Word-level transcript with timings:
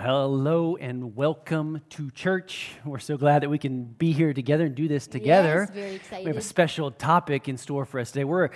hello 0.00 0.76
and 0.76 1.14
welcome 1.14 1.82
to 1.90 2.10
church. 2.12 2.70
We're 2.86 2.98
so 3.00 3.18
glad 3.18 3.42
that 3.42 3.50
we 3.50 3.58
can 3.58 3.84
be 3.84 4.12
here 4.12 4.32
together 4.32 4.64
and 4.64 4.74
do 4.74 4.88
this 4.88 5.06
together. 5.06 5.66
Yes, 5.68 5.74
very 5.74 5.94
excited. 5.96 6.24
We 6.24 6.28
have 6.30 6.38
a 6.38 6.42
special 6.42 6.90
topic 6.90 7.48
in 7.50 7.58
store 7.58 7.84
for 7.84 8.00
us 8.00 8.10
today. 8.10 8.24
We're 8.24 8.48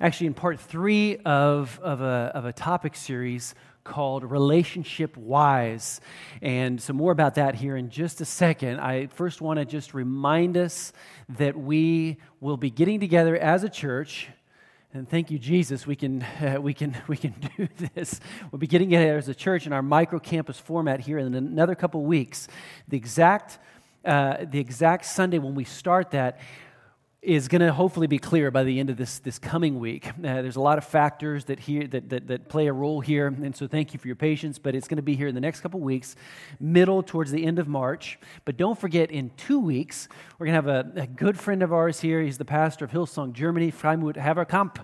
actually 0.00 0.28
in 0.28 0.34
part 0.34 0.60
three 0.60 1.16
of, 1.24 1.80
of, 1.82 2.02
a, 2.02 2.30
of 2.34 2.44
a 2.44 2.52
topic 2.52 2.94
series 2.94 3.56
called 3.82 4.22
Relationship 4.22 5.16
Wise. 5.16 6.00
And 6.40 6.80
so, 6.80 6.92
more 6.92 7.10
about 7.10 7.34
that 7.34 7.56
here 7.56 7.76
in 7.76 7.90
just 7.90 8.20
a 8.20 8.24
second. 8.24 8.78
I 8.78 9.08
first 9.08 9.40
want 9.40 9.58
to 9.58 9.64
just 9.64 9.94
remind 9.94 10.56
us 10.56 10.92
that 11.30 11.56
we 11.56 12.18
will 12.38 12.56
be 12.56 12.70
getting 12.70 13.00
together 13.00 13.36
as 13.36 13.64
a 13.64 13.68
church 13.68 14.28
and 14.94 15.08
thank 15.08 15.30
you, 15.30 15.38
Jesus. 15.38 15.86
We 15.86 15.96
can, 15.96 16.22
uh, 16.22 16.58
we, 16.60 16.74
can, 16.74 16.94
we 17.08 17.16
can 17.16 17.34
do 17.56 17.66
this. 17.94 18.20
We'll 18.50 18.58
be 18.58 18.66
getting 18.66 18.92
it 18.92 18.98
as 18.98 19.26
a 19.28 19.34
church 19.34 19.66
in 19.66 19.72
our 19.72 19.80
micro 19.80 20.18
campus 20.18 20.58
format 20.58 21.00
here 21.00 21.18
in 21.18 21.34
another 21.34 21.74
couple 21.74 22.04
weeks. 22.04 22.46
The 22.88 22.98
exact, 22.98 23.58
uh, 24.04 24.44
the 24.44 24.58
exact 24.58 25.06
Sunday 25.06 25.38
when 25.38 25.54
we 25.54 25.64
start 25.64 26.10
that 26.10 26.38
is 27.22 27.46
going 27.46 27.60
to 27.60 27.72
hopefully 27.72 28.08
be 28.08 28.18
clear 28.18 28.50
by 28.50 28.64
the 28.64 28.80
end 28.80 28.90
of 28.90 28.96
this, 28.96 29.20
this 29.20 29.38
coming 29.38 29.78
week. 29.78 30.08
Uh, 30.08 30.42
there's 30.42 30.56
a 30.56 30.60
lot 30.60 30.76
of 30.76 30.84
factors 30.84 31.44
that, 31.44 31.60
here, 31.60 31.86
that, 31.86 32.08
that, 32.08 32.26
that, 32.26 32.48
play 32.48 32.66
a 32.66 32.72
role 32.72 33.00
here, 33.00 33.28
and 33.28 33.54
so 33.54 33.68
thank 33.68 33.94
you 33.94 34.00
for 34.00 34.08
your 34.08 34.16
patience, 34.16 34.58
but 34.58 34.74
it's 34.74 34.88
going 34.88 34.96
to 34.96 35.04
be 35.04 35.14
here 35.14 35.28
in 35.28 35.34
the 35.36 35.40
next 35.40 35.60
couple 35.60 35.78
weeks, 35.78 36.16
middle 36.58 37.00
towards 37.00 37.30
the 37.30 37.46
end 37.46 37.60
of 37.60 37.68
March. 37.68 38.18
But 38.44 38.56
don't 38.56 38.76
forget, 38.76 39.12
in 39.12 39.30
two 39.36 39.60
weeks, 39.60 40.08
we're 40.36 40.46
going 40.46 40.60
to 40.60 40.68
have 40.68 40.86
a, 40.96 41.02
a 41.02 41.06
good 41.06 41.38
friend 41.38 41.62
of 41.62 41.72
ours 41.72 42.00
here. 42.00 42.20
He's 42.20 42.38
the 42.38 42.44
pastor 42.44 42.84
of 42.86 42.90
Hillsong 42.90 43.34
Germany, 43.34 43.70
Freimut 43.70 44.16
Haverkamp, 44.16 44.78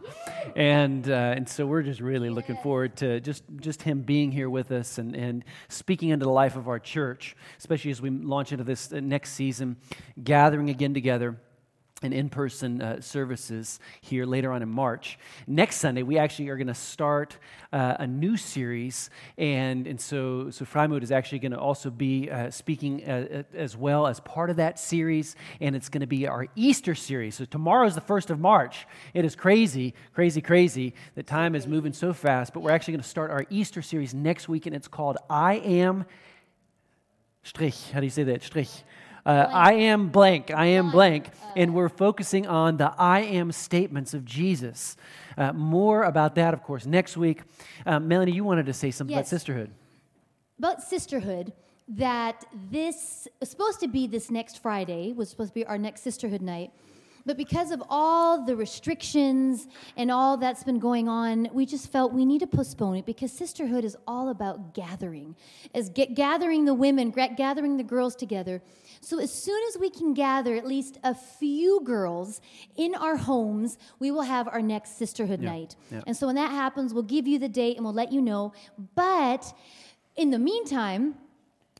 and, 0.55 1.11
uh, 1.11 1.35
and 1.35 1.49
so 1.49 1.67
we're 1.67 1.83
just 1.83 2.01
really 2.01 2.31
looking 2.31 2.57
forward 2.59 2.95
to 2.99 3.19
just, 3.19 3.43
just 3.57 3.83
him 3.83 4.03
being 4.03 4.31
here 4.31 4.49
with 4.49 4.71
us 4.71 4.99
and, 4.99 5.17
and 5.17 5.45
speaking 5.67 6.11
into 6.11 6.25
the 6.25 6.31
life 6.31 6.55
of 6.55 6.69
our 6.69 6.79
church, 6.79 7.35
especially 7.59 7.91
as 7.91 8.01
we 8.01 8.11
launch 8.11 8.53
into 8.53 8.63
this 8.63 8.93
uh, 8.93 9.01
next 9.01 9.33
season, 9.33 9.77
gathering 10.23 10.71
again 10.71 10.95
together 10.95 11.37
and 12.03 12.15
in 12.15 12.29
person 12.29 12.81
uh, 12.81 13.01
services 13.01 13.81
here 14.01 14.25
later 14.25 14.53
on 14.53 14.63
in 14.63 14.69
March. 14.69 15.19
Next 15.47 15.77
Sunday, 15.77 16.03
we 16.03 16.17
actually 16.17 16.49
are 16.49 16.57
going 16.57 16.69
to 16.69 16.75
start 16.75 17.37
uh, 17.73 17.97
a 17.99 18.07
new 18.07 18.37
series. 18.37 19.11
And, 19.37 19.87
and 19.87 20.01
so, 20.01 20.51
so 20.51 20.65
Freimut 20.65 21.03
is 21.03 21.11
actually 21.11 21.41
going 21.41 21.53
to 21.53 21.59
also 21.59 21.91
be 21.91 22.31
uh, 22.31 22.51
speaking 22.51 23.05
uh, 23.05 23.43
as 23.53 23.77
well 23.77 24.07
as 24.07 24.21
part 24.21 24.51
of 24.51 24.57
that 24.57 24.79
series. 24.79 25.35
And 25.61 25.75
it's 25.75 25.89
going 25.89 26.03
to 26.03 26.07
be 26.07 26.27
our 26.29 26.47
Easter 26.55 26.95
series. 26.95 27.35
So 27.35 27.45
tomorrow 27.45 27.87
is 27.87 27.97
the 27.97 28.01
1st 28.01 28.31
of 28.31 28.39
March. 28.39 28.87
It 29.13 29.25
is 29.25 29.35
crazy, 29.35 29.95
crazy, 30.15 30.41
crazy. 30.41 30.95
that 31.17 31.27
time 31.27 31.55
is 31.55 31.67
moving 31.67 31.93
so 31.93 32.13
fast. 32.13 32.55
But 32.55 32.61
we're 32.61 32.71
actually 32.71 32.93
going 32.93 33.03
to 33.03 33.09
start 33.09 33.31
our 33.31 33.45
Easter 33.51 33.83
series 33.83 34.15
next 34.15 34.49
week. 34.49 34.67
And 34.67 34.75
it's 34.75 34.89
called 34.89 35.17
I 35.29 35.55
Am 35.55 36.07
Strich. 37.45 37.91
How 37.91 37.99
do 37.99 38.07
you 38.07 38.11
say 38.11 38.23
that? 38.25 38.43
Strich. 38.43 38.83
Uh, 39.27 39.47
I 39.51 39.73
am 39.73 40.09
blank, 40.09 40.51
I 40.51 40.67
am 40.67 40.91
blank. 40.91 41.31
And 41.57 41.75
we're 41.75 41.89
focusing 41.89 42.47
on 42.47 42.77
the 42.77 42.93
I 42.99 43.21
am 43.21 43.53
statements 43.53 44.15
of 44.15 44.25
Jesus. 44.25 44.97
Uh, 45.37 45.53
more 45.53 46.05
about 46.05 46.35
that, 46.37 46.55
of 46.55 46.63
course, 46.63 46.87
next 46.87 47.17
week. 47.17 47.43
Uh, 47.85 48.01
Melanie, 48.01 48.33
you 48.33 48.45
wanted 48.45 48.67
to 48.67 48.73
say 48.73 48.91
something 48.91 49.15
yes. 49.15 49.27
about 49.27 49.29
sisterhood. 49.29 49.71
About 50.59 50.83
sisterhood, 50.83 51.53
that 51.89 52.45
this 52.71 53.27
was 53.41 53.49
supposed 53.49 53.81
to 53.81 53.89
be 53.89 54.07
this 54.07 54.31
next 54.31 54.61
Friday, 54.61 55.13
was 55.13 55.31
supposed 55.31 55.51
to 55.51 55.55
be 55.55 55.67
our 55.67 55.79
next 55.79 56.03
sisterhood 56.03 56.43
night. 56.43 56.71
But 57.29 57.37
because 57.37 57.73
of 57.73 57.83
all 57.91 58.47
the 58.47 58.57
restrictions 58.57 59.69
and 59.99 60.11
all 60.11 60.39
that's 60.39 60.65
been 60.65 60.79
going 60.79 61.11
on, 61.11 61.51
we 61.53 61.67
just 61.67 61.93
felt 61.93 62.15
we 62.15 62.25
need 62.25 62.39
to 62.39 62.47
postpone 62.47 62.97
it 62.97 63.05
because 63.05 63.31
sisterhood 63.31 63.85
is 63.85 63.99
all 64.07 64.31
about 64.31 64.73
gathering, 64.73 65.37
as 65.75 65.91
get, 65.91 66.15
gathering 66.15 66.65
the 66.65 66.73
women, 66.73 67.11
gathering 67.11 67.77
the 67.77 67.83
girls 67.83 68.17
together. 68.17 68.63
So 69.03 69.19
as 69.19 69.31
soon 69.31 69.61
as 69.69 69.79
we 69.79 69.91
can 69.91 70.15
gather 70.15 70.55
at 70.55 70.67
least 70.67 70.97
a 71.05 71.15
few 71.15 71.83
girls 71.85 72.41
in 72.77 72.95
our 72.95 73.17
homes, 73.17 73.77
we 73.99 74.11
will 74.11 74.23
have 74.23 74.49
our 74.49 74.63
next 74.63 74.97
sisterhood 74.97 75.43
yeah. 75.43 75.51
night. 75.51 75.77
Yeah. 75.93 76.01
And 76.07 76.17
so 76.17 76.29
when 76.29 76.37
that 76.37 76.51
happens, 76.51 76.95
we'll 76.95 77.03
give 77.03 77.29
you 77.29 77.39
the 77.39 77.51
date 77.51 77.77
and 77.77 77.85
we'll 77.85 77.93
let 77.93 78.11
you 78.11 78.23
know. 78.23 78.55
But 78.95 79.53
in 80.17 80.31
the 80.31 80.39
meantime, 80.39 81.17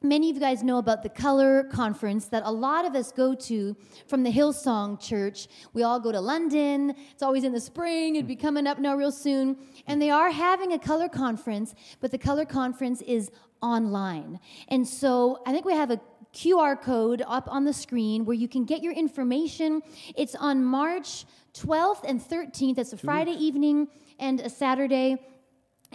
Many 0.03 0.31
of 0.31 0.37
you 0.37 0.41
guys 0.41 0.63
know 0.63 0.79
about 0.79 1.03
the 1.03 1.09
Color 1.09 1.65
Conference 1.65 2.27
that 2.27 2.45
a 2.45 2.51
lot 2.53 2.85
of 2.85 2.95
us 2.95 3.11
go 3.11 3.35
to 3.35 3.77
from 4.07 4.23
the 4.23 4.31
Hillsong 4.31 5.01
Church. 5.01 5.49
We 5.73 5.83
all 5.83 5.99
go 5.99 6.13
to 6.13 6.21
London. 6.21 6.95
It's 7.11 7.23
always 7.23 7.43
in 7.43 7.53
the 7.53 7.61
spring. 7.61 8.15
It'd 8.15 8.29
be 8.29 8.37
coming 8.37 8.69
up 8.69 8.79
now 8.79 8.95
real 8.95 9.11
soon. 9.11 9.57
And 9.89 10.01
they 10.01 10.11
are 10.11 10.31
having 10.31 10.73
a 10.73 10.79
Color 10.79 11.09
Conference, 11.09 11.75
but 12.01 12.13
the 12.13 12.19
Color 12.19 12.45
Conference 12.45 13.03
is 13.03 13.33
online. 13.61 14.39
And 14.69 14.87
so 14.87 15.43
I 15.45 15.53
think 15.53 15.65
we 15.65 15.73
have 15.73 15.91
a 15.91 16.01
QR 16.33 16.81
code 16.81 17.25
up 17.27 17.49
on 17.51 17.65
the 17.65 17.73
screen 17.73 18.25
where 18.25 18.37
you 18.37 18.47
can 18.47 18.65
get 18.65 18.83
your 18.85 18.93
information. 18.93 19.83
It's 20.15 20.37
on 20.37 20.65
March 20.65 21.25
12th 21.55 22.05
and 22.07 22.21
13th. 22.21 22.77
That's 22.77 22.93
a 22.93 22.99
Friday 22.99 23.33
evening 23.33 23.89
and 24.21 24.39
a 24.41 24.51
Saturday 24.51 25.19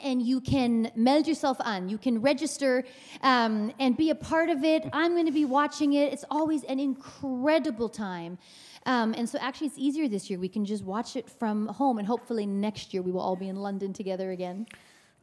and 0.01 0.21
you 0.21 0.41
can 0.41 0.91
meld 0.95 1.27
yourself 1.27 1.57
on. 1.59 1.89
You 1.89 1.97
can 1.97 2.21
register 2.21 2.83
um, 3.21 3.73
and 3.79 3.95
be 3.95 4.09
a 4.09 4.15
part 4.15 4.49
of 4.49 4.63
it. 4.63 4.85
I'm 4.93 5.13
going 5.13 5.25
to 5.25 5.31
be 5.31 5.45
watching 5.45 5.93
it. 5.93 6.13
It's 6.13 6.25
always 6.29 6.63
an 6.63 6.79
incredible 6.79 7.89
time. 7.89 8.37
Um, 8.85 9.13
and 9.15 9.29
so, 9.29 9.37
actually, 9.39 9.67
it's 9.67 9.77
easier 9.77 10.07
this 10.07 10.29
year. 10.29 10.39
We 10.39 10.49
can 10.49 10.65
just 10.65 10.83
watch 10.83 11.15
it 11.15 11.29
from 11.29 11.67
home, 11.67 11.99
and 11.99 12.07
hopefully, 12.07 12.45
next 12.45 12.93
year 12.93 13.01
we 13.01 13.11
will 13.11 13.21
all 13.21 13.37
be 13.37 13.47
in 13.47 13.55
London 13.55 13.93
together 13.93 14.31
again. 14.31 14.67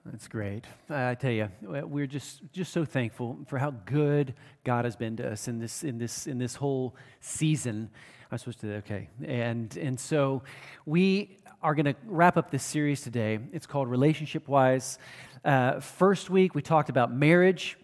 That's 0.07 0.29
great. 0.29 0.65
I 0.89 1.15
tell 1.15 1.31
you, 1.31 1.51
we're 1.61 2.07
just 2.07 2.41
just 2.53 2.73
so 2.73 2.87
thankful 2.87 3.39
for 3.47 3.59
how 3.59 3.73
good 3.85 4.35
God 4.65 4.87
has 4.87 4.97
been 4.97 5.17
to 5.19 5.33
us 5.33 5.47
in 5.47 5.59
this 5.59 5.85
in 5.85 5.99
this 5.99 6.27
in 6.27 6.39
this 6.39 6.55
whole 6.55 6.97
season. 7.21 7.91
I'm 8.33 8.39
supposed 8.39 8.61
to 8.61 8.77
okay, 8.77 9.09
and 9.23 9.77
and 9.77 10.01
so 10.01 10.43
we 10.87 11.37
are 11.63 11.75
going 11.75 11.85
to 11.85 11.95
wrap 12.07 12.37
up 12.37 12.51
this 12.51 12.63
series 12.63 13.03
today. 13.03 13.39
It's 13.53 13.67
called 13.67 13.89
Relationship 13.89 14.49
Wise. 14.49 14.99
Uh, 15.45 15.81
first 15.81 16.31
week, 16.31 16.55
we 16.55 16.63
talked 16.63 16.89
about 16.89 17.13
marriage. 17.13 17.77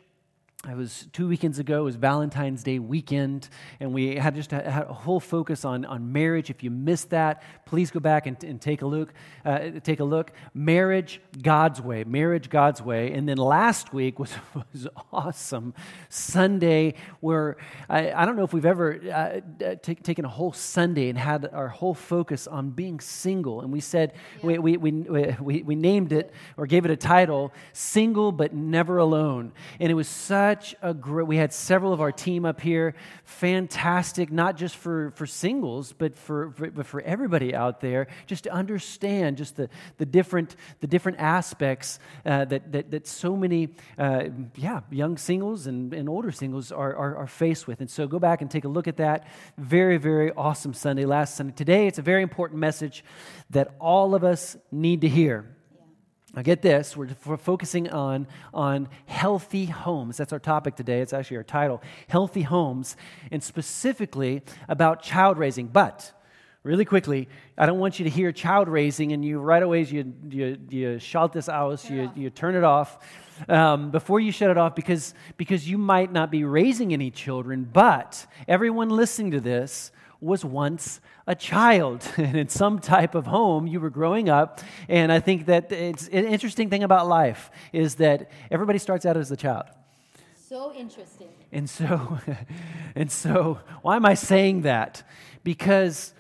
It 0.69 0.77
was 0.77 1.07
two 1.13 1.29
weekends 1.29 1.61
ago. 1.61 1.83
It 1.83 1.85
was 1.85 1.95
Valentine's 1.95 2.65
Day 2.65 2.81
weekend, 2.81 3.49
and 3.79 3.95
we 3.95 4.17
had 4.17 4.35
just 4.35 4.53
a, 4.53 4.69
had 4.69 4.89
a 4.89 4.93
whole 4.93 5.21
focus 5.21 5.65
on, 5.65 5.85
on 5.85 6.13
marriage. 6.13 6.51
If 6.51 6.65
you 6.65 6.71
missed 6.71 7.11
that, 7.11 7.45
please 7.67 7.93
go 7.93 8.01
back 8.01 8.27
and, 8.27 8.43
and 8.43 8.61
take 8.61 8.83
a 8.83 8.87
look. 8.87 9.15
Uh, 9.45 9.71
take 9.85 10.01
a 10.01 10.05
look. 10.05 10.33
Marriage 10.55 11.21
God's 11.41 11.81
way. 11.81 12.03
Marriage 12.03 12.51
God's 12.51 12.83
way. 12.83 13.13
And 13.13 13.29
then 13.29 13.37
last 13.37 13.93
week 13.93 14.19
was 14.19 14.33
was 14.73 14.89
awesome. 15.13 15.73
Sunday, 16.09 16.95
where 17.21 17.59
I, 17.89 18.13
I 18.13 18.25
don't 18.25 18.35
know 18.35 18.45
if 18.45 18.53
we've 18.53 18.67
ever 18.67 19.01
uh, 19.13 19.77
t- 19.77 19.95
taken 19.95 20.25
a 20.25 20.29
whole 20.29 20.53
Sunday 20.53 21.09
and 21.11 21.17
had 21.19 21.49
our 21.53 21.69
whole 21.69 21.95
focus 21.95 22.49
on 22.49 22.71
being 22.71 22.99
single. 22.99 23.61
And 23.61 23.73
we 23.73 23.81
said 23.81 24.15
yeah. 24.43 24.59
we, 24.59 24.77
we, 24.77 24.91
we, 25.41 25.63
we 25.63 25.75
named 25.77 26.13
it 26.13 26.33
or 26.57 26.67
gave 26.67 26.85
it 26.85 26.91
a 26.91 26.97
title, 26.97 27.53
"Single 27.73 28.33
but 28.33 28.53
Never 28.53 28.99
Alone." 28.99 29.53
And 29.79 29.93
it 29.93 29.95
was 29.95 30.09
such 30.09 30.56
such 30.57 30.75
a 30.81 30.95
great, 30.95 31.27
we 31.27 31.37
had 31.37 31.53
several 31.53 31.93
of 31.93 32.01
our 32.01 32.13
team 32.13 32.47
up 32.47 32.61
here. 32.61 32.95
Fantastic, 33.25 34.33
not 34.33 34.57
just 34.57 34.75
for, 34.75 35.11
for 35.11 35.27
singles, 35.27 35.93
but 35.93 36.17
for, 36.17 36.51
for, 36.53 36.71
but 36.71 36.87
for 36.87 37.03
everybody 37.03 37.55
out 37.55 37.81
there, 37.81 38.07
just 38.27 38.45
to 38.45 38.51
understand 38.51 39.37
just 39.37 39.57
the, 39.57 39.69
the, 39.99 40.07
different, 40.07 40.57
the 40.81 40.87
different 40.87 41.19
aspects 41.19 41.99
uh, 42.25 42.47
that, 42.47 42.73
that, 42.73 42.91
that 42.91 43.07
so 43.07 43.37
many, 43.37 43.69
uh, 43.99 44.25
yeah, 44.55 44.81
young 44.91 45.19
singles 45.19 45.67
and, 45.67 45.93
and 45.93 46.09
older 46.09 46.33
singles 46.33 46.73
are, 46.73 46.97
are, 46.97 47.17
are 47.17 47.27
faced 47.27 47.67
with. 47.67 47.81
And 47.81 47.91
so 47.91 48.07
go 48.07 48.19
back 48.19 48.41
and 48.41 48.51
take 48.51 48.65
a 48.65 48.69
look 48.69 48.89
at 48.89 48.97
that. 48.97 49.27
Very, 49.59 49.99
very 49.99 50.33
awesome 50.33 50.73
Sunday, 50.73 51.05
last 51.05 51.37
Sunday. 51.37 51.53
Today, 51.55 51.87
it's 51.87 51.99
a 51.99 52.03
very 52.03 52.23
important 52.23 52.61
message 52.61 53.05
that 53.51 53.75
all 53.79 54.15
of 54.15 54.25
us 54.25 54.57
need 54.73 55.03
to 55.03 55.09
hear. 55.09 55.56
Now, 56.37 56.43
get 56.43 56.61
this, 56.61 56.95
we're, 56.95 57.09
focusing 57.39 57.89
on, 57.89 58.27
on 58.53 58.91
healthy 59.07 59.65
homes. 59.65 60.19
That's 60.19 60.35
our 60.35 60.39
topic 60.39 60.77
today. 60.77 61.01
It's 61.01 61.15
actually 61.15 61.39
our 61.39 61.43
title 61.43 61.83
Healthy 62.09 62.43
Homes, 62.43 62.95
and 63.33 63.43
specifically 63.43 64.43
about 64.69 65.03
child 65.03 65.39
raising. 65.39 65.67
But, 65.67 66.13
really 66.63 66.85
quickly, 66.85 67.31
I 67.57 67.65
don't 67.65 67.79
want 67.79 67.99
you 67.99 68.05
to 68.05 68.11
hear 68.11 68.33
child 68.33 68.69
raising 68.69 69.13
and 69.13 69.25
you 69.25 69.39
right 69.39 69.63
away 69.63 69.85
you, 69.85 70.13
you, 70.29 70.59
you 70.69 70.99
shout 70.99 71.33
this 71.33 71.49
out, 71.49 71.89
you, 71.89 72.13
you 72.15 72.29
turn 72.29 72.55
it 72.55 72.65
off. 72.65 72.99
Um, 73.49 73.91
before 73.91 74.21
you 74.21 74.31
shut 74.31 74.51
it 74.51 74.59
off 74.59 74.75
because, 74.75 75.15
because 75.39 75.67
you 75.67 75.79
might 75.79 76.13
not 76.13 76.31
be 76.31 76.45
raising 76.45 76.93
any 76.93 77.11
children, 77.11 77.65
but 77.65 78.27
everyone 78.47 78.91
listening 78.91 79.31
to 79.31 79.41
this 79.41 79.91
was 80.21 80.45
once 80.45 81.01
a 81.27 81.35
child 81.35 82.07
And 82.17 82.37
in 82.37 82.49
some 82.49 82.79
type 82.79 83.15
of 83.15 83.27
home 83.27 83.67
you 83.67 83.81
were 83.81 83.91
growing 83.91 84.29
up. 84.29 84.61
And 84.89 85.13
I 85.13 85.21
think 85.21 85.47
that 85.47 85.71
it's 85.73 86.09
an 86.09 86.25
interesting 86.25 86.71
thing 86.71 86.83
about 86.83 87.07
life 87.07 87.51
is 87.73 87.97
that 87.97 88.31
everybody 88.51 88.79
starts 88.79 89.07
out 89.07 89.17
as 89.17 89.31
a 89.31 89.37
child. 89.37 89.67
So 90.49 90.73
interesting. 90.75 91.29
And 91.53 91.69
so, 91.69 92.19
and 92.95 93.11
so, 93.11 93.59
why 93.83 93.97
am 93.97 94.07
I 94.07 94.15
saying 94.15 94.63
that? 94.63 95.03
Because 95.43 96.15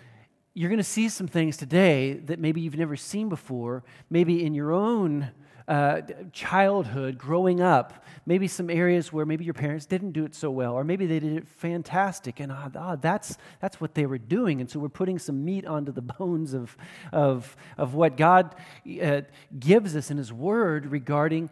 you're 0.54 0.70
going 0.70 0.78
to 0.78 0.84
see 0.84 1.08
some 1.08 1.28
things 1.28 1.56
today 1.56 2.14
that 2.14 2.38
maybe 2.38 2.60
you've 2.60 2.78
never 2.78 2.96
seen 2.96 3.28
before, 3.28 3.84
maybe 4.08 4.44
in 4.44 4.54
your 4.54 4.72
own 4.72 5.31
uh, 5.68 6.00
childhood, 6.32 7.18
growing 7.18 7.60
up, 7.60 8.04
maybe 8.24 8.46
some 8.46 8.70
areas 8.70 9.12
where 9.12 9.26
maybe 9.26 9.44
your 9.44 9.54
parents 9.54 9.86
didn't 9.86 10.12
do 10.12 10.24
it 10.24 10.34
so 10.34 10.50
well, 10.50 10.74
or 10.74 10.84
maybe 10.84 11.06
they 11.06 11.18
did 11.18 11.36
it 11.36 11.48
fantastic, 11.48 12.40
and 12.40 12.52
ah, 12.52 12.68
ah, 12.76 12.96
that's, 12.96 13.36
that's 13.60 13.80
what 13.80 13.94
they 13.94 14.06
were 14.06 14.18
doing. 14.18 14.60
And 14.60 14.70
so 14.70 14.78
we're 14.78 14.88
putting 14.88 15.18
some 15.18 15.44
meat 15.44 15.66
onto 15.66 15.92
the 15.92 16.02
bones 16.18 16.54
of, 16.54 16.76
of, 17.12 17.56
of 17.76 17.94
what 17.94 18.16
God 18.16 18.54
uh, 19.02 19.22
gives 19.58 19.96
us 19.96 20.10
in 20.10 20.18
His 20.18 20.32
Word 20.32 20.86
regarding 20.86 21.50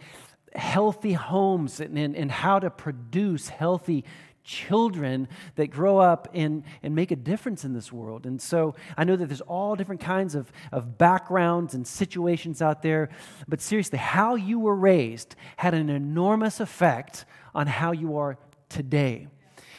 healthy 0.55 1.15
homes 1.15 1.81
and, 1.81 1.99
and, 1.99 2.15
and 2.15 2.31
how 2.31 2.61
to 2.61 2.71
produce 2.71 3.49
healthy 3.49 4.05
children 4.45 5.27
that 5.57 5.69
grow 5.69 5.99
up 5.99 6.29
and, 6.35 6.63
and 6.83 6.95
make 6.95 7.11
a 7.11 7.17
difference 7.17 7.65
in 7.65 7.73
this 7.73 7.93
world. 7.93 8.27
And 8.27 8.41
so 8.41 8.75
I 8.97 9.05
know 9.05 9.17
that 9.17 9.27
there's 9.27 9.41
all 9.41 9.75
different 9.75 10.03
kinds 10.03 10.35
of, 10.35 10.53
of 10.71 10.99
backgrounds 10.99 11.75
and 11.75 11.87
situations 11.87 12.63
out 12.63 12.83
there, 12.83 13.09
but 13.49 13.61
seriously, 13.61 13.99
how 13.99 14.35
you 14.37 14.61
were 14.61 14.77
raised 14.77 15.35
had 15.57 15.75
an 15.75 15.89
enormous 15.89 16.61
effect 16.61 17.25
on 17.55 17.67
how 17.67 17.93
you 17.93 18.19
are 18.19 18.39
today. 18.69 19.29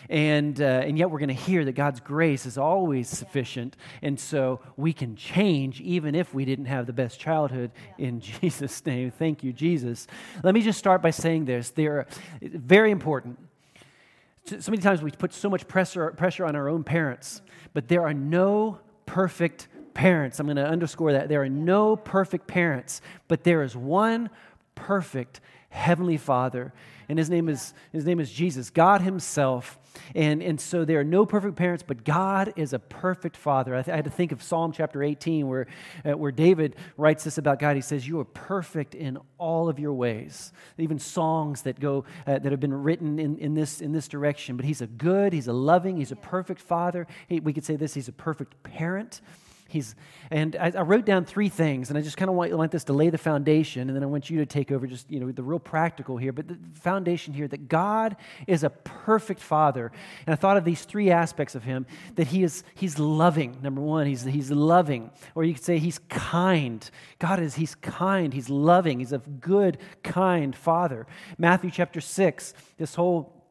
And, 0.10 0.62
uh, 0.62 0.84
and 0.86 0.98
yet, 0.98 1.10
we're 1.10 1.20
going 1.20 1.30
to 1.30 1.34
hear 1.34 1.66
that 1.66 1.74
God's 1.74 2.00
grace 2.00 2.46
is 2.46 2.58
always 2.58 3.10
sufficient. 3.10 3.76
And 4.04 4.20
so 4.20 4.60
we 4.78 4.94
can 4.94 5.16
change 5.16 5.82
even 5.82 6.14
if 6.14 6.34
we 6.34 6.46
didn't 6.46 6.66
have 6.66 6.86
the 6.86 6.94
best 6.94 7.20
childhood 7.20 7.72
yeah. 7.98 8.08
in 8.08 8.20
Jesus' 8.42 8.86
name. 8.86 9.12
Thank 9.12 9.44
you, 9.44 9.52
Jesus. 9.52 10.06
Let 10.44 10.54
me 10.54 10.62
just 10.62 10.78
start 10.78 11.02
by 11.02 11.10
saying 11.10 11.46
this. 11.46 11.72
They're 11.72 12.06
very 12.42 12.92
important 12.92 13.40
so 14.46 14.72
many 14.72 14.82
times 14.82 15.02
we 15.02 15.12
put 15.12 15.34
so 15.34 15.50
much 15.50 15.68
pressure, 15.68 16.12
pressure 16.12 16.46
on 16.46 16.56
our 16.56 16.70
own 16.70 16.84
parents, 16.84 17.42
but 17.74 17.88
there 17.88 18.04
are 18.04 18.14
no 18.14 18.80
perfect 19.06 19.68
parents. 19.94 20.40
I'm 20.40 20.46
going 20.46 20.58
to 20.58 20.66
underscore 20.66 21.14
that. 21.14 21.30
There 21.30 21.42
are 21.42 21.50
no 21.50 21.96
perfect 21.96 22.48
parents, 22.48 23.02
but 23.28 23.44
there 23.44 23.64
is 23.64 23.76
one 23.76 24.30
perfect 24.76 25.40
heavenly 25.70 26.18
father 26.18 26.74
and 27.10 27.18
his 27.18 27.30
name 27.30 27.50
is 27.50 27.74
his 27.92 28.06
name 28.06 28.20
is 28.20 28.32
jesus 28.32 28.70
god 28.70 29.02
himself. 29.02 29.80
And, 30.14 30.44
and 30.44 30.60
so 30.60 30.84
there 30.84 31.00
are 31.00 31.06
no 31.06 31.26
perfect 31.26 31.56
parents 31.56 31.84
but 31.86 32.04
god 32.04 32.54
is 32.58 32.74
a 32.74 32.80
perfect 32.80 33.38
father. 33.38 33.74
I, 33.74 33.82
th- 33.82 33.94
I 33.94 33.96
had 33.96 34.06
to 34.06 34.12
think 34.12 34.34
of 34.34 34.44
psalm 34.44 34.74
chapter 34.74 35.02
18 35.02 35.48
where, 35.48 35.68
uh, 36.04 36.18
where 36.18 36.32
david 36.32 36.76
writes 36.98 37.24
this 37.24 37.38
about 37.38 37.60
god. 37.60 37.76
He 37.76 37.82
says 37.82 38.08
you 38.08 38.20
are 38.20 38.26
perfect 38.26 38.94
in 38.94 39.18
all 39.38 39.70
of 39.70 39.80
your 39.80 39.94
ways. 39.94 40.52
Even 40.78 41.00
songs 41.00 41.62
that 41.62 41.80
go 41.80 42.04
uh, 42.28 42.40
that 42.40 42.52
have 42.52 42.60
been 42.60 42.74
written 42.74 43.20
in, 43.20 43.38
in, 43.38 43.54
this, 43.54 43.80
in 43.80 43.94
this 43.94 44.08
direction. 44.08 44.58
But 44.58 44.66
he's 44.66 44.82
a 44.82 44.88
good 44.88 45.32
he's 45.32 45.48
a 45.48 45.54
loving 45.54 45.98
he's 45.98 46.12
a 46.12 46.18
perfect 46.18 46.62
father. 46.62 47.08
He, 47.28 47.40
we 47.40 47.54
could 47.54 47.66
say 47.66 47.78
this 47.78 47.94
he's 47.94 48.10
a 48.10 48.14
perfect 48.14 48.62
parent 48.64 49.22
He's, 49.68 49.96
and 50.30 50.56
I, 50.56 50.72
I 50.76 50.82
wrote 50.82 51.06
down 51.06 51.26
three 51.26 51.50
things, 51.50 51.90
and 51.90 51.98
I 51.98 52.02
just 52.02 52.18
kind 52.18 52.30
of 52.30 52.36
want, 52.36 52.56
want 52.56 52.72
this 52.72 52.84
to 52.86 52.94
lay 52.94 53.10
the 53.10 53.18
foundation, 53.18 53.90
and 53.90 53.96
then 53.96 54.04
I 54.04 54.06
want 54.06 54.30
you 54.30 54.38
to 54.38 54.46
take 54.46 54.72
over 54.72 54.86
just, 54.86 55.10
you 55.10 55.20
know, 55.20 55.32
the 55.32 55.42
real 55.42 55.60
practical 55.60 56.18
here, 56.18 56.32
but 56.32 56.48
the 56.48 56.58
foundation 56.74 57.34
here 57.34 57.48
that 57.48 57.68
God 57.68 58.16
is 58.46 58.64
a 58.64 58.70
perfect 58.70 59.42
father. 59.42 59.92
And 60.28 60.34
I 60.34 60.36
thought 60.36 60.58
of 60.58 60.66
these 60.66 60.84
three 60.86 61.10
aspects 61.10 61.56
of 61.56 61.64
him 61.64 61.88
that 62.14 62.28
he 62.28 62.44
is, 62.44 62.64
he's 62.76 63.00
loving, 63.00 63.58
number 63.64 63.82
one, 63.82 64.06
he's, 64.06 64.24
he's 64.24 64.52
loving, 64.52 65.10
or 65.34 65.44
you 65.44 65.56
could 65.56 65.64
say 65.64 65.80
he's 65.80 66.00
kind. 66.10 66.88
God 67.18 67.40
is, 67.40 67.56
he's 67.56 67.74
kind, 67.74 68.34
he's 68.34 68.50
loving, 68.50 69.00
he's 69.00 69.14
a 69.14 69.18
good, 69.18 69.80
kind 70.04 70.56
father. 70.56 71.08
Matthew 71.40 71.72
chapter 71.72 72.02
6, 72.02 72.54
this 72.78 72.94
whole 72.94 73.45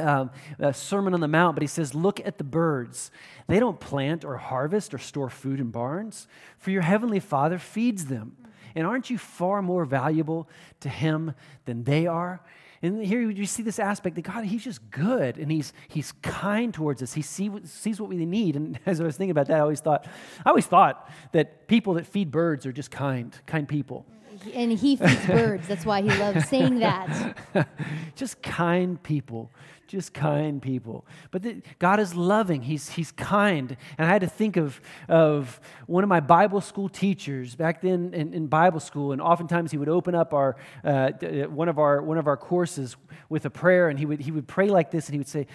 um, 0.00 0.30
Sermon 0.72 1.14
on 1.14 1.20
the 1.20 1.28
Mount, 1.28 1.56
but 1.56 1.62
he 1.62 1.68
says, 1.68 1.94
Look 1.94 2.20
at 2.26 2.38
the 2.38 2.44
birds. 2.44 3.10
They 3.46 3.60
don't 3.60 3.80
plant 3.80 4.24
or 4.24 4.36
harvest 4.36 4.94
or 4.94 4.98
store 4.98 5.30
food 5.30 5.60
in 5.60 5.70
barns, 5.70 6.26
for 6.58 6.70
your 6.70 6.82
heavenly 6.82 7.20
Father 7.20 7.58
feeds 7.58 8.06
them. 8.06 8.36
And 8.74 8.86
aren't 8.86 9.10
you 9.10 9.18
far 9.18 9.62
more 9.62 9.84
valuable 9.84 10.48
to 10.80 10.88
him 10.88 11.34
than 11.64 11.84
they 11.84 12.06
are? 12.06 12.42
And 12.80 13.04
here 13.04 13.20
you 13.20 13.44
see 13.44 13.62
this 13.64 13.80
aspect 13.80 14.14
that 14.16 14.22
God, 14.22 14.44
He's 14.44 14.62
just 14.62 14.88
good 14.90 15.36
and 15.36 15.50
He's, 15.50 15.72
he's 15.88 16.12
kind 16.22 16.72
towards 16.72 17.02
us. 17.02 17.12
He 17.12 17.22
see, 17.22 17.50
sees 17.64 18.00
what 18.00 18.08
we 18.08 18.24
need. 18.24 18.54
And 18.54 18.78
as 18.86 19.00
I 19.00 19.04
was 19.04 19.16
thinking 19.16 19.32
about 19.32 19.48
that, 19.48 19.56
I 19.56 19.60
always 19.60 19.80
thought, 19.80 20.06
I 20.44 20.50
always 20.50 20.66
thought 20.66 21.10
that 21.32 21.66
people 21.66 21.94
that 21.94 22.06
feed 22.06 22.30
birds 22.30 22.66
are 22.66 22.72
just 22.72 22.90
kind, 22.90 23.36
kind 23.46 23.68
people 23.68 24.06
and 24.54 24.72
he 24.72 24.96
feeds 24.96 25.26
birds. 25.26 25.66
That's 25.68 25.84
why 25.84 26.02
he 26.02 26.08
loves 26.08 26.48
saying 26.48 26.80
that. 26.80 27.36
just 28.16 28.42
kind 28.42 29.02
people. 29.02 29.50
Just 29.86 30.12
kind 30.12 30.60
people. 30.60 31.06
But 31.30 31.42
the, 31.42 31.62
God 31.78 31.98
is 31.98 32.14
loving. 32.14 32.62
He's, 32.62 32.90
he's 32.90 33.10
kind. 33.12 33.76
And 33.96 34.06
I 34.06 34.12
had 34.12 34.20
to 34.20 34.26
think 34.26 34.56
of, 34.56 34.80
of 35.08 35.60
one 35.86 36.04
of 36.04 36.08
my 36.08 36.20
Bible 36.20 36.60
school 36.60 36.88
teachers 36.88 37.54
back 37.54 37.80
then 37.80 38.12
in, 38.12 38.34
in 38.34 38.46
Bible 38.48 38.80
school. 38.80 39.12
And 39.12 39.22
oftentimes 39.22 39.70
he 39.70 39.78
would 39.78 39.88
open 39.88 40.14
up 40.14 40.34
our, 40.34 40.56
uh, 40.84 41.12
one, 41.48 41.68
of 41.68 41.78
our, 41.78 42.02
one 42.02 42.18
of 42.18 42.26
our 42.26 42.36
courses 42.36 42.96
with 43.28 43.46
a 43.46 43.50
prayer. 43.50 43.88
And 43.88 43.98
he 43.98 44.04
would, 44.04 44.20
he 44.20 44.30
would 44.30 44.46
pray 44.46 44.68
like 44.68 44.90
this. 44.90 45.06
And 45.06 45.14
he 45.14 45.18
would 45.18 45.28
say, 45.28 45.46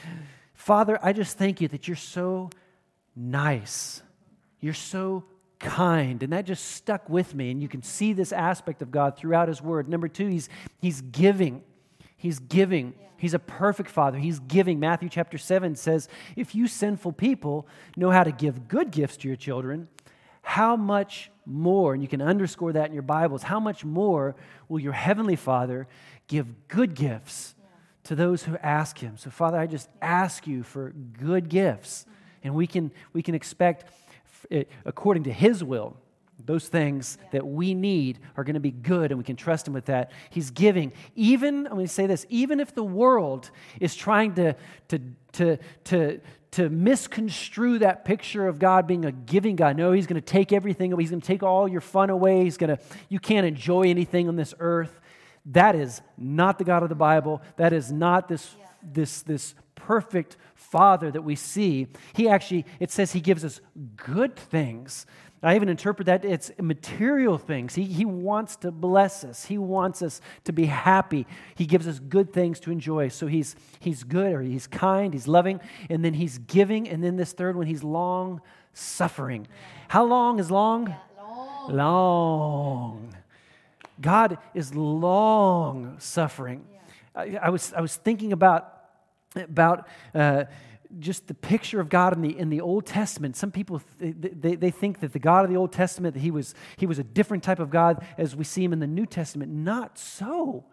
Father, 0.56 0.98
I 1.02 1.14
just 1.14 1.38
thank 1.38 1.62
you 1.62 1.68
that 1.68 1.88
you're 1.88 1.96
so 1.96 2.50
nice. 3.16 4.02
You're 4.60 4.74
so 4.74 5.26
kind. 5.64 6.22
And 6.22 6.34
that 6.34 6.46
just 6.46 6.72
stuck 6.72 7.10
with 7.10 7.34
me. 7.34 7.50
And 7.50 7.62
you 7.62 7.68
can 7.68 7.82
see 7.82 8.14
this 8.14 8.32
aspect 8.32 8.84
of 8.84 8.92
God 8.92 9.18
throughout 9.18 9.48
His 9.48 9.62
Word. 9.62 9.90
Number 9.90 10.08
two, 10.08 10.28
He's, 10.28 10.50
he's 10.80 11.02
giving. 11.02 11.64
He's 12.16 12.38
giving. 12.38 12.94
He's 13.18 13.34
a 13.34 13.40
perfect 13.40 13.90
Father. 13.90 14.20
He's 14.20 14.40
giving. 14.40 14.80
Matthew 14.80 15.10
chapter 15.10 15.38
7 15.38 15.76
says, 15.76 16.10
If 16.36 16.54
you 16.54 16.68
sinful 16.68 17.14
people 17.14 17.68
know 17.96 18.12
how 18.12 18.24
to 18.24 18.32
give 18.32 18.68
good 18.68 18.92
gifts 18.92 19.18
to 19.18 19.28
your 19.28 19.38
children, 19.38 19.88
how 20.42 20.76
much 20.76 21.32
more, 21.46 21.94
and 21.94 22.04
you 22.04 22.10
can 22.10 22.22
underscore 22.22 22.74
that 22.74 22.88
in 22.88 22.94
your 22.94 23.02
Bibles, 23.02 23.44
how 23.44 23.60
much 23.60 23.86
more 23.86 24.36
will 24.68 24.80
your 24.80 24.94
Heavenly 24.94 25.38
Father 25.38 25.88
give 26.28 26.68
good 26.68 26.96
gifts 26.96 27.56
to 28.04 28.16
those 28.16 28.44
who 28.44 28.58
ask 28.58 29.00
Him? 29.00 29.18
So, 29.18 29.30
Father, 29.30 29.58
I 29.58 29.68
just 29.68 29.88
ask 30.02 30.46
you 30.46 30.64
for 30.64 30.90
good 30.92 31.48
gifts. 31.48 32.06
And 32.44 32.54
we 32.54 32.68
can, 32.68 32.92
we 33.14 33.22
can 33.22 33.36
expect 33.36 33.90
according 34.86 35.24
to 35.24 35.34
His 35.34 35.64
will. 35.64 35.98
Those 36.46 36.68
things 36.68 37.18
that 37.32 37.46
we 37.46 37.74
need 37.74 38.20
are 38.36 38.44
going 38.44 38.56
to 38.56 38.60
be 38.60 38.72
good, 38.72 39.12
and 39.12 39.18
we 39.18 39.24
can 39.24 39.36
trust 39.36 39.68
Him 39.68 39.74
with 39.74 39.86
that. 39.86 40.12
He's 40.30 40.52
giving. 40.52 40.92
Even, 41.16 41.68
I'm 41.68 41.74
going 41.74 41.86
to 41.86 41.94
say 41.94 42.08
this, 42.08 42.26
even 42.30 42.60
if 42.60 42.74
the 42.74 42.84
world 42.84 43.50
is 43.80 43.96
trying 43.96 44.34
to, 44.36 44.56
to, 44.90 45.00
to, 45.34 45.58
to, 45.86 46.20
to 46.52 46.70
misconstrue 46.70 47.80
that 47.80 48.04
picture 48.04 48.48
of 48.48 48.60
God 48.60 48.88
being 48.88 49.06
a 49.06 49.12
giving 49.12 49.56
God. 49.56 49.78
No, 49.78 49.92
He's 49.92 50.08
going 50.08 50.22
to 50.22 50.26
take 50.26 50.52
everything 50.52 50.92
away. 50.92 51.04
He's 51.04 51.12
going 51.12 51.22
to 51.22 51.28
take 51.28 51.44
all 51.44 51.68
your 51.68 51.82
fun 51.82 52.10
away. 52.10 52.44
He's 52.44 52.58
going 52.58 52.76
to, 52.76 52.84
you 53.10 53.20
can't 53.20 53.46
enjoy 53.46 53.84
anything 53.84 54.28
on 54.28 54.36
this 54.36 54.54
earth. 54.60 55.00
That 55.48 55.76
is 55.76 56.02
not 56.18 56.58
the 56.58 56.64
God 56.64 56.84
of 56.84 56.90
the 56.90 56.96
Bible. 56.96 57.42
That 57.58 57.74
is 57.74 57.92
not 57.92 58.28
this, 58.28 58.56
yeah. 58.60 58.66
this, 58.82 59.22
this 59.22 59.56
perfect 59.76 60.38
Father 60.74 61.12
that 61.12 61.22
we 61.22 61.36
see, 61.36 61.86
he 62.14 62.28
actually, 62.28 62.66
it 62.80 62.90
says 62.90 63.12
he 63.12 63.22
gives 63.22 63.46
us 63.46 63.62
good 63.96 64.36
things. 64.36 65.06
I 65.44 65.56
even 65.56 65.70
interpret 65.70 66.08
that 66.08 66.26
it's 66.26 66.52
material 66.60 67.38
things. 67.38 67.76
He, 67.76 67.84
he 67.84 68.06
wants 68.06 68.56
to 68.58 68.72
bless 68.72 69.24
us. 69.24 69.46
He 69.46 69.60
wants 69.60 70.02
us 70.02 70.20
to 70.46 70.52
be 70.52 70.66
happy. 70.66 71.28
He 71.54 71.68
gives 71.68 71.88
us 71.88 72.00
good 72.00 72.34
things 72.34 72.60
to 72.62 72.72
enjoy. 72.72 73.10
So 73.10 73.28
he's, 73.28 73.56
he's 73.80 74.04
good 74.04 74.34
or 74.34 74.42
he's 74.42 74.66
kind, 74.66 75.14
he's 75.14 75.28
loving, 75.28 75.60
and 75.92 76.04
then 76.04 76.16
he's 76.16 76.40
giving. 76.40 76.90
And 76.90 77.04
then 77.04 77.18
this 77.18 77.34
third 77.34 77.56
one, 77.56 77.68
he's 77.68 77.84
long 77.84 78.42
suffering. 78.74 79.48
How 79.90 80.06
long 80.06 80.40
is 80.40 80.50
long? 80.50 80.88
Yeah, 80.88 80.98
long. 81.22 81.76
long. 81.76 83.16
God 84.02 84.40
is 84.56 84.74
long 84.74 85.98
suffering. 86.00 86.66
Yeah. 86.74 86.80
I, 87.22 87.40
I, 87.44 87.50
was, 87.50 87.74
I 87.74 87.82
was 87.82 87.96
thinking 87.96 88.34
about 88.34 88.83
about 89.36 89.88
uh, 90.14 90.46
just 91.00 91.28
the 91.28 91.34
picture 91.34 91.80
of 91.80 91.90
God 91.90 92.14
in 92.14 92.22
the, 92.22 92.38
in 92.38 92.50
the 92.50 92.62
Old 92.62 92.86
Testament. 92.86 93.36
Some 93.36 93.52
people, 93.52 93.82
they, 94.00 94.56
they 94.56 94.72
think 94.72 95.00
that 95.00 95.14
the 95.14 95.20
God 95.20 95.44
of 95.44 95.50
the 95.50 95.58
Old 95.58 95.72
Testament, 95.72 96.14
that 96.14 96.20
he 96.20 96.32
was, 96.32 96.54
he 96.78 96.86
was 96.86 97.00
a 97.00 97.04
different 97.04 97.44
type 97.44 97.60
of 97.60 97.70
God 97.70 98.06
as 98.18 98.36
we 98.36 98.44
see 98.44 98.64
him 98.64 98.74
in 98.74 98.80
the 98.80 98.88
New 98.88 99.06
Testament. 99.06 99.52
Not 99.52 99.98
so. 99.98 100.66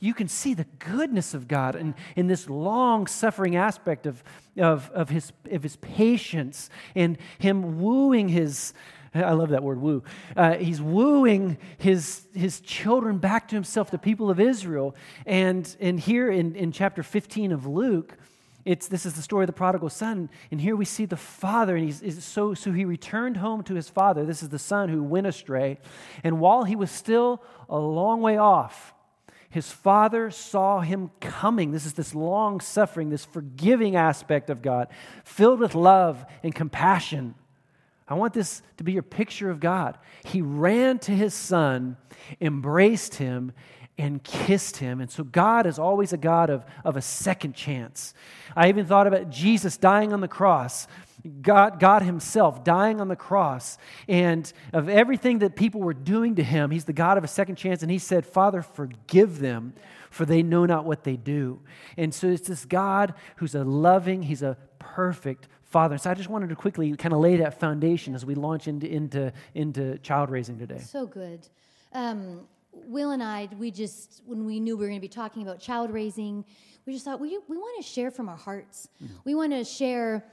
You 0.00 0.14
can 0.14 0.26
see 0.26 0.54
the 0.54 0.66
goodness 0.80 1.32
of 1.32 1.46
God 1.46 1.76
in, 1.76 1.94
in 2.16 2.26
this 2.26 2.50
long 2.50 3.06
suffering 3.06 3.54
aspect 3.54 4.04
of, 4.04 4.24
of, 4.56 4.90
of, 4.90 5.10
his, 5.10 5.32
of 5.50 5.62
his 5.62 5.76
patience 5.76 6.70
and 6.96 7.16
him 7.38 7.80
wooing 7.80 8.28
his, 8.28 8.74
I 9.14 9.32
love 9.32 9.50
that 9.50 9.62
word, 9.62 9.80
woo. 9.80 10.02
Uh, 10.36 10.54
he's 10.54 10.80
wooing 10.80 11.58
his, 11.78 12.26
his 12.34 12.60
children 12.60 13.18
back 13.18 13.48
to 13.48 13.54
himself, 13.54 13.90
the 13.90 13.98
people 13.98 14.30
of 14.30 14.40
Israel. 14.40 14.94
And, 15.26 15.74
and 15.80 16.00
here 16.00 16.30
in, 16.30 16.54
in 16.54 16.72
chapter 16.72 17.02
15 17.02 17.52
of 17.52 17.66
Luke, 17.66 18.16
it's, 18.64 18.86
this 18.86 19.04
is 19.04 19.14
the 19.14 19.22
story 19.22 19.42
of 19.44 19.48
the 19.48 19.52
prodigal 19.52 19.90
son. 19.90 20.30
And 20.50 20.60
here 20.60 20.76
we 20.76 20.84
see 20.84 21.04
the 21.04 21.16
father, 21.16 21.76
and 21.76 21.84
he's, 21.84 22.24
so, 22.24 22.54
so 22.54 22.72
he 22.72 22.84
returned 22.84 23.36
home 23.36 23.62
to 23.64 23.74
his 23.74 23.88
father. 23.88 24.24
This 24.24 24.42
is 24.42 24.50
the 24.50 24.58
son 24.58 24.88
who 24.88 25.02
went 25.02 25.26
astray. 25.26 25.78
And 26.22 26.38
while 26.38 26.64
he 26.64 26.76
was 26.76 26.90
still 26.90 27.42
a 27.68 27.78
long 27.78 28.20
way 28.20 28.36
off, 28.36 28.94
his 29.50 29.70
father 29.70 30.30
saw 30.30 30.80
him 30.80 31.10
coming. 31.20 31.72
This 31.72 31.84
is 31.84 31.92
this 31.92 32.14
long 32.14 32.60
suffering, 32.60 33.10
this 33.10 33.24
forgiving 33.24 33.96
aspect 33.96 34.48
of 34.48 34.62
God, 34.62 34.88
filled 35.24 35.60
with 35.60 35.74
love 35.74 36.24
and 36.42 36.54
compassion. 36.54 37.34
I 38.12 38.14
want 38.14 38.34
this 38.34 38.62
to 38.76 38.84
be 38.84 38.92
your 38.92 39.02
picture 39.02 39.50
of 39.50 39.58
God. 39.58 39.98
He 40.24 40.42
ran 40.42 40.98
to 41.00 41.12
his 41.12 41.32
son, 41.32 41.96
embraced 42.40 43.14
him, 43.14 43.52
and 43.96 44.22
kissed 44.22 44.76
him. 44.76 45.00
And 45.00 45.10
so 45.10 45.24
God 45.24 45.66
is 45.66 45.78
always 45.78 46.12
a 46.12 46.18
God 46.18 46.50
of, 46.50 46.64
of 46.84 46.96
a 46.96 47.02
second 47.02 47.54
chance. 47.54 48.12
I 48.54 48.68
even 48.68 48.84
thought 48.84 49.06
about 49.06 49.30
Jesus 49.30 49.78
dying 49.78 50.12
on 50.12 50.20
the 50.20 50.28
cross. 50.28 50.86
God, 51.40 51.78
God 51.78 52.02
Himself 52.02 52.64
dying 52.64 53.00
on 53.00 53.08
the 53.08 53.16
cross, 53.16 53.78
and 54.08 54.52
of 54.72 54.88
everything 54.88 55.38
that 55.38 55.54
people 55.54 55.80
were 55.80 55.94
doing 55.94 56.34
to 56.34 56.42
Him, 56.42 56.72
He's 56.72 56.84
the 56.84 56.92
God 56.92 57.16
of 57.16 57.22
a 57.22 57.28
second 57.28 57.54
chance. 57.54 57.82
And 57.82 57.92
He 57.92 57.98
said, 57.98 58.26
Father, 58.26 58.60
forgive 58.60 59.38
them, 59.38 59.74
for 60.10 60.26
they 60.26 60.42
know 60.42 60.66
not 60.66 60.84
what 60.84 61.04
they 61.04 61.16
do. 61.16 61.60
And 61.96 62.12
so 62.12 62.26
it's 62.26 62.48
this 62.48 62.64
God 62.64 63.14
who's 63.36 63.54
a 63.54 63.62
loving, 63.62 64.22
He's 64.22 64.42
a 64.42 64.56
perfect 64.80 65.46
Father. 65.72 65.96
So 65.98 66.10
I 66.10 66.14
just 66.14 66.28
wanted 66.28 66.50
to 66.50 66.56
quickly 66.56 66.94
kind 66.96 67.14
of 67.14 67.20
lay 67.20 67.36
that 67.38 67.58
foundation 67.58 68.14
as 68.14 68.24
we 68.24 68.34
launch 68.34 68.68
into, 68.68 68.86
into, 68.86 69.32
into 69.54 69.98
child 69.98 70.30
raising 70.30 70.58
today. 70.58 70.78
So 70.78 71.06
good. 71.06 71.48
Um, 71.92 72.46
Will 72.72 73.10
and 73.10 73.22
I, 73.22 73.48
we 73.58 73.70
just, 73.70 74.22
when 74.26 74.44
we 74.44 74.60
knew 74.60 74.76
we 74.76 74.84
were 74.84 74.88
going 74.88 75.00
to 75.00 75.00
be 75.00 75.08
talking 75.08 75.42
about 75.42 75.60
child 75.60 75.90
raising, 75.90 76.44
we 76.86 76.92
just 76.92 77.04
thought 77.04 77.20
we, 77.20 77.38
we 77.48 77.56
want 77.56 77.82
to 77.82 77.88
share 77.88 78.10
from 78.10 78.28
our 78.28 78.36
hearts. 78.36 78.88
Mm-hmm. 79.02 79.14
We 79.24 79.34
want 79.34 79.52
to 79.52 79.64
share 79.64 80.24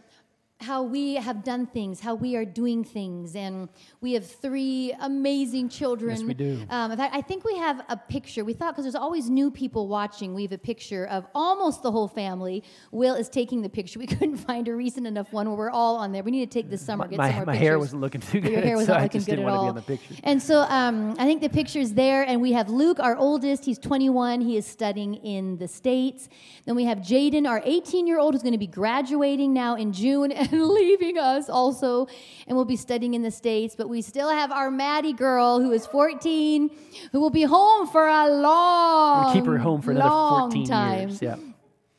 how 0.62 0.84
we 0.84 1.16
have 1.16 1.44
done 1.44 1.66
things, 1.66 2.02
how 2.02 2.16
we 2.16 2.36
are 2.36 2.44
doing 2.44 2.84
things, 2.84 3.34
and 3.36 3.70
we 4.02 4.12
have 4.14 4.30
three 4.30 4.94
amazing 5.00 5.70
children. 5.70 6.18
Yes, 6.18 6.24
we 6.24 6.34
do. 6.34 6.62
Um, 6.70 6.92
in 6.92 6.98
fact, 6.98 7.16
I 7.16 7.22
think 7.22 7.46
we 7.46 7.56
have 7.58 7.82
a 7.88 7.96
picture. 7.96 8.44
We 8.44 8.54
thought 8.54 8.74
because 8.74 8.84
there's 8.84 8.96
always 8.96 9.30
new 9.30 9.52
people 9.52 9.88
watching, 9.88 10.34
we 10.34 10.42
have 10.44 10.52
a 10.52 10.58
picture 10.58 11.06
of 11.08 11.26
almost 11.34 11.82
the 11.82 11.92
whole 11.92 12.10
family. 12.10 12.64
Will 12.92 13.16
is 13.16 13.30
taking 13.30 13.62
the 13.62 13.70
picture. 13.70 14.00
We 14.00 14.08
couldn't 14.08 14.38
find 14.38 14.66
a 14.70 14.74
recent 14.74 15.08
enough 15.08 15.34
one 15.34 15.48
where 15.50 15.58
we're 15.58 15.70
all 15.70 15.98
on 15.98 16.14
there. 16.14 16.24
We 16.24 16.32
need 16.32 16.50
to 16.50 16.60
take 16.60 16.70
this 16.70 16.82
summer. 16.82 17.04
My, 17.04 17.10
get 17.10 17.18
my, 17.18 17.28
some 17.28 17.36
more 17.36 17.46
my 17.48 17.52
pictures. 17.54 17.68
hair 17.68 17.80
wasn't 17.80 18.02
looking 18.02 18.22
too 18.22 18.40
good. 18.42 18.52
Your 18.54 18.62
hair 18.62 18.78
was 18.78 18.88
so 18.88 18.98
looking 18.98 19.24
good 19.24 19.40
at 19.40 19.46
all. 19.46 19.58
to 19.58 19.66
be 19.66 19.70
on 19.70 19.76
the 19.76 19.82
picture. 19.82 20.16
And 20.24 20.42
so 20.42 20.62
um, 20.62 21.16
I 21.20 21.26
think 21.26 21.42
the 21.42 21.50
picture's 21.50 21.94
there, 21.94 22.24
and 22.24 22.42
we 22.42 22.54
have 22.54 22.70
Luke, 22.70 23.00
our 23.00 23.18
oldest. 23.18 23.66
He's 23.66 23.78
21. 23.78 24.40
He 24.42 24.56
is 24.56 24.66
studying 24.66 25.16
in 25.16 25.58
the 25.58 25.68
States. 25.68 26.30
Then 26.66 26.76
we 26.76 26.86
have 26.86 27.00
Jaden, 27.00 27.48
our 27.48 27.62
18 27.66 28.08
year 28.08 28.20
old, 28.20 28.34
who's 28.34 28.42
going 28.42 28.54
to 28.54 28.58
be 28.58 28.68
graduating 28.68 29.54
now 29.54 29.76
in 29.76 29.92
June 29.92 30.32
and 30.52 30.68
leaving 30.68 31.18
us 31.18 31.50
also. 31.50 32.08
And 32.48 32.56
we'll 32.56 32.66
be 32.66 32.76
studying 32.76 33.14
in 33.14 33.22
the 33.22 33.32
States. 33.32 33.76
But 33.76 33.90
we 33.90 34.02
still 34.02 34.30
have 34.30 34.52
our 34.52 34.70
Maddie 34.72 35.14
girl, 35.14 35.60
who 35.60 35.72
is 35.72 35.86
14, 35.88 36.70
who 37.12 37.20
will 37.20 37.30
be 37.30 37.44
home 37.44 37.88
for 37.88 38.08
a 38.08 38.28
long 38.30 39.26
We'll 39.26 39.34
keep 39.34 39.46
her 39.46 39.58
home 39.58 39.82
for 39.82 39.92
another 39.92 40.10
14 40.10 40.66
time. 40.68 41.10
years. 41.10 41.22
Yeah. 41.22 41.36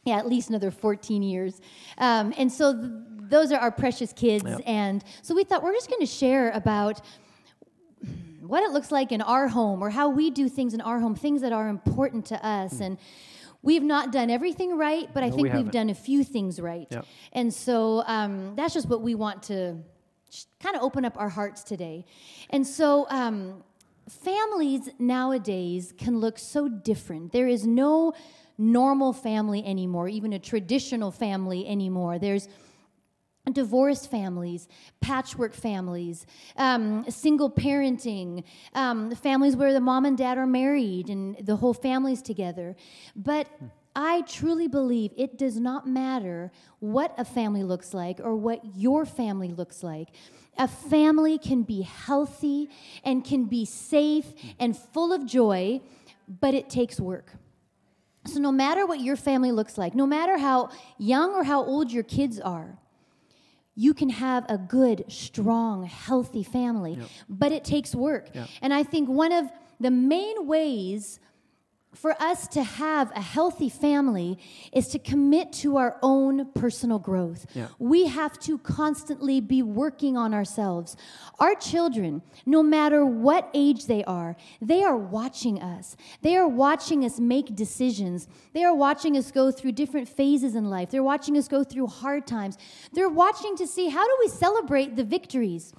Yeah, 0.05 0.17
at 0.17 0.27
least 0.27 0.49
another 0.49 0.71
14 0.71 1.23
years. 1.23 1.61
Um, 1.99 2.33
and 2.39 2.51
so 2.51 2.73
th- 2.75 2.93
those 3.29 3.53
are 3.53 3.59
our 3.61 3.71
precious 3.71 4.13
kids. 4.13 4.45
Yep. 4.45 4.63
And 4.67 5.05
so 5.23 5.35
we 5.35 5.45
thought 5.45 5.63
we're 5.63 5.75
just 5.75 5.89
going 5.89 6.01
to 6.01 6.07
share 6.07 6.51
about 6.51 7.01
what 8.41 8.63
it 8.65 8.71
looks 8.73 8.91
like 8.91 9.13
in 9.13 9.23
our 9.23 9.47
home 9.47 9.83
or 9.83 9.91
how 9.91 10.09
we 10.09 10.31
do 10.31 10.49
things 10.49 10.75
in 10.75 10.81
our 10.81 10.99
home, 10.99 11.15
things 11.15 11.43
that 11.43 11.53
are 11.53 11.69
important 11.69 12.25
to 12.27 12.45
us. 12.45 12.81
And 12.81 12.99
we've 13.63 13.83
not 13.83 14.13
done 14.13 14.31
everything 14.31 14.77
right, 14.77 15.09
but 15.13 15.23
I 15.23 15.29
No, 15.29 15.37
think 15.37 15.53
we 15.53 15.63
we've 15.63 15.71
done 15.71 15.91
a 15.91 15.95
few 15.95 16.25
things 16.25 16.61
right. 16.61 16.89
Yep. 16.91 17.05
And 17.33 17.53
so 17.53 18.03
um, 18.07 18.55
that's 18.57 18.75
just 18.75 18.89
what 18.89 19.03
we 19.03 19.15
want 19.15 19.43
to 19.45 19.77
kind 20.61 20.77
of 20.77 20.83
open 20.83 21.05
up 21.05 21.17
our 21.19 21.29
hearts 21.29 21.63
today. 21.63 22.05
And 22.51 22.67
so 22.67 23.07
um, 23.11 23.63
families 24.09 24.89
nowadays 24.99 25.93
can 25.99 26.19
look 26.19 26.39
so 26.39 26.69
different. 26.69 27.33
There 27.33 27.49
is 27.49 27.67
no 27.67 28.13
normal 28.57 29.13
family 29.13 29.65
anymore, 29.65 30.09
even 30.09 30.33
a 30.33 30.39
traditional 30.39 31.11
family 31.11 31.67
anymore. 31.67 32.19
There's 32.19 32.49
divorced 33.53 34.11
families, 34.11 34.69
patchwork 35.01 35.55
families, 35.55 36.27
um, 36.57 37.05
single 37.11 37.51
parenting, 37.51 38.45
um, 38.75 39.15
families 39.15 39.57
where 39.57 39.73
the 39.73 39.81
mom 39.81 40.05
and 40.05 40.17
dad 40.17 40.39
are 40.39 40.47
married 40.47 41.09
and 41.09 41.37
the 41.45 41.57
whole 41.57 41.75
family's 41.75 42.23
together. 42.23 42.77
But 43.15 43.49
I 43.95 44.23
truly 44.23 44.69
believe 44.69 45.13
it 45.17 45.37
does 45.37 45.59
not 45.59 45.87
matter 45.87 46.53
what 46.79 47.15
a 47.19 47.25
family 47.25 47.65
looks 47.65 47.93
like 47.93 48.21
or 48.21 48.37
what 48.37 48.61
your 48.77 49.05
family 49.05 49.49
looks 49.49 49.83
like. 49.83 50.09
A 50.57 50.69
family 50.69 51.39
can 51.39 51.63
be 51.63 51.83
healthy 51.83 52.69
and 53.05 53.25
can 53.25 53.47
be 53.47 53.65
safe 53.65 54.27
and 54.59 54.77
full 54.77 55.13
of 55.13 55.27
joy, 55.27 55.81
but 56.29 56.55
it 56.55 56.71
takes 56.71 57.01
work. 57.01 57.33
So, 58.27 58.39
no 58.39 58.53
matter 58.53 58.87
what 58.87 59.01
your 59.01 59.17
family 59.17 59.51
looks 59.51 59.79
like, 59.79 59.95
no 59.95 60.07
matter 60.07 60.37
how 60.37 60.71
young 60.99 61.35
or 61.35 61.43
how 61.43 61.65
old 61.65 61.91
your 61.91 62.03
kids 62.03 62.39
are, 62.39 62.79
you 63.81 63.95
can 63.95 64.11
have 64.11 64.45
a 64.51 64.59
good, 64.59 65.07
strong, 65.09 65.85
healthy 65.85 66.43
family, 66.43 66.99
but 67.31 67.51
it 67.51 67.65
takes 67.65 67.95
work. 67.95 68.29
Yep. 68.35 68.49
And 68.61 68.75
I 68.75 68.83
think 68.83 69.09
one 69.09 69.33
of 69.33 69.47
the 69.81 69.91
main 69.91 70.47
ways 70.47 71.19
for 71.95 72.21
us 72.23 72.47
to 72.49 72.63
have 72.63 73.11
a 73.17 73.21
healthy 73.21 73.69
family 73.69 74.39
is 74.73 74.89
to 74.89 74.99
commit 74.99 75.53
to 75.53 75.77
our 75.77 75.99
own 76.03 76.53
personal 76.53 77.01
growth. 77.01 77.47
Yeah. 77.53 77.69
We 77.79 78.07
have 78.07 78.39
to 78.41 78.59
constantly 78.59 79.41
be 79.41 79.63
working 79.63 80.17
on 80.17 80.33
ourselves. 80.33 80.97
Our 81.41 81.57
children, 81.57 82.23
no 82.47 82.63
matter 82.63 83.05
what 83.05 83.51
age 83.55 83.87
they 83.87 84.05
are, 84.05 84.37
they 84.63 84.85
are 84.85 84.97
watching 84.97 85.61
us. 85.61 85.97
They 86.23 86.37
are 86.37 86.47
watching 86.47 87.05
us 87.05 87.19
make 87.19 87.57
decisions. 87.57 88.29
They 88.53 88.63
are 88.63 88.75
watching 88.75 89.17
us 89.17 89.33
go 89.33 89.51
through 89.51 89.73
different 89.73 90.09
phases 90.09 90.55
in 90.55 90.71
life. 90.71 90.91
They're 90.91 91.03
watching 91.03 91.37
us 91.37 91.49
go 91.49 91.65
through 91.65 91.89
hard 91.89 92.27
times. 92.27 92.57
They're 92.93 93.09
watching 93.09 93.57
to 93.57 93.67
see 93.67 93.89
how 93.89 94.07
do 94.07 94.17
we 94.21 94.29
celebrate 94.29 94.95
the 94.95 95.05
victories 95.05 95.73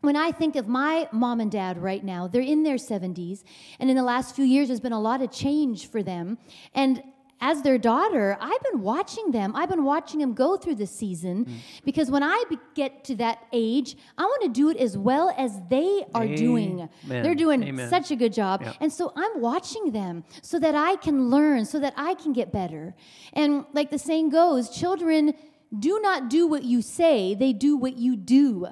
when 0.00 0.16
I 0.16 0.30
think 0.32 0.56
of 0.56 0.68
my 0.68 1.08
mom 1.12 1.40
and 1.40 1.50
dad 1.50 1.78
right 1.78 2.04
now, 2.04 2.28
they're 2.28 2.40
in 2.40 2.62
their 2.62 2.76
70s, 2.76 3.42
and 3.78 3.90
in 3.90 3.96
the 3.96 4.02
last 4.02 4.36
few 4.36 4.44
years, 4.44 4.68
there's 4.68 4.80
been 4.80 4.92
a 4.92 5.00
lot 5.00 5.22
of 5.22 5.30
change 5.30 5.90
for 5.90 6.02
them. 6.02 6.38
And 6.74 7.02
as 7.40 7.62
their 7.62 7.78
daughter, 7.78 8.36
I've 8.40 8.62
been 8.70 8.82
watching 8.82 9.30
them. 9.30 9.54
I've 9.54 9.68
been 9.68 9.84
watching 9.84 10.20
them 10.20 10.34
go 10.34 10.56
through 10.56 10.76
the 10.76 10.86
season 10.86 11.44
mm. 11.44 11.58
because 11.84 12.10
when 12.10 12.22
I 12.22 12.42
be- 12.48 12.58
get 12.74 13.04
to 13.04 13.16
that 13.16 13.46
age, 13.52 13.96
I 14.16 14.22
want 14.22 14.42
to 14.42 14.48
do 14.48 14.70
it 14.70 14.76
as 14.76 14.98
well 14.98 15.32
as 15.36 15.60
they 15.70 16.04
are 16.14 16.26
doing. 16.26 16.88
They're 17.06 17.34
doing 17.34 17.62
Amen. 17.62 17.88
such 17.88 18.10
a 18.10 18.16
good 18.16 18.32
job. 18.32 18.64
And 18.80 18.92
so 18.92 19.12
I'm 19.16 19.40
watching 19.40 19.92
them 19.92 20.24
so 20.42 20.58
that 20.58 20.74
I 20.74 20.96
can 20.96 21.30
learn, 21.30 21.64
so 21.64 21.78
that 21.78 21.94
I 21.96 22.14
can 22.14 22.32
get 22.32 22.52
better. 22.52 22.94
And 23.32 23.64
like 23.72 23.90
the 23.90 23.98
saying 23.98 24.30
goes, 24.30 24.70
children 24.70 25.34
do 25.78 26.00
not 26.00 26.30
do 26.30 26.46
what 26.46 26.64
you 26.64 26.82
say, 26.82 27.34
they 27.34 27.52
do 27.52 27.76
what 27.76 27.96
you 27.96 28.16
do. 28.16 28.68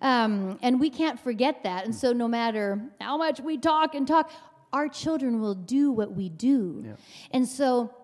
Um, 0.00 0.58
and 0.62 0.80
we 0.80 0.90
can't 0.90 1.18
forget 1.18 1.62
that. 1.62 1.84
And 1.84 1.94
so, 1.94 2.12
no 2.12 2.28
matter 2.28 2.80
how 3.00 3.16
much 3.16 3.40
we 3.40 3.58
talk 3.58 3.94
and 3.94 4.06
talk, 4.06 4.30
our 4.72 4.88
children 4.88 5.40
will 5.40 5.54
do 5.54 5.90
what 5.92 6.12
we 6.12 6.28
do. 6.28 6.82
Yeah. 6.84 6.92
And 7.30 7.48
so, 7.48 7.94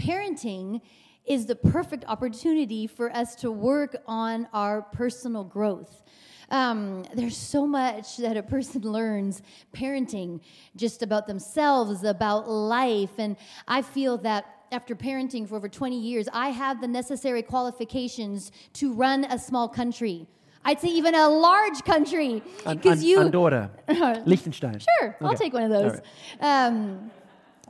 parenting 0.00 0.80
is 1.26 1.46
the 1.46 1.56
perfect 1.56 2.04
opportunity 2.08 2.86
for 2.86 3.14
us 3.14 3.34
to 3.36 3.50
work 3.52 3.96
on 4.06 4.48
our 4.52 4.82
personal 4.82 5.44
growth. 5.44 6.02
Um, 6.50 7.04
there's 7.14 7.36
so 7.36 7.66
much 7.66 8.16
that 8.16 8.36
a 8.36 8.42
person 8.42 8.82
learns 8.82 9.42
parenting 9.74 10.40
just 10.76 11.02
about 11.02 11.26
themselves, 11.26 12.04
about 12.04 12.48
life. 12.48 13.18
And 13.18 13.36
I 13.66 13.82
feel 13.82 14.16
that 14.18 14.46
after 14.72 14.94
parenting 14.94 15.48
for 15.48 15.56
over 15.56 15.68
20 15.68 15.98
years, 15.98 16.28
I 16.32 16.50
have 16.50 16.80
the 16.80 16.88
necessary 16.88 17.42
qualifications 17.42 18.52
to 18.74 18.92
run 18.92 19.24
a 19.24 19.38
small 19.38 19.68
country. 19.68 20.26
I'd 20.68 20.80
say 20.80 20.88
even 20.88 21.14
a 21.14 21.30
large 21.30 21.82
country. 21.84 22.42
Because 22.66 23.02
you. 23.02 23.20
Andorra, 23.20 23.70
Liechtenstein. 24.26 24.80
Sure, 25.00 25.16
I'll 25.22 25.34
take 25.34 25.54
one 25.54 25.62
of 25.62 25.70
those. 25.70 26.00
right. 26.42 26.66
Um, 26.66 27.10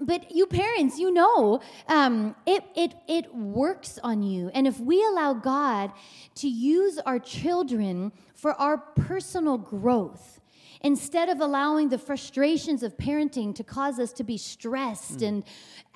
but 0.00 0.32
you 0.32 0.46
parents, 0.46 0.98
you 0.98 1.12
know, 1.12 1.60
um, 1.86 2.34
it, 2.44 2.64
it, 2.74 2.94
it 3.06 3.32
works 3.32 4.00
on 4.02 4.22
you. 4.22 4.50
And 4.52 4.66
if 4.66 4.80
we 4.80 5.04
allow 5.04 5.34
God 5.34 5.92
to 6.36 6.48
use 6.48 6.98
our 7.06 7.20
children 7.20 8.10
for 8.34 8.52
our 8.54 8.78
personal 8.78 9.58
growth, 9.58 10.40
instead 10.82 11.28
of 11.28 11.40
allowing 11.40 11.88
the 11.88 11.98
frustrations 11.98 12.82
of 12.82 12.96
parenting 12.96 13.54
to 13.54 13.64
cause 13.64 13.98
us 13.98 14.12
to 14.12 14.24
be 14.24 14.36
stressed 14.36 15.22
and 15.22 15.44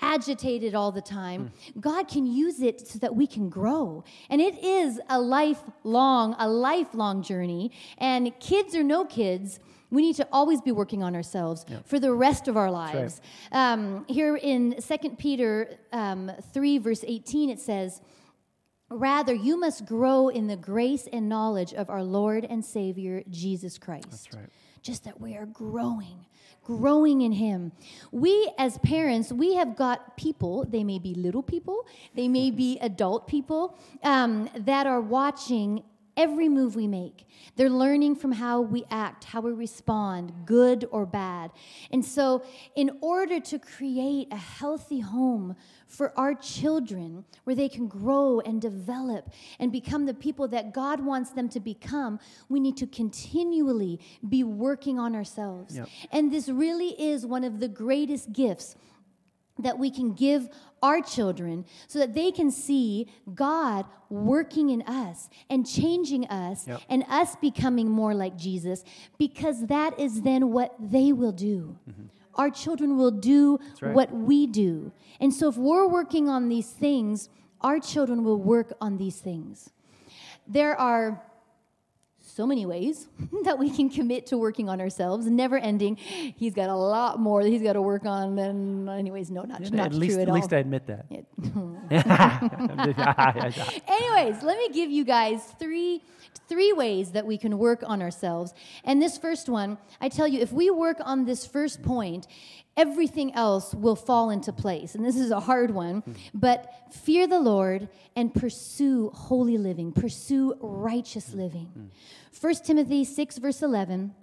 agitated 0.00 0.74
all 0.74 0.92
the 0.92 1.00
time, 1.02 1.52
God 1.80 2.08
can 2.08 2.26
use 2.26 2.60
it 2.60 2.86
so 2.86 2.98
that 2.98 3.14
we 3.14 3.26
can 3.26 3.48
grow. 3.48 4.04
And 4.28 4.40
it 4.40 4.62
is 4.62 5.00
a 5.08 5.20
lifelong, 5.20 6.34
a 6.38 6.48
lifelong 6.48 7.22
journey. 7.22 7.72
And 7.98 8.38
kids 8.40 8.74
or 8.74 8.82
no 8.82 9.04
kids, 9.04 9.60
we 9.90 10.02
need 10.02 10.16
to 10.16 10.26
always 10.32 10.60
be 10.60 10.72
working 10.72 11.02
on 11.02 11.14
ourselves 11.14 11.64
for 11.84 12.00
the 12.00 12.12
rest 12.12 12.48
of 12.48 12.56
our 12.56 12.72
right. 12.72 12.94
lives. 12.94 13.20
Um, 13.52 14.06
here 14.08 14.36
in 14.36 14.74
2 14.80 15.10
Peter 15.18 15.78
um, 15.92 16.32
3, 16.52 16.78
verse 16.78 17.04
18, 17.06 17.50
it 17.50 17.60
says, 17.60 18.00
Rather, 18.90 19.32
you 19.32 19.58
must 19.58 19.86
grow 19.86 20.28
in 20.28 20.48
the 20.48 20.56
grace 20.56 21.08
and 21.12 21.28
knowledge 21.28 21.72
of 21.72 21.88
our 21.88 22.02
Lord 22.02 22.44
and 22.48 22.64
Savior, 22.64 23.22
Jesus 23.30 23.78
Christ. 23.78 24.10
That's 24.10 24.34
right. 24.34 24.50
Just 24.82 25.04
that 25.04 25.20
we 25.20 25.36
are 25.36 25.46
growing, 25.46 26.26
growing 26.64 27.22
in 27.22 27.32
Him. 27.32 27.72
We, 28.10 28.52
as 28.58 28.78
parents, 28.78 29.32
we 29.32 29.54
have 29.54 29.76
got 29.76 30.16
people, 30.16 30.66
they 30.68 30.82
may 30.82 30.98
be 30.98 31.14
little 31.14 31.42
people, 31.42 31.86
they 32.14 32.26
may 32.28 32.50
be 32.50 32.78
adult 32.80 33.28
people, 33.28 33.78
um, 34.02 34.50
that 34.56 34.86
are 34.86 35.00
watching 35.00 35.84
every 36.16 36.48
move 36.48 36.76
we 36.76 36.86
make. 36.86 37.26
They're 37.56 37.70
learning 37.70 38.16
from 38.16 38.32
how 38.32 38.60
we 38.60 38.84
act, 38.90 39.24
how 39.24 39.40
we 39.40 39.52
respond, 39.52 40.32
good 40.46 40.86
or 40.90 41.06
bad. 41.06 41.50
And 41.90 42.04
so, 42.04 42.44
in 42.76 42.90
order 43.00 43.40
to 43.40 43.58
create 43.58 44.28
a 44.30 44.36
healthy 44.36 45.00
home 45.00 45.56
for 45.86 46.18
our 46.18 46.34
children 46.34 47.24
where 47.44 47.56
they 47.56 47.68
can 47.68 47.88
grow 47.88 48.40
and 48.40 48.60
develop 48.60 49.30
and 49.58 49.70
become 49.70 50.06
the 50.06 50.14
people 50.14 50.48
that 50.48 50.72
God 50.72 51.00
wants 51.00 51.30
them 51.30 51.48
to 51.50 51.60
become, 51.60 52.18
we 52.48 52.60
need 52.60 52.76
to 52.78 52.86
continually 52.86 54.00
be 54.28 54.44
working 54.44 54.98
on 54.98 55.14
ourselves. 55.14 55.76
Yep. 55.76 55.88
And 56.10 56.32
this 56.32 56.48
really 56.48 57.00
is 57.00 57.26
one 57.26 57.44
of 57.44 57.60
the 57.60 57.68
greatest 57.68 58.32
gifts 58.32 58.76
that 59.58 59.78
we 59.78 59.90
can 59.90 60.12
give 60.12 60.48
our 60.82 61.00
children 61.00 61.64
so 61.86 61.98
that 61.98 62.14
they 62.14 62.30
can 62.30 62.50
see 62.50 63.06
God 63.34 63.86
working 64.10 64.70
in 64.70 64.82
us 64.82 65.28
and 65.48 65.66
changing 65.66 66.26
us 66.26 66.66
Yep. 66.66 66.80
and 66.88 67.04
us 67.08 67.36
becoming 67.36 67.88
more 67.88 68.14
like 68.14 68.36
Jesus 68.36 68.84
because 69.18 69.66
that 69.66 69.98
is 69.98 70.22
then 70.22 70.50
what 70.50 70.74
they 70.80 71.12
will 71.12 71.32
do. 71.32 71.78
Mm-hmm. 71.88 72.02
Our 72.34 72.50
children 72.50 72.96
will 72.96 73.10
do 73.10 73.58
right. 73.80 73.94
what 73.94 74.12
we 74.12 74.46
do. 74.46 74.92
And 75.20 75.32
so 75.32 75.48
if 75.48 75.56
we're 75.56 75.86
working 75.86 76.28
on 76.28 76.48
these 76.48 76.70
things, 76.70 77.28
our 77.60 77.78
children 77.78 78.24
will 78.24 78.38
work 78.38 78.72
on 78.80 78.96
these 78.96 79.16
things. 79.16 79.70
There 80.46 80.78
are 80.78 81.22
so 82.34 82.46
many 82.46 82.64
ways 82.64 83.08
that 83.44 83.58
we 83.58 83.70
can 83.70 83.90
commit 83.90 84.26
to 84.26 84.38
working 84.38 84.68
on 84.68 84.80
ourselves, 84.80 85.26
never 85.26 85.58
ending. 85.58 85.96
He's 85.96 86.54
got 86.54 86.70
a 86.70 86.74
lot 86.74 87.20
more 87.20 87.42
that 87.42 87.50
he's 87.50 87.62
got 87.62 87.74
to 87.74 87.82
work 87.82 88.06
on 88.06 88.36
than, 88.36 88.88
anyways, 88.88 89.30
no, 89.30 89.42
not, 89.42 89.60
not 89.70 89.86
at 89.86 89.94
least, 89.94 90.14
true 90.14 90.22
at, 90.22 90.28
at 90.28 90.34
least 90.34 90.52
I 90.52 90.58
admit 90.58 90.86
that. 90.86 91.06
Anyways, 93.88 94.42
let 94.42 94.58
me 94.58 94.68
give 94.70 94.90
you 94.90 95.04
guys 95.04 95.42
three 95.58 96.02
three 96.48 96.72
ways 96.72 97.12
that 97.12 97.26
we 97.26 97.38
can 97.38 97.58
work 97.58 97.82
on 97.86 98.02
ourselves. 98.02 98.52
And 98.84 99.00
this 99.00 99.16
first 99.16 99.48
one, 99.48 99.78
I 100.00 100.08
tell 100.08 100.28
you, 100.28 100.40
if 100.40 100.52
we 100.52 100.70
work 100.70 100.98
on 101.02 101.24
this 101.24 101.46
first 101.46 101.82
point, 101.82 102.26
everything 102.76 103.34
else 103.34 103.74
will 103.74 103.96
fall 103.96 104.30
into 104.30 104.52
place. 104.52 104.94
And 104.94 105.04
this 105.04 105.16
is 105.16 105.30
a 105.30 105.40
hard 105.40 105.70
one, 105.70 106.00
hmm. 106.00 106.12
but 106.34 106.72
fear 106.90 107.26
the 107.26 107.40
Lord 107.40 107.88
and 108.16 108.34
pursue 108.34 109.10
holy 109.10 109.58
living, 109.58 109.92
pursue 109.92 110.54
righteous 110.60 111.32
hmm. 111.32 111.38
living. 111.38 111.66
Hmm. 111.66 111.86
1 112.40 112.54
Timothy 112.64 113.04
6 113.04 113.38
verse 113.38 113.62
11 113.62 114.14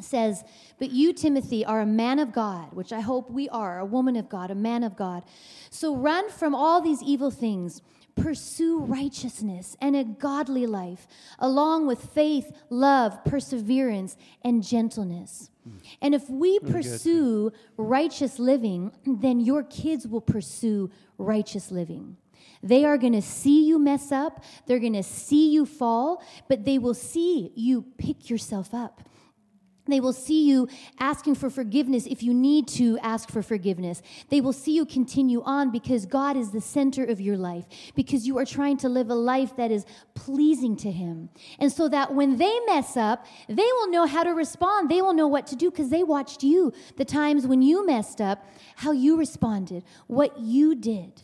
says, 0.00 0.44
But 0.78 0.90
you, 0.90 1.12
Timothy, 1.12 1.64
are 1.64 1.80
a 1.80 1.86
man 1.86 2.18
of 2.18 2.32
God, 2.32 2.72
which 2.74 2.92
I 2.92 3.00
hope 3.00 3.30
we 3.30 3.48
are, 3.48 3.78
a 3.78 3.84
woman 3.84 4.16
of 4.16 4.28
God, 4.28 4.50
a 4.50 4.54
man 4.54 4.82
of 4.82 4.96
God. 4.96 5.22
So 5.70 5.96
run 5.96 6.30
from 6.30 6.54
all 6.54 6.80
these 6.80 7.02
evil 7.02 7.30
things. 7.30 7.82
Pursue 8.14 8.80
righteousness 8.80 9.76
and 9.80 9.94
a 9.94 10.04
godly 10.04 10.66
life, 10.66 11.06
along 11.38 11.86
with 11.86 12.02
faith, 12.02 12.50
love, 12.70 13.22
perseverance, 13.24 14.16
and 14.42 14.62
gentleness. 14.62 15.50
And 16.00 16.14
if 16.14 16.28
we 16.28 16.58
pursue 16.60 17.52
righteous 17.76 18.38
living, 18.38 18.92
then 19.04 19.40
your 19.40 19.62
kids 19.62 20.06
will 20.06 20.20
pursue 20.20 20.90
righteous 21.18 21.70
living. 21.70 22.16
They 22.62 22.84
are 22.84 22.98
going 22.98 23.12
to 23.12 23.22
see 23.22 23.66
you 23.66 23.78
mess 23.78 24.10
up, 24.12 24.42
they're 24.66 24.78
going 24.78 24.94
to 24.94 25.02
see 25.02 25.50
you 25.50 25.66
fall, 25.66 26.22
but 26.48 26.64
they 26.64 26.78
will 26.78 26.94
see 26.94 27.52
you 27.54 27.84
pick 27.98 28.30
yourself 28.30 28.74
up. 28.74 29.02
They 29.88 30.00
will 30.00 30.12
see 30.12 30.44
you 30.46 30.68
asking 30.98 31.36
for 31.36 31.50
forgiveness 31.50 32.06
if 32.06 32.22
you 32.22 32.34
need 32.34 32.68
to 32.68 32.98
ask 32.98 33.30
for 33.30 33.42
forgiveness. 33.42 34.02
They 34.28 34.40
will 34.40 34.52
see 34.52 34.74
you 34.74 34.84
continue 34.84 35.42
on 35.42 35.70
because 35.70 36.06
God 36.06 36.36
is 36.36 36.50
the 36.50 36.60
center 36.60 37.04
of 37.04 37.20
your 37.20 37.36
life, 37.36 37.64
because 37.94 38.26
you 38.26 38.38
are 38.38 38.44
trying 38.44 38.76
to 38.78 38.88
live 38.88 39.10
a 39.10 39.14
life 39.14 39.56
that 39.56 39.70
is 39.70 39.86
pleasing 40.14 40.76
to 40.78 40.90
Him. 40.90 41.28
And 41.58 41.72
so 41.72 41.88
that 41.88 42.14
when 42.14 42.36
they 42.36 42.58
mess 42.66 42.96
up, 42.96 43.26
they 43.48 43.54
will 43.56 43.90
know 43.90 44.06
how 44.06 44.24
to 44.24 44.30
respond. 44.30 44.90
They 44.90 45.02
will 45.02 45.14
know 45.14 45.28
what 45.28 45.46
to 45.48 45.56
do 45.56 45.70
because 45.70 45.90
they 45.90 46.02
watched 46.02 46.42
you 46.42 46.72
the 46.96 47.04
times 47.04 47.46
when 47.46 47.62
you 47.62 47.86
messed 47.86 48.20
up, 48.20 48.44
how 48.76 48.92
you 48.92 49.16
responded, 49.16 49.84
what 50.06 50.38
you 50.38 50.74
did. 50.74 51.22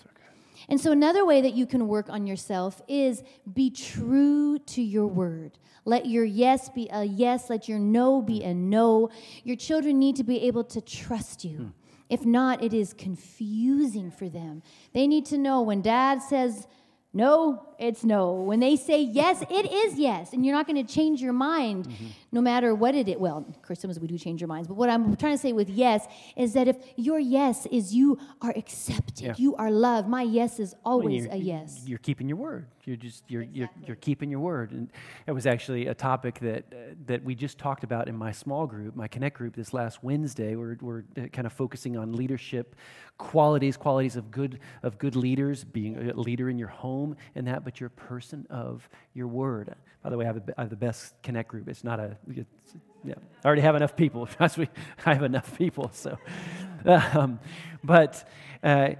And 0.68 0.80
so, 0.80 0.92
another 0.92 1.24
way 1.24 1.40
that 1.40 1.54
you 1.54 1.66
can 1.66 1.88
work 1.88 2.08
on 2.08 2.26
yourself 2.26 2.80
is 2.86 3.22
be 3.52 3.70
true 3.70 4.58
to 4.58 4.82
your 4.82 5.06
word. 5.06 5.58
Let 5.84 6.06
your 6.06 6.24
yes 6.24 6.68
be 6.68 6.88
a 6.92 7.04
yes, 7.04 7.50
let 7.50 7.68
your 7.68 7.78
no 7.78 8.22
be 8.22 8.42
a 8.44 8.54
no. 8.54 9.10
Your 9.44 9.56
children 9.56 9.98
need 9.98 10.16
to 10.16 10.24
be 10.24 10.42
able 10.42 10.64
to 10.64 10.80
trust 10.80 11.44
you. 11.44 11.56
Hmm. 11.56 11.68
If 12.08 12.26
not, 12.26 12.62
it 12.62 12.74
is 12.74 12.92
confusing 12.92 14.10
for 14.10 14.28
them. 14.28 14.62
They 14.92 15.06
need 15.06 15.24
to 15.26 15.38
know 15.38 15.62
when 15.62 15.80
dad 15.80 16.22
says 16.22 16.66
no, 17.14 17.71
it's 17.82 18.04
no. 18.04 18.32
When 18.32 18.60
they 18.60 18.76
say 18.76 19.02
yes, 19.02 19.42
it 19.50 19.70
is 19.70 19.98
yes. 19.98 20.32
And 20.32 20.46
you're 20.46 20.54
not 20.54 20.66
going 20.66 20.84
to 20.84 20.94
change 20.94 21.20
your 21.20 21.32
mind 21.32 21.92
no 22.30 22.40
matter 22.40 22.74
what 22.74 22.94
it 22.94 23.08
is. 23.08 23.16
Well, 23.16 23.44
of 23.48 23.60
course, 23.62 23.80
sometimes 23.80 23.98
we 24.00 24.06
do 24.06 24.16
change 24.16 24.40
our 24.42 24.46
minds. 24.46 24.68
But 24.68 24.76
what 24.76 24.88
I'm 24.88 25.16
trying 25.16 25.34
to 25.34 25.38
say 25.38 25.52
with 25.52 25.68
yes 25.68 26.06
is 26.36 26.52
that 26.54 26.68
if 26.68 26.76
your 26.96 27.18
yes 27.18 27.66
is 27.66 27.94
you 27.94 28.18
are 28.40 28.52
accepted, 28.56 29.20
Yeah. 29.20 29.34
you 29.36 29.56
are 29.56 29.70
loved, 29.70 30.08
my 30.08 30.22
yes 30.22 30.60
is 30.60 30.74
always 30.84 31.24
you're, 31.24 31.34
a 31.34 31.36
yes. 31.36 31.82
You're 31.86 31.98
keeping 31.98 32.28
your 32.28 32.38
word. 32.38 32.66
You're 32.84 32.96
just 32.96 33.22
you're, 33.28 33.42
you're 33.42 33.70
you're 33.86 33.96
keeping 33.96 34.28
your 34.28 34.40
word, 34.40 34.72
and 34.72 34.88
it 35.28 35.30
was 35.30 35.46
actually 35.46 35.86
a 35.86 35.94
topic 35.94 36.40
that 36.40 36.64
uh, 36.72 36.94
that 37.06 37.22
we 37.22 37.36
just 37.36 37.56
talked 37.56 37.84
about 37.84 38.08
in 38.08 38.16
my 38.16 38.32
small 38.32 38.66
group, 38.66 38.96
my 38.96 39.06
Connect 39.06 39.36
group, 39.36 39.54
this 39.54 39.72
last 39.72 40.02
Wednesday. 40.02 40.56
We're 40.56 40.76
we're 40.80 41.04
uh, 41.16 41.28
kind 41.28 41.46
of 41.46 41.52
focusing 41.52 41.96
on 41.96 42.12
leadership 42.12 42.74
qualities, 43.18 43.76
qualities 43.76 44.16
of 44.16 44.32
good 44.32 44.58
of 44.82 44.98
good 44.98 45.14
leaders, 45.14 45.62
being 45.62 46.10
a 46.10 46.14
leader 46.14 46.50
in 46.50 46.58
your 46.58 46.68
home 46.68 47.14
and 47.36 47.46
that, 47.46 47.62
but 47.64 47.71
you're 47.80 47.88
a 47.88 47.90
person 47.90 48.46
of 48.50 48.88
your 49.14 49.26
word. 49.26 49.74
By 50.02 50.10
the 50.10 50.16
way, 50.16 50.24
I 50.24 50.28
have, 50.28 50.36
a, 50.36 50.54
I 50.58 50.62
have 50.62 50.70
the 50.70 50.76
best 50.76 51.14
Connect 51.22 51.48
group. 51.48 51.68
It's 51.68 51.84
not 51.84 52.00
a 52.00 52.16
it's, 52.28 52.74
yeah. 53.04 53.14
I 53.44 53.46
already 53.46 53.62
have 53.62 53.74
enough 53.74 53.96
people. 53.96 54.26
Trust 54.38 54.58
me, 54.58 54.68
I 55.04 55.14
have 55.14 55.22
enough 55.22 55.56
people. 55.58 55.90
So, 55.92 56.18
um, 56.84 57.40
but 57.82 58.28
uh, 58.62 58.90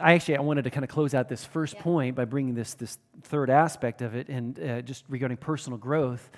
I, 0.00 0.14
actually 0.14 0.36
I 0.36 0.40
wanted 0.40 0.64
to 0.64 0.70
kind 0.70 0.84
of 0.84 0.90
close 0.90 1.14
out 1.14 1.28
this 1.28 1.44
first 1.44 1.78
point 1.78 2.16
by 2.16 2.24
bringing 2.24 2.54
this 2.54 2.74
this 2.74 2.98
third 3.24 3.50
aspect 3.50 4.02
of 4.02 4.14
it, 4.14 4.28
and 4.28 4.58
uh, 4.58 4.82
just 4.82 5.04
regarding 5.08 5.36
personal 5.36 5.78
growth, 5.78 6.30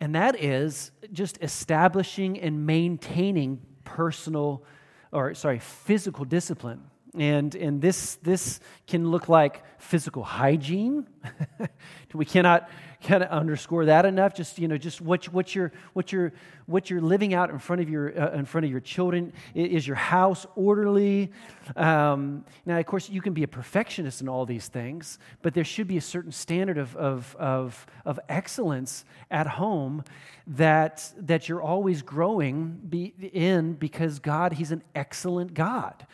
and 0.00 0.14
that 0.14 0.42
is 0.42 0.90
just 1.12 1.38
establishing 1.42 2.40
and 2.40 2.66
maintaining 2.66 3.60
personal, 3.84 4.64
or 5.12 5.34
sorry, 5.34 5.58
physical 5.58 6.24
discipline. 6.24 6.82
And, 7.18 7.54
and 7.54 7.80
this, 7.80 8.16
this 8.16 8.60
can 8.86 9.10
look 9.10 9.28
like 9.28 9.62
physical 9.78 10.24
hygiene. 10.24 11.06
we 12.14 12.24
cannot 12.24 12.68
kind 13.02 13.22
of 13.22 13.30
underscore 13.30 13.86
that 13.86 14.04
enough. 14.04 14.34
Just 14.34 14.58
you 14.58 14.68
know, 14.68 14.76
just 14.76 15.00
what, 15.00 15.26
what 15.26 15.54
you're 15.54 15.72
what 15.92 16.12
you're 16.12 16.32
what 16.66 16.90
you're 16.90 17.00
living 17.00 17.34
out 17.34 17.50
in 17.50 17.58
front 17.58 17.82
of 17.82 17.88
your 17.88 18.18
uh, 18.18 18.32
in 18.32 18.44
front 18.44 18.64
of 18.64 18.70
your 18.70 18.80
children. 18.80 19.32
Is 19.54 19.86
your 19.86 19.96
house 19.96 20.46
orderly? 20.56 21.30
Um, 21.76 22.44
now, 22.64 22.78
of 22.78 22.86
course, 22.86 23.08
you 23.08 23.20
can 23.20 23.32
be 23.32 23.42
a 23.42 23.48
perfectionist 23.48 24.20
in 24.20 24.28
all 24.28 24.46
these 24.46 24.68
things, 24.68 25.18
but 25.42 25.54
there 25.54 25.64
should 25.64 25.88
be 25.88 25.96
a 25.96 26.02
certain 26.02 26.32
standard 26.32 26.78
of 26.78 26.96
of 26.96 27.36
of, 27.38 27.86
of 28.04 28.18
excellence 28.28 29.04
at 29.30 29.46
home 29.46 30.04
that 30.46 31.12
that 31.18 31.48
you're 31.48 31.62
always 31.62 32.02
growing 32.02 32.80
be, 32.88 33.14
in 33.32 33.74
because 33.74 34.18
God, 34.18 34.54
He's 34.54 34.72
an 34.72 34.82
excellent 34.94 35.54
God 35.54 36.06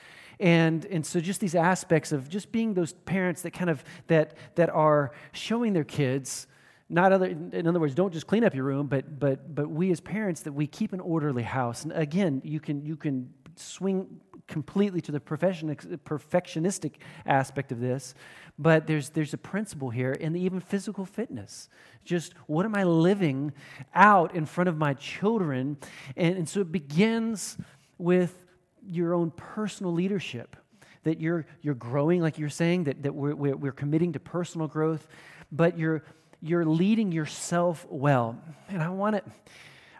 and 0.42 0.84
and 0.86 1.06
so 1.06 1.20
just 1.20 1.40
these 1.40 1.54
aspects 1.54 2.10
of 2.10 2.28
just 2.28 2.50
being 2.50 2.74
those 2.74 2.92
parents 2.92 3.42
that 3.42 3.52
kind 3.52 3.70
of 3.70 3.82
that 4.08 4.34
that 4.56 4.68
are 4.70 5.12
showing 5.30 5.72
their 5.72 5.84
kids 5.84 6.48
not 6.88 7.12
other 7.12 7.26
in 7.26 7.66
other 7.66 7.78
words 7.78 7.94
don't 7.94 8.12
just 8.12 8.26
clean 8.26 8.42
up 8.44 8.54
your 8.54 8.64
room 8.64 8.88
but 8.88 9.20
but 9.20 9.54
but 9.54 9.70
we 9.70 9.92
as 9.92 10.00
parents 10.00 10.42
that 10.42 10.52
we 10.52 10.66
keep 10.66 10.92
an 10.92 11.00
orderly 11.00 11.44
house. 11.44 11.84
And 11.84 11.92
again 11.92 12.42
you 12.44 12.58
can 12.60 12.84
you 12.84 12.96
can 12.96 13.32
swing 13.54 14.20
completely 14.48 15.00
to 15.00 15.12
the 15.12 15.20
perfectionistic 15.20 16.94
aspect 17.24 17.70
of 17.70 17.78
this 17.78 18.14
but 18.58 18.88
there's 18.88 19.10
there's 19.10 19.32
a 19.32 19.38
principle 19.38 19.90
here 19.90 20.10
in 20.10 20.32
the 20.32 20.40
even 20.40 20.58
physical 20.58 21.06
fitness. 21.06 21.68
Just 22.04 22.34
what 22.46 22.66
am 22.66 22.74
i 22.74 22.82
living 22.82 23.52
out 23.94 24.34
in 24.34 24.44
front 24.44 24.68
of 24.68 24.76
my 24.76 24.92
children? 24.94 25.76
And, 26.16 26.36
and 26.36 26.48
so 26.48 26.62
it 26.62 26.72
begins 26.72 27.56
with 27.96 28.41
your 28.86 29.14
own 29.14 29.30
personal 29.30 29.92
leadership 29.92 30.56
that 31.04 31.20
you're 31.20 31.46
you're 31.60 31.74
growing 31.74 32.20
like 32.20 32.38
you're 32.38 32.48
saying 32.48 32.84
that, 32.84 33.02
that 33.02 33.14
we're, 33.14 33.34
we're, 33.34 33.56
we're 33.56 33.72
committing 33.72 34.12
to 34.12 34.20
personal 34.20 34.68
growth 34.68 35.06
but 35.50 35.78
you're 35.78 36.02
you're 36.40 36.64
leading 36.64 37.12
yourself 37.12 37.86
well 37.88 38.36
and 38.68 38.82
i 38.82 38.88
want 38.88 39.16
to 39.16 39.22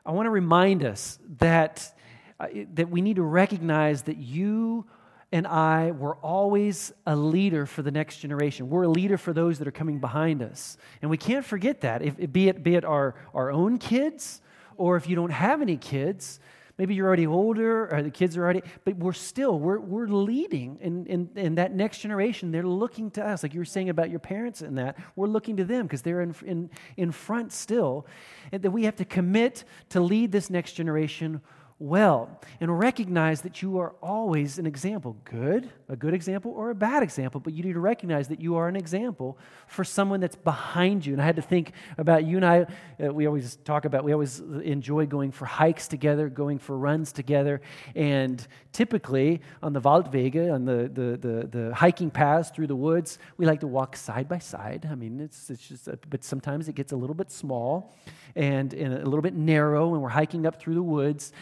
i 0.07 0.11
want 0.11 0.27
to 0.27 0.31
remind 0.31 0.85
us 0.85 1.19
that 1.39 1.93
uh, 2.41 2.47
that 2.75 2.91
we 2.91 3.01
need 3.01 3.17
to 3.17 3.23
recognize 3.23 4.03
that 4.03 4.17
you 4.17 4.87
and 5.33 5.47
I 5.47 5.93
were 5.93 6.17
always 6.17 6.93
a 7.07 7.17
leader 7.17 7.65
for 7.65 7.81
the 7.81 7.91
next 7.91 8.19
generation. 8.19 8.69
We're 8.69 8.83
a 8.83 8.89
leader 8.89 9.17
for 9.17 9.33
those 9.33 9.59
that 9.59 9.67
are 9.67 9.73
coming 9.73 9.99
behind 9.99 10.43
us. 10.43 10.77
And 11.01 11.11
we 11.11 11.17
can't 11.17 11.45
forget 11.45 11.81
that, 11.81 12.03
if, 12.03 12.33
be, 12.33 12.49
it, 12.49 12.63
be 12.63 12.75
it 12.75 12.85
our, 12.85 13.15
our 13.35 13.51
own 13.51 13.79
kids 13.79 14.43
or 14.77 14.97
if 14.97 15.09
you 15.09 15.17
don't 15.17 15.31
have 15.31 15.63
any 15.63 15.79
kids, 15.79 16.39
Maybe 16.79 16.95
you're 16.95 17.07
already 17.07 17.27
older 17.27 17.93
or 17.93 18.03
the 18.03 18.11
kids 18.11 18.37
are 18.37 18.43
already, 18.43 18.63
but 18.85 18.97
we're 18.97 19.13
still, 19.13 19.59
we're, 19.59 19.79
we're 19.79 20.07
leading. 20.07 20.79
And 20.81 21.07
in, 21.07 21.31
in, 21.37 21.55
that 21.57 21.75
next 21.75 21.99
generation, 21.99 22.51
they're 22.51 22.63
looking 22.63 23.11
to 23.13 23.25
us. 23.25 23.43
Like 23.43 23.55
you 23.55 23.61
were 23.61 23.65
saying 23.65 23.89
about 23.89 24.11
your 24.11 24.21
parents 24.21 24.63
and 24.63 24.79
that, 24.79 24.97
we're 25.15 25.27
looking 25.27 25.57
to 25.59 25.65
them 25.65 25.87
because 25.87 26.03
they're 26.03 26.23
in, 26.23 26.35
in, 26.45 26.71
in 26.97 27.13
front 27.13 27.53
still. 27.53 28.07
And 28.53 28.63
that 28.63 28.71
we 28.71 28.85
have 28.85 28.97
to 28.97 29.05
commit 29.05 29.65
to 29.91 30.01
lead 30.01 30.33
this 30.33 30.49
next 30.49 30.73
generation 30.73 31.43
well 31.83 32.41
and 32.61 32.79
recognize 32.79 33.43
that 33.43 33.61
you 33.61 33.79
are 33.79 33.95
always 34.01 34.59
an 34.59 34.67
example. 34.67 35.17
Good 35.25 35.71
a 35.93 35.97
good 35.97 36.15
example 36.15 36.51
or 36.53 36.71
a 36.71 36.75
bad 36.75 37.03
example 37.03 37.39
but 37.39 37.53
you 37.53 37.63
need 37.63 37.75
to 37.75 37.81
recognize 37.81 38.29
that 38.29 38.41
you 38.41 38.57
are 38.57 38.67
an 38.67 38.77
example 38.77 39.37
for 39.67 39.85
someone 39.85 40.21
that's 40.21 40.37
behind 40.37 41.05
you. 41.05 41.13
And 41.13 41.21
i 41.21 41.25
had 41.25 41.37
to 41.37 41.43
think 41.43 41.73
about 41.99 42.25
you 42.25 42.37
and 42.37 42.47
i 42.47 42.67
uh, 43.05 43.13
we 43.13 43.27
always 43.27 43.57
talk 43.57 43.85
about 43.85 44.03
we 44.03 44.13
always 44.13 44.41
enjoy 44.41 45.05
going 45.05 45.33
for 45.33 45.45
hikes 45.45 45.87
together 45.89 46.29
going 46.31 46.59
for 46.59 46.79
runs 46.79 47.13
together. 47.13 47.61
And 47.95 48.47
typically 48.73 49.43
on 49.63 49.75
the 49.75 49.81
waldwege 49.81 50.53
on 50.53 50.65
the, 50.65 50.91
the, 50.93 51.17
the, 51.19 51.47
the 51.49 51.75
hiking 51.75 52.11
paths 52.11 52.51
through 52.51 52.69
the 52.69 52.77
woods 52.77 53.19
we 53.37 53.45
like 53.45 53.61
to 53.61 53.67
walk 53.67 53.97
side 53.97 54.29
by 54.29 54.39
side. 54.39 54.89
I 54.91 54.95
mean 54.95 55.21
it's, 55.21 55.51
it's 55.51 55.69
just 55.69 55.89
a, 55.89 55.99
but 56.09 56.25
sometimes 56.25 56.69
it 56.69 56.75
gets 56.75 56.93
a 56.93 56.97
little 56.97 57.15
bit 57.15 57.31
small 57.31 57.95
and, 58.35 58.73
and 58.73 58.95
a 58.95 59.05
little 59.05 59.21
bit 59.21 59.35
narrow 59.35 59.89
when 59.89 60.01
we're 60.01 60.09
hiking 60.09 60.47
up 60.47 60.59
through 60.59 60.75
the 60.75 60.83
woods 60.83 61.33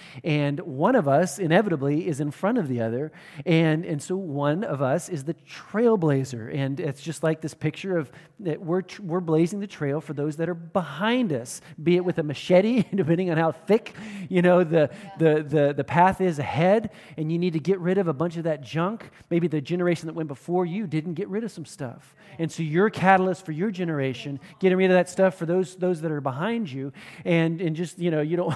one 0.61 0.95
of 0.95 1.09
us 1.09 1.39
inevitably 1.39 2.07
is 2.07 2.21
in 2.21 2.31
front 2.31 2.59
of 2.59 2.69
the 2.69 2.81
other. 2.81 3.11
And, 3.45 3.85
and 3.85 4.01
so 4.01 4.17
one 4.17 4.63
of 4.63 4.81
us 4.81 5.09
is 5.09 5.25
the 5.25 5.35
trailblazer. 5.35 6.55
And 6.55 6.79
it's 6.79 7.03
just 7.03 7.23
like 7.23 7.41
this 7.41 7.55
picture 7.55 7.99
of 7.99 8.13
that 8.41 8.61
we're, 8.61 8.83
we're 9.03 9.21
blazing 9.21 9.61
the 9.61 9.67
trail 9.67 10.01
for 10.01 10.13
those 10.13 10.37
that 10.37 10.49
are 10.49 10.55
behind 10.55 11.33
us, 11.33 11.61
be 11.83 11.97
it 11.97 12.05
with 12.05 12.19
a 12.19 12.23
machete, 12.23 12.85
depending 12.95 13.31
on 13.31 13.39
how 13.39 13.51
thick, 13.53 13.95
you 14.29 14.41
know, 14.41 14.63
the, 14.63 14.91
the, 15.19 15.43
the, 15.43 15.75
the 15.77 15.85
path 15.85 16.21
is 16.21 16.39
ahead. 16.39 16.91
And 17.17 17.33
you 17.33 17.39
need 17.39 17.55
to 17.55 17.61
get 17.61 17.81
rid 17.81 17.99
of 17.99 18.07
a 18.07 18.15
bunch 18.15 18.37
of 18.37 18.45
that 18.45 18.63
junk. 18.63 19.11
Maybe 19.31 19.49
the 19.49 19.61
generation 19.61 20.07
that 20.07 20.15
went 20.15 20.29
before 20.29 20.65
you 20.65 20.87
didn't 20.87 21.15
get 21.15 21.29
rid 21.29 21.45
of 21.45 21.51
some 21.51 21.65
stuff. 21.65 22.15
And 22.39 22.53
so 22.53 22.63
you're 22.63 22.87
a 22.87 22.91
catalyst 22.91 23.45
for 23.45 23.53
your 23.53 23.71
generation, 23.71 24.39
getting 24.61 24.79
rid 24.79 24.91
of 24.91 24.95
that 24.95 25.09
stuff 25.09 25.35
for 25.35 25.47
those, 25.47 25.77
those 25.77 26.03
that 26.03 26.13
are 26.13 26.21
behind 26.21 26.71
you. 26.71 26.93
And, 27.25 27.61
and 27.61 27.75
just, 27.75 27.99
you 27.99 28.11
know, 28.13 28.21
you 28.21 28.37
don't, 28.37 28.55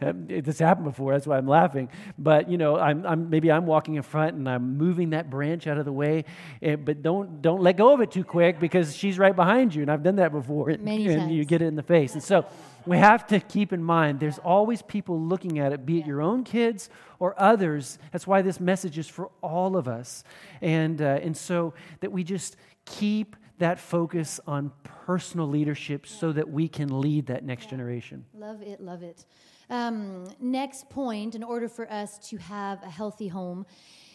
this 0.44 0.58
happens 0.58 0.79
happened 0.80 0.94
before. 0.94 1.12
That's 1.12 1.26
why 1.26 1.36
I'm 1.36 1.46
laughing. 1.46 1.88
But 2.18 2.50
you 2.50 2.58
know, 2.58 2.76
I'm, 2.76 3.06
I'm, 3.06 3.30
maybe 3.30 3.50
I'm 3.50 3.66
walking 3.66 3.96
in 3.96 4.02
front 4.02 4.36
and 4.36 4.48
I'm 4.48 4.76
moving 4.76 5.10
that 5.10 5.30
branch 5.30 5.66
out 5.66 5.78
of 5.78 5.84
the 5.84 5.92
way. 5.92 6.24
And, 6.62 6.72
eh, 6.72 6.76
but 6.76 7.02
don't 7.02 7.42
don't 7.42 7.60
let 7.60 7.76
go 7.76 7.92
of 7.92 8.00
it 8.00 8.10
too 8.10 8.24
quick 8.24 8.58
because 8.58 8.96
she's 8.96 9.18
right 9.18 9.34
behind 9.34 9.74
you. 9.74 9.82
And 9.82 9.90
I've 9.90 10.02
done 10.02 10.16
that 10.16 10.32
before. 10.32 10.70
And 10.70 10.84
times. 11.20 11.32
you 11.32 11.44
get 11.44 11.62
it 11.62 11.66
in 11.66 11.76
the 11.76 11.82
face. 11.82 12.14
And 12.14 12.22
so 12.22 12.46
we 12.86 12.96
have 12.96 13.26
to 13.26 13.40
keep 13.40 13.72
in 13.72 13.82
mind 13.82 14.20
there's 14.20 14.38
always 14.38 14.82
people 14.82 15.20
looking 15.20 15.58
at 15.58 15.72
it, 15.72 15.84
be 15.84 15.98
it 15.98 16.06
your 16.06 16.22
own 16.22 16.44
kids 16.44 16.88
or 17.18 17.34
others. 17.40 17.98
That's 18.12 18.26
why 18.26 18.42
this 18.42 18.58
message 18.58 18.98
is 18.98 19.08
for 19.08 19.30
all 19.42 19.76
of 19.76 19.86
us. 19.86 20.24
And, 20.62 21.00
uh, 21.02 21.20
and 21.22 21.36
so 21.36 21.74
that 22.00 22.10
we 22.10 22.24
just 22.24 22.56
keep 22.86 23.36
that 23.58 23.78
focus 23.78 24.40
on 24.46 24.72
personal 24.82 25.46
leadership 25.46 26.06
so 26.06 26.32
that 26.32 26.48
we 26.48 26.66
can 26.66 27.00
lead 27.00 27.26
that 27.26 27.44
next 27.44 27.68
generation. 27.68 28.24
Love 28.34 28.62
it, 28.62 28.80
love 28.80 29.02
it. 29.02 29.26
Um, 29.70 30.26
next 30.40 30.90
point, 30.90 31.34
in 31.34 31.42
order 31.42 31.68
for 31.68 31.90
us 31.90 32.18
to 32.28 32.36
have 32.36 32.82
a 32.82 32.90
healthy 32.90 33.28
home, 33.28 33.66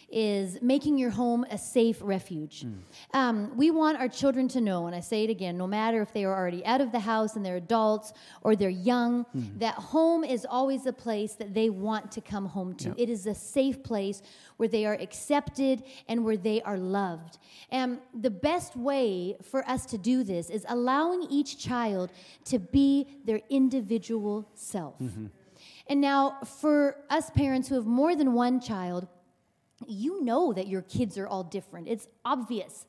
is 0.10 0.62
making 0.62 0.98
your 0.98 1.10
home 1.10 1.46
a 1.50 1.58
safe 1.58 1.98
refuge. 2.02 2.64
Mm. 2.64 2.78
Um, 3.14 3.58
we 3.58 3.72
want 3.72 3.98
our 3.98 4.08
children 4.08 4.48
to 4.50 4.62
know, 4.62 4.88
and 4.88 4.96
I 4.96 5.00
say 5.00 5.24
it 5.24 5.30
again, 5.30 5.58
no 5.58 5.68
matter 5.68 6.02
if 6.02 6.14
they 6.14 6.24
are 6.26 6.36
already 6.36 6.66
out 6.66 6.82
of 6.82 6.92
the 6.92 7.00
house 7.00 7.36
and 7.36 7.46
they're 7.46 7.58
adults 7.58 8.14
or 8.42 8.56
they're 8.56 8.70
young, 8.70 9.26
mm. 9.36 9.60
that 9.60 9.76
home 9.76 10.24
is 10.24 10.46
always 10.50 10.86
a 10.86 10.94
place 10.94 11.34
that 11.34 11.54
they 11.54 11.70
want 11.70 12.12
to 12.12 12.22
come 12.22 12.46
home 12.46 12.76
to. 12.76 12.90
Yep. 12.90 12.96
It 12.98 13.10
is 13.10 13.26
a 13.26 13.36
safe 13.36 13.82
place 13.84 14.22
where 14.58 14.70
they 14.70 14.86
are 14.86 14.94
accepted 14.94 15.84
and 16.08 16.24
where 16.24 16.38
they 16.38 16.62
are 16.62 16.78
loved. 16.78 17.40
And 17.72 18.00
the 18.14 18.30
best 18.30 18.76
way 18.76 19.36
for 19.42 19.68
us 19.68 19.86
to 19.88 19.98
do 19.98 20.24
this 20.24 20.50
is 20.50 20.66
allowing 20.70 21.24
each 21.24 21.58
child 21.58 22.12
to 22.46 22.60
be 22.60 23.08
their 23.26 23.42
individual 23.50 24.48
self. 24.54 25.00
Mm-hmm. 25.00 25.26
And 25.88 26.02
now, 26.02 26.40
for 26.60 26.98
us 27.10 27.30
parents 27.30 27.68
who 27.68 27.76
have 27.76 27.86
more 27.86 28.16
than 28.16 28.34
one 28.34 28.60
child, 28.60 29.08
you 29.88 30.24
know 30.24 30.54
that 30.54 30.68
your 30.68 30.82
kids 30.82 31.18
are 31.18 31.28
all 31.28 31.44
different. 31.44 31.88
It's 31.88 32.08
obvious. 32.24 32.86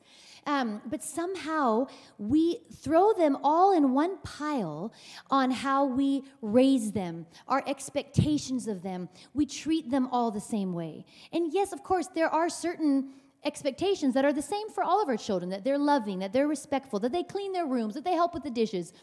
Um, 0.47 0.81
but 0.85 1.03
somehow 1.03 1.87
we 2.17 2.59
throw 2.81 3.11
them 3.11 3.37
all 3.43 3.75
in 3.75 3.93
one 3.93 4.17
pile 4.19 4.93
on 5.29 5.51
how 5.51 5.85
we 5.85 6.23
raise 6.41 6.93
them, 6.93 7.25
our 7.49 7.61
expectations 7.67 8.67
of 8.67 8.81
them. 8.81 9.09
We 9.33 9.45
treat 9.45 9.91
them 9.91 10.07
all 10.09 10.31
the 10.31 10.39
same 10.39 10.73
way. 10.73 11.05
And 11.33 11.53
yes, 11.53 11.73
of 11.73 11.83
course, 11.83 12.07
there 12.07 12.29
are 12.29 12.47
certain 12.47 13.09
expectations 13.43 14.13
that 14.13 14.23
are 14.23 14.33
the 14.33 14.41
same 14.41 14.69
for 14.69 14.83
all 14.83 15.03
of 15.03 15.09
our 15.09 15.17
children 15.17 15.49
that 15.49 15.65
they're 15.65 15.77
loving, 15.77 16.19
that 16.19 16.31
they're 16.31 16.47
respectful, 16.47 16.99
that 17.01 17.11
they 17.11 17.23
clean 17.23 17.51
their 17.51 17.65
rooms, 17.65 17.93
that 17.95 18.05
they 18.05 18.13
help 18.13 18.33
with 18.33 18.43
the 18.43 18.49
dishes. 18.49 18.93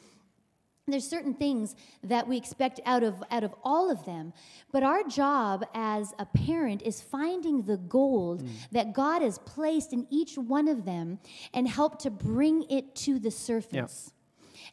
There's 0.87 1.09
certain 1.09 1.33
things 1.33 1.75
that 2.03 2.29
we 2.29 2.37
expect 2.37 2.79
out 2.85 3.03
of, 3.03 3.23
out 3.31 3.43
of 3.43 3.55
all 3.65 3.91
of 3.91 4.05
them. 4.05 4.35
But 4.71 4.83
our 4.83 5.03
job 5.05 5.65
as 5.75 6.13
a 6.19 6.27
parent 6.27 6.83
is 6.83 7.01
finding 7.01 7.63
the 7.63 7.79
gold 7.79 8.43
mm. 8.43 8.51
that 8.73 8.93
God 8.93 9.23
has 9.23 9.39
placed 9.39 9.95
in 9.95 10.07
each 10.11 10.37
one 10.37 10.69
of 10.69 10.85
them 10.85 11.21
and 11.55 11.67
help 11.67 11.99
to 12.01 12.11
bring 12.11 12.65
it 12.71 12.95
to 12.97 13.19
the 13.19 13.31
surface. 13.31 14.13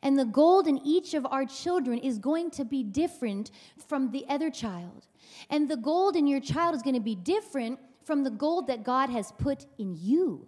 And 0.04 0.20
the 0.20 0.26
gold 0.26 0.68
in 0.68 0.80
each 0.80 1.14
of 1.14 1.26
our 1.26 1.46
children 1.46 1.98
is 2.00 2.18
going 2.18 2.52
to 2.52 2.66
be 2.66 2.84
different 2.84 3.52
from 3.88 4.12
the 4.12 4.26
other 4.28 4.50
child. 4.50 5.08
And 5.50 5.70
the 5.70 5.78
gold 5.78 6.18
in 6.18 6.28
your 6.28 6.42
child 6.42 6.76
is 6.76 6.82
going 6.82 6.96
to 6.96 7.00
be 7.00 7.16
different 7.16 7.80
from 8.04 8.24
the 8.24 8.32
gold 8.32 8.68
that 8.68 8.84
God 8.84 9.10
has 9.10 9.32
put 9.32 9.66
in 9.78 9.96
you. 9.98 10.48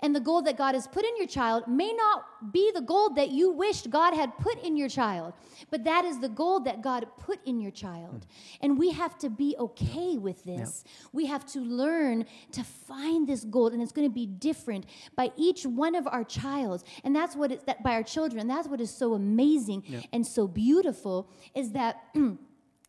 And 0.00 0.14
the 0.14 0.20
gold 0.20 0.44
that 0.44 0.58
God 0.58 0.74
has 0.74 0.86
put 0.86 1.04
in 1.04 1.16
your 1.16 1.26
child 1.26 1.66
may 1.66 1.90
not 1.92 2.52
be 2.52 2.70
the 2.74 2.82
gold 2.82 3.16
that 3.16 3.30
you 3.30 3.50
wished 3.50 3.88
God 3.88 4.12
had 4.14 4.36
put 4.38 4.62
in 4.62 4.76
your 4.76 4.90
child, 4.90 5.32
but 5.70 5.84
that 5.84 6.04
is 6.04 6.20
the 6.20 6.28
gold 6.28 6.66
that 6.66 6.82
God 6.82 7.06
put 7.18 7.40
in 7.46 7.60
your 7.60 7.70
child. 7.70 8.26
Hmm. 8.26 8.56
And 8.60 8.78
we 8.78 8.90
have 8.90 9.16
to 9.18 9.30
be 9.30 9.56
okay 9.58 10.18
with 10.18 10.44
this. 10.44 10.84
We 11.12 11.26
have 11.26 11.46
to 11.52 11.60
learn 11.60 12.26
to 12.52 12.62
find 12.62 13.26
this 13.26 13.44
gold, 13.44 13.72
and 13.72 13.80
it's 13.80 13.92
going 13.92 14.08
to 14.08 14.14
be 14.14 14.26
different 14.26 14.84
by 15.16 15.32
each 15.36 15.64
one 15.64 15.94
of 15.94 16.06
our 16.06 16.24
childs. 16.24 16.84
And 17.02 17.16
that's 17.16 17.34
what 17.34 17.50
it's 17.50 17.64
that 17.64 17.82
by 17.82 17.92
our 17.92 18.02
children. 18.02 18.46
That's 18.48 18.68
what 18.68 18.82
is 18.82 18.90
so 18.90 19.14
amazing 19.14 19.82
and 20.12 20.26
so 20.26 20.46
beautiful 20.46 21.30
is 21.54 21.72
that. 21.72 22.04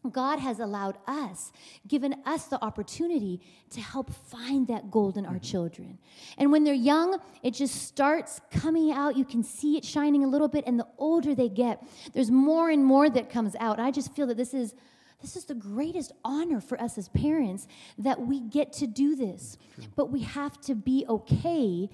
God 0.09 0.39
has 0.39 0.59
allowed 0.59 0.97
us, 1.07 1.51
given 1.87 2.15
us 2.25 2.45
the 2.45 2.63
opportunity 2.63 3.41
to 3.71 3.81
help 3.81 4.11
find 4.11 4.67
that 4.67 4.91
gold 4.91 5.17
in 5.17 5.25
our 5.25 5.33
mm-hmm. 5.33 5.41
children. 5.41 5.97
And 6.37 6.51
when 6.51 6.63
they're 6.63 6.73
young, 6.73 7.19
it 7.43 7.51
just 7.51 7.83
starts 7.83 8.41
coming 8.51 8.91
out. 8.91 9.15
You 9.17 9.25
can 9.25 9.43
see 9.43 9.77
it 9.77 9.85
shining 9.85 10.23
a 10.23 10.27
little 10.27 10.47
bit, 10.47 10.65
and 10.67 10.79
the 10.79 10.87
older 10.97 11.35
they 11.35 11.49
get, 11.49 11.83
there's 12.13 12.31
more 12.31 12.69
and 12.69 12.83
more 12.83 13.09
that 13.09 13.29
comes 13.29 13.55
out. 13.59 13.79
I 13.79 13.91
just 13.91 14.13
feel 14.15 14.27
that 14.27 14.37
this 14.37 14.53
is 14.53 14.73
this 15.21 15.35
is 15.35 15.45
the 15.45 15.55
greatest 15.55 16.11
honor 16.23 16.61
for 16.61 16.79
us 16.79 16.97
as 16.97 17.09
parents 17.09 17.67
that 17.97 18.21
we 18.21 18.39
get 18.39 18.71
to 18.73 18.87
do 18.87 19.15
this. 19.15 19.57
But 19.95 20.11
we 20.11 20.21
have 20.21 20.61
to 20.61 20.75
be 20.75 21.05
okay 21.09 21.89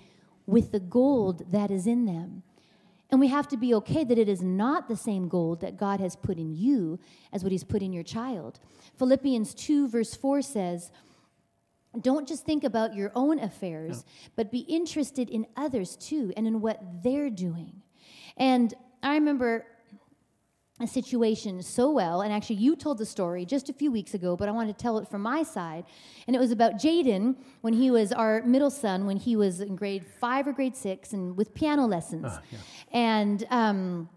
with 0.45 0.71
the 0.71 0.81
gold 0.81 1.51
that 1.51 1.71
is 1.71 1.87
in 1.87 2.05
them. 2.05 2.43
And 3.13 3.19
we 3.19 3.27
have 3.27 3.47
to 3.49 3.57
be 3.57 3.75
okay 3.75 4.03
that 4.03 4.17
it 4.17 4.27
is 4.27 4.41
not 4.41 4.87
the 4.87 4.95
same 4.95 5.27
gold 5.27 5.61
that 5.61 5.77
God 5.77 5.99
has 5.99 6.15
put 6.15 6.39
in 6.39 6.51
you 6.51 6.97
as 7.31 7.43
what 7.43 7.51
He's 7.51 7.63
put 7.63 7.83
in 7.83 7.93
your 7.93 8.01
child. 8.01 8.59
Philippians 8.97 9.53
2, 9.53 9.87
verse 9.87 10.15
4 10.15 10.41
says, 10.41 10.91
Don't 12.01 12.27
just 12.27 12.43
think 12.43 12.63
about 12.63 12.95
your 12.95 13.11
own 13.13 13.37
affairs, 13.37 13.97
no. 13.97 14.31
but 14.35 14.51
be 14.51 14.61
interested 14.61 15.29
in 15.29 15.45
others 15.55 15.95
too 15.95 16.33
and 16.35 16.47
in 16.47 16.59
what 16.59 16.81
they're 17.03 17.29
doing. 17.29 17.83
And 18.35 18.73
I 19.03 19.13
remember 19.13 19.67
a 20.83 20.87
situation 20.87 21.61
so 21.61 21.91
well. 21.91 22.21
And 22.21 22.31
actually, 22.31 22.57
you 22.57 22.75
told 22.75 22.97
the 22.97 23.05
story 23.05 23.45
just 23.45 23.69
a 23.69 23.73
few 23.73 23.91
weeks 23.91 24.13
ago, 24.13 24.35
but 24.35 24.47
I 24.47 24.51
want 24.51 24.67
to 24.69 24.73
tell 24.73 24.97
it 24.97 25.07
from 25.07 25.21
my 25.21 25.43
side. 25.43 25.85
And 26.27 26.35
it 26.35 26.39
was 26.39 26.51
about 26.51 26.73
Jaden 26.73 27.35
when 27.61 27.73
he 27.73 27.91
was 27.91 28.11
our 28.11 28.43
middle 28.43 28.69
son, 28.69 29.05
when 29.05 29.17
he 29.17 29.35
was 29.35 29.61
in 29.61 29.75
grade 29.75 30.05
five 30.05 30.47
or 30.47 30.53
grade 30.53 30.75
six, 30.75 31.13
and 31.13 31.35
with 31.35 31.53
piano 31.53 31.85
lessons. 31.85 32.25
Uh, 32.25 32.39
yeah. 32.51 32.57
And 32.91 33.47
um, 33.49 34.09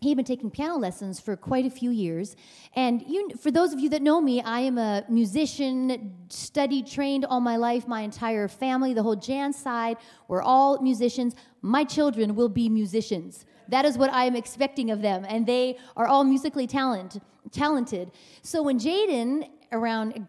he 0.00 0.10
had 0.10 0.16
been 0.16 0.24
taking 0.24 0.50
piano 0.50 0.76
lessons 0.76 1.18
for 1.18 1.36
quite 1.36 1.66
a 1.66 1.70
few 1.70 1.90
years. 1.90 2.36
And 2.74 3.02
you, 3.08 3.30
for 3.40 3.50
those 3.50 3.72
of 3.72 3.80
you 3.80 3.88
that 3.90 4.02
know 4.02 4.20
me, 4.20 4.40
I 4.40 4.60
am 4.60 4.78
a 4.78 5.04
musician, 5.08 6.14
studied, 6.28 6.86
trained 6.86 7.24
all 7.24 7.40
my 7.40 7.56
life. 7.56 7.88
My 7.88 8.02
entire 8.02 8.46
family, 8.46 8.94
the 8.94 9.02
whole 9.02 9.16
Jan 9.16 9.52
side, 9.52 9.96
we're 10.28 10.42
all 10.42 10.80
musicians. 10.80 11.34
My 11.62 11.82
children 11.84 12.36
will 12.36 12.48
be 12.48 12.68
musicians. 12.68 13.44
That 13.68 13.84
is 13.84 13.98
what 13.98 14.10
I 14.12 14.24
am 14.24 14.34
expecting 14.34 14.90
of 14.90 15.02
them. 15.02 15.26
And 15.28 15.46
they 15.46 15.78
are 15.96 16.06
all 16.06 16.24
musically 16.24 16.66
talent, 16.66 17.22
talented. 17.50 18.10
So 18.42 18.62
when 18.62 18.78
Jaden, 18.78 19.48
around 19.72 20.28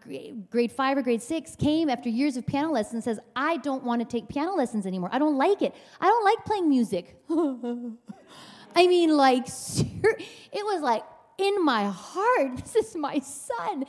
grade 0.50 0.70
five 0.72 0.98
or 0.98 1.02
grade 1.02 1.22
six, 1.22 1.56
came 1.56 1.88
after 1.88 2.08
years 2.08 2.36
of 2.36 2.46
piano 2.46 2.70
lessons 2.70 3.04
says, 3.04 3.18
I 3.34 3.56
don't 3.58 3.84
want 3.84 4.02
to 4.02 4.06
take 4.06 4.28
piano 4.28 4.54
lessons 4.54 4.86
anymore. 4.86 5.08
I 5.12 5.18
don't 5.18 5.36
like 5.36 5.62
it. 5.62 5.74
I 6.00 6.06
don't 6.06 6.24
like 6.24 6.44
playing 6.44 6.68
music. 6.68 7.16
I 8.76 8.86
mean, 8.86 9.16
like, 9.16 9.46
it 9.48 10.64
was 10.64 10.82
like, 10.82 11.02
in 11.40 11.64
my 11.64 11.84
heart, 11.84 12.56
this 12.72 12.76
is 12.76 12.96
my 12.96 13.18
son. 13.20 13.84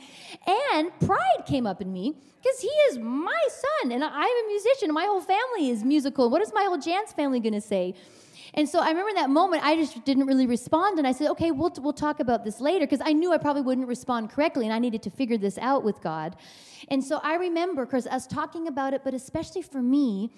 And 0.70 0.90
pride 1.00 1.44
came 1.46 1.66
up 1.66 1.80
in 1.80 1.92
me 1.92 2.14
because 2.42 2.60
he 2.60 2.68
is 2.68 2.98
my 2.98 3.42
son 3.48 3.92
and 3.92 4.02
I'm 4.02 4.12
a 4.12 4.48
musician 4.48 4.92
my 4.92 5.04
whole 5.04 5.20
family 5.20 5.70
is 5.70 5.84
musical. 5.84 6.30
What 6.30 6.42
is 6.42 6.52
my 6.52 6.64
whole 6.64 6.78
Jans 6.78 7.12
family 7.12 7.40
going 7.40 7.52
to 7.52 7.60
say? 7.60 7.94
And 8.54 8.68
so 8.68 8.80
I 8.80 8.88
remember 8.88 9.08
in 9.10 9.14
that 9.14 9.30
moment, 9.30 9.64
I 9.64 9.76
just 9.76 10.04
didn't 10.04 10.26
really 10.26 10.46
respond. 10.46 10.98
And 10.98 11.06
I 11.06 11.12
said, 11.12 11.30
okay, 11.30 11.50
we'll, 11.50 11.72
we'll 11.78 11.92
talk 11.92 12.20
about 12.20 12.44
this 12.44 12.60
later 12.60 12.86
because 12.86 13.00
I 13.02 13.12
knew 13.12 13.32
I 13.32 13.38
probably 13.38 13.62
wouldn't 13.62 13.88
respond 13.88 14.30
correctly 14.30 14.66
and 14.66 14.74
I 14.74 14.78
needed 14.78 15.02
to 15.04 15.10
figure 15.10 15.38
this 15.38 15.56
out 15.58 15.84
with 15.84 16.00
God. 16.02 16.36
And 16.88 17.02
so 17.02 17.20
I 17.22 17.36
remember, 17.36 17.86
because 17.86 18.06
us 18.06 18.26
talking 18.26 18.68
about 18.68 18.92
it, 18.92 19.02
but 19.04 19.14
especially 19.14 19.62
for 19.62 19.80
me, 19.80 20.30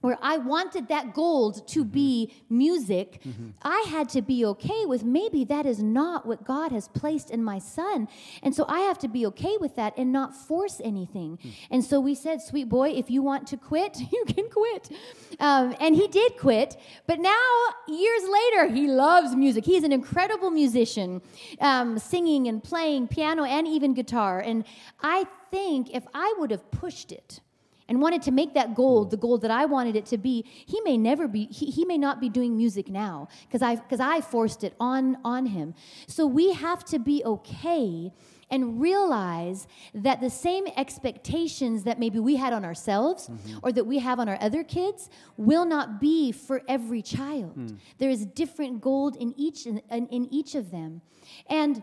where 0.00 0.18
I 0.22 0.38
wanted 0.38 0.88
that 0.88 1.12
gold 1.12 1.66
to 1.68 1.84
be 1.84 2.32
music, 2.48 3.20
mm-hmm. 3.22 3.50
I 3.62 3.84
had 3.88 4.08
to 4.10 4.22
be 4.22 4.44
okay 4.46 4.86
with 4.86 5.04
maybe 5.04 5.44
that 5.44 5.66
is 5.66 5.82
not 5.82 6.26
what 6.26 6.44
God 6.44 6.72
has 6.72 6.88
placed 6.88 7.30
in 7.30 7.44
my 7.44 7.58
son. 7.58 8.08
And 8.42 8.54
so 8.54 8.64
I 8.68 8.80
have 8.80 8.98
to 9.00 9.08
be 9.08 9.26
okay 9.26 9.56
with 9.60 9.76
that 9.76 9.92
and 9.98 10.10
not 10.10 10.34
force 10.34 10.80
anything. 10.82 11.38
Mm. 11.44 11.52
And 11.70 11.84
so 11.84 12.00
we 12.00 12.14
said, 12.14 12.40
sweet 12.40 12.68
boy, 12.68 12.90
if 12.90 13.10
you 13.10 13.22
want 13.22 13.46
to 13.48 13.56
quit, 13.56 13.98
you 14.12 14.24
can 14.26 14.48
quit. 14.48 14.90
Um, 15.38 15.74
and 15.80 15.94
he 15.94 16.08
did 16.08 16.38
quit. 16.38 16.76
But 17.06 17.20
now, 17.20 17.50
years 17.86 18.22
later, 18.28 18.72
he 18.72 18.86
loves 18.88 19.36
music. 19.36 19.64
He's 19.64 19.84
an 19.84 19.92
incredible 19.92 20.50
musician, 20.50 21.20
um, 21.60 21.98
singing 21.98 22.48
and 22.48 22.62
playing 22.62 23.08
piano 23.08 23.44
and 23.44 23.68
even 23.68 23.94
guitar. 23.94 24.40
And 24.40 24.64
I 25.02 25.26
think 25.50 25.94
if 25.94 26.04
I 26.14 26.34
would 26.38 26.50
have 26.50 26.70
pushed 26.70 27.12
it, 27.12 27.40
and 27.90 28.00
wanted 28.00 28.22
to 28.22 28.30
make 28.30 28.54
that 28.54 28.74
gold 28.74 29.10
the 29.10 29.16
gold 29.16 29.42
that 29.42 29.50
I 29.50 29.66
wanted 29.66 29.96
it 29.96 30.06
to 30.06 30.16
be, 30.16 30.46
he 30.64 30.80
may 30.82 30.96
never 30.96 31.26
be, 31.26 31.46
he, 31.46 31.66
he 31.66 31.84
may 31.84 31.98
not 31.98 32.20
be 32.20 32.28
doing 32.28 32.56
music 32.56 32.88
now 32.88 33.28
because 33.46 33.62
I, 33.62 33.76
cause 33.76 33.98
I 34.00 34.20
forced 34.20 34.62
it 34.62 34.74
on, 34.78 35.18
on 35.24 35.44
him. 35.46 35.74
So 36.06 36.24
we 36.24 36.52
have 36.52 36.84
to 36.86 37.00
be 37.00 37.22
okay 37.24 38.12
and 38.48 38.80
realize 38.80 39.66
that 39.92 40.20
the 40.20 40.30
same 40.30 40.66
expectations 40.76 41.82
that 41.82 41.98
maybe 41.98 42.20
we 42.20 42.36
had 42.36 42.52
on 42.52 42.64
ourselves 42.64 43.28
mm-hmm. 43.28 43.58
or 43.62 43.72
that 43.72 43.84
we 43.84 43.98
have 43.98 44.20
on 44.20 44.28
our 44.28 44.38
other 44.40 44.62
kids 44.62 45.10
will 45.36 45.64
not 45.64 46.00
be 46.00 46.30
for 46.30 46.62
every 46.68 47.02
child. 47.02 47.56
Mm. 47.56 47.78
There 47.98 48.10
is 48.10 48.24
different 48.26 48.80
gold 48.80 49.16
in 49.16 49.34
each 49.36 49.66
in, 49.66 49.78
in 49.88 50.26
each 50.32 50.54
of 50.54 50.70
them. 50.70 51.00
And 51.48 51.82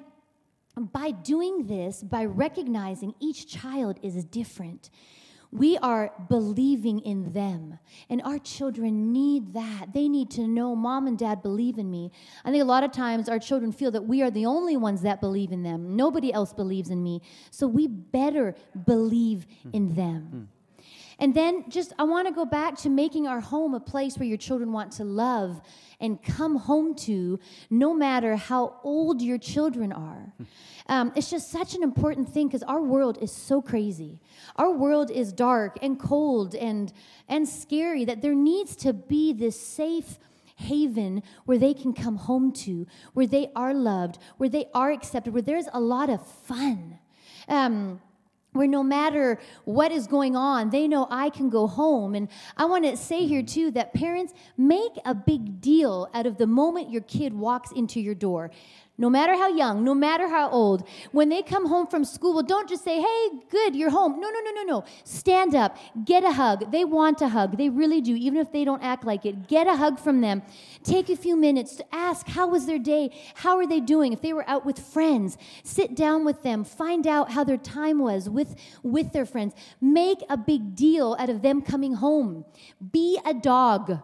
by 0.76 1.12
doing 1.12 1.68
this, 1.68 2.04
by 2.04 2.26
recognizing 2.26 3.14
each 3.20 3.48
child 3.48 3.98
is 4.04 4.24
different, 4.26 4.90
we 5.52 5.78
are 5.78 6.12
believing 6.30 7.00
in 7.00 7.34
them. 7.34 7.80
And 8.10 8.22
our 8.24 8.40
children 8.40 9.14
need 9.14 9.54
that. 9.54 9.94
They 9.94 10.08
need 10.08 10.30
to 10.32 10.48
know 10.48 10.76
mom 10.76 11.08
and 11.08 11.18
dad 11.18 11.42
believe 11.42 11.78
in 11.78 11.90
me. 11.90 12.12
I 12.44 12.52
think 12.52 12.62
a 12.62 12.66
lot 12.66 12.84
of 12.84 12.92
times 12.92 13.30
our 13.30 13.40
children 13.40 13.72
feel 13.72 13.92
that 13.92 14.04
we 14.04 14.22
are 14.22 14.32
the 14.32 14.46
only 14.46 14.78
ones 14.78 15.02
that 15.02 15.22
believe 15.22 15.52
in 15.52 15.64
them. 15.64 15.96
Nobody 15.96 16.34
else 16.34 16.54
believes 16.54 16.90
in 16.90 17.04
me. 17.04 17.22
So 17.52 17.68
we 17.68 17.88
better 17.88 18.56
believe 18.86 19.48
in 19.74 19.96
them. 19.96 20.22
Hmm. 20.22 20.38
Hmm. 20.38 20.44
And 21.20 21.34
then 21.34 21.70
just, 21.70 21.94
I 21.98 22.04
want 22.04 22.28
to 22.28 22.34
go 22.34 22.46
back 22.46 22.78
to 22.80 22.90
making 22.90 23.28
our 23.28 23.40
home 23.40 23.74
a 23.74 23.80
place 23.80 24.18
where 24.18 24.28
your 24.28 24.38
children 24.38 24.72
want 24.72 24.92
to 24.94 25.04
love 25.04 25.62
and 26.00 26.22
come 26.22 26.56
home 26.56 26.94
to, 26.94 27.40
no 27.70 27.94
matter 27.94 28.36
how 28.36 28.80
old 28.84 29.22
your 29.22 29.40
children 29.40 29.92
are. 29.92 30.32
Um, 30.88 31.12
it's 31.16 31.30
just 31.30 31.52
such 31.52 31.74
an 31.74 31.82
important 31.82 32.30
thing 32.30 32.48
because 32.48 32.64
our 32.64 32.82
world 32.82 33.18
is 33.20 33.32
so 33.32 33.62
crazy. 33.62 34.20
Our 34.58 34.72
world 34.72 35.10
is 35.10 35.34
dark 35.34 35.80
and 35.82 36.00
cold 36.00 36.54
and, 36.54 36.94
and 37.28 37.50
scary 37.50 38.06
that 38.06 38.22
there 38.22 38.36
needs 38.36 38.76
to 38.78 38.94
be 38.94 39.34
this 39.34 39.60
safe 39.60 40.20
haven 40.58 41.24
where 41.46 41.58
they 41.58 41.74
can 41.74 41.94
come 41.94 42.18
home 42.18 42.52
to, 42.52 42.86
where 43.14 43.28
they 43.28 43.50
are 43.56 43.74
loved, 43.74 44.18
where 44.38 44.50
they 44.50 44.66
are 44.74 44.92
accepted, 44.92 45.34
where 45.34 45.42
there's 45.42 45.68
a 45.74 45.80
lot 45.80 46.10
of 46.10 46.26
fun. 46.26 47.00
Um, 47.48 48.02
where 48.54 48.68
no 48.68 48.84
matter 48.84 49.40
what 49.66 49.92
is 49.92 50.08
going 50.08 50.36
on, 50.36 50.70
they 50.70 50.88
know 50.88 51.08
I 51.10 51.30
can 51.30 51.50
go 51.50 51.68
home. 51.68 52.16
And 52.16 52.28
I 52.56 52.66
want 52.66 52.86
to 52.86 52.98
say 52.98 53.26
here, 53.26 53.42
mm-hmm. 53.42 53.54
too, 53.54 53.72
that 53.72 53.94
parents 53.94 54.34
make 54.58 54.94
a 55.06 55.14
big 55.14 55.62
deal 55.62 56.10
out 56.14 56.26
of 56.26 56.38
the 56.38 56.48
moment 56.48 56.90
your 56.90 57.04
kid 57.04 57.34
walks 57.34 57.72
into 57.72 58.00
your 58.00 58.16
door 58.16 58.52
no 58.98 59.10
matter 59.10 59.34
how 59.34 59.48
young, 59.48 59.84
no 59.84 59.94
matter 59.94 60.28
how 60.28 60.50
old, 60.50 60.88
when 61.12 61.30
they 61.30 61.44
come 61.44 61.68
home 61.68 61.86
from 61.86 62.04
school, 62.04 62.42
don't 62.42 62.68
just 62.68 62.84
say, 62.84 63.00
hey, 63.00 63.30
good, 63.50 63.76
you're 63.76 63.92
home. 63.92 64.20
No, 64.20 64.30
no, 64.30 64.40
no, 64.40 64.52
no, 64.52 64.64
no. 64.64 64.84
Stand 65.04 65.54
up, 65.54 65.78
get 66.04 66.24
a 66.24 66.32
hug. 66.32 66.72
They 66.72 66.84
want 66.84 67.22
a 67.22 67.28
hug. 67.28 67.58
They 67.58 67.70
really 67.70 68.02
do, 68.02 68.16
even 68.16 68.40
if 68.40 68.52
they 68.52 68.66
don't 68.66 68.82
act 68.82 69.06
like 69.06 69.26
it. 69.26 69.48
Get 69.48 69.68
a 69.68 69.76
hug 69.76 70.00
from 70.00 70.22
them. 70.22 70.42
Take 70.84 71.10
a 71.10 71.16
few 71.16 71.36
minutes 71.36 71.76
to 71.76 71.86
ask, 71.94 72.28
how 72.28 72.48
was 72.48 72.66
their 72.66 72.80
day? 72.80 73.16
How 73.36 73.58
are 73.58 73.68
they 73.68 73.80
doing? 73.80 74.14
If 74.14 74.22
they 74.22 74.34
were 74.34 74.50
out 74.50 74.66
with 74.66 74.80
friends, 74.80 75.38
sit 75.64 75.96
down 75.96 76.26
with 76.26 76.42
them, 76.42 76.64
find 76.64 77.06
out 77.06 77.32
how 77.32 77.44
their 77.44 77.58
time 77.58 78.00
was 78.00 78.28
with, 78.28 78.56
with 78.82 79.14
their 79.14 79.26
friends. 79.26 79.54
Make 79.80 80.24
a 80.28 80.38
big 80.38 80.76
deal 80.76 81.16
out 81.20 81.30
of 81.30 81.44
them 81.44 81.62
coming 81.62 81.94
home. 81.94 82.46
Be 82.92 83.20
a 83.24 83.34
dog 83.34 84.00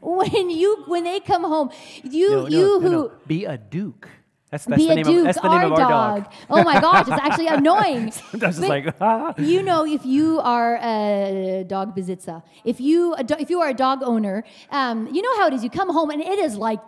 when 0.00 0.50
you 0.50 0.84
when 0.86 1.04
they 1.04 1.20
come 1.20 1.44
home. 1.44 1.70
You 2.02 2.30
no, 2.30 2.42
no, 2.42 2.48
you 2.48 2.80
no, 2.80 2.88
who 2.88 3.12
be 3.26 3.44
a 3.44 3.56
duke. 3.56 4.08
That's, 4.50 4.64
that's 4.64 4.80
be 4.80 4.86
the 4.86 4.92
a 4.92 4.94
name 4.96 5.04
duke, 5.04 5.18
of, 5.18 5.24
that's 5.24 5.40
the 5.40 5.48
name 5.48 5.72
of 5.72 5.78
our 5.78 5.88
dog. 5.88 6.24
dog. 6.24 6.32
Oh 6.48 6.62
my 6.62 6.80
gosh, 6.80 7.08
it's 7.08 7.20
actually 7.20 7.48
annoying. 7.58 8.12
Sometimes 8.12 8.58
it's 8.58 8.68
like, 8.68 8.94
ah. 9.00 9.34
you 9.38 9.62
know, 9.62 9.84
if 9.84 10.06
you 10.06 10.38
are 10.40 10.76
a 10.76 11.64
dog 11.66 11.96
besitzer, 11.96 12.42
if 12.64 12.80
you 12.80 13.16
if 13.18 13.50
you 13.50 13.60
are 13.60 13.70
a 13.70 13.74
dog 13.74 14.02
owner, 14.02 14.44
um, 14.70 15.08
you 15.12 15.20
know 15.20 15.36
how 15.36 15.48
it 15.48 15.52
is. 15.52 15.64
You 15.64 15.70
come 15.70 15.92
home 15.92 16.10
and 16.10 16.22
it 16.22 16.38
is 16.38 16.56
like 16.56 16.80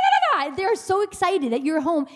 they're 0.56 0.76
so 0.76 1.02
excited 1.02 1.52
that 1.52 1.62
you're 1.62 1.80
home. 1.80 2.06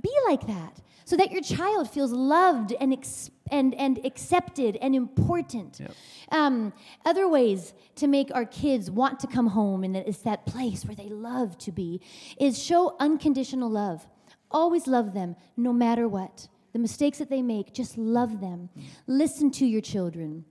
Be 0.00 0.12
like 0.26 0.46
that 0.46 0.80
so 1.08 1.16
that 1.16 1.30
your 1.30 1.40
child 1.40 1.88
feels 1.88 2.12
loved 2.12 2.74
and, 2.78 2.92
ex- 2.92 3.30
and, 3.50 3.74
and 3.74 4.00
accepted 4.04 4.76
and 4.76 4.94
important. 4.94 5.80
Yep. 5.80 5.92
Um, 6.30 6.72
other 7.04 7.28
ways 7.28 7.74
to 7.96 8.06
make 8.06 8.30
our 8.34 8.44
kids 8.44 8.90
want 8.90 9.20
to 9.20 9.26
come 9.26 9.48
home 9.48 9.84
and 9.84 9.96
it's 9.96 10.18
that 10.18 10.46
place 10.46 10.84
where 10.84 10.96
they 10.96 11.08
love 11.08 11.58
to 11.58 11.72
be 11.72 12.00
is 12.38 12.62
show 12.62 12.96
unconditional 13.00 13.70
love. 13.70 14.06
Always 14.50 14.86
love 14.86 15.14
them 15.14 15.36
no 15.56 15.72
matter 15.72 16.08
what. 16.08 16.48
The 16.72 16.78
mistakes 16.78 17.18
that 17.18 17.30
they 17.30 17.42
make, 17.42 17.72
just 17.72 17.96
love 17.96 18.40
them. 18.40 18.68
Mm. 18.76 18.84
Listen 19.06 19.50
to 19.52 19.66
your 19.66 19.80
children 19.80 20.44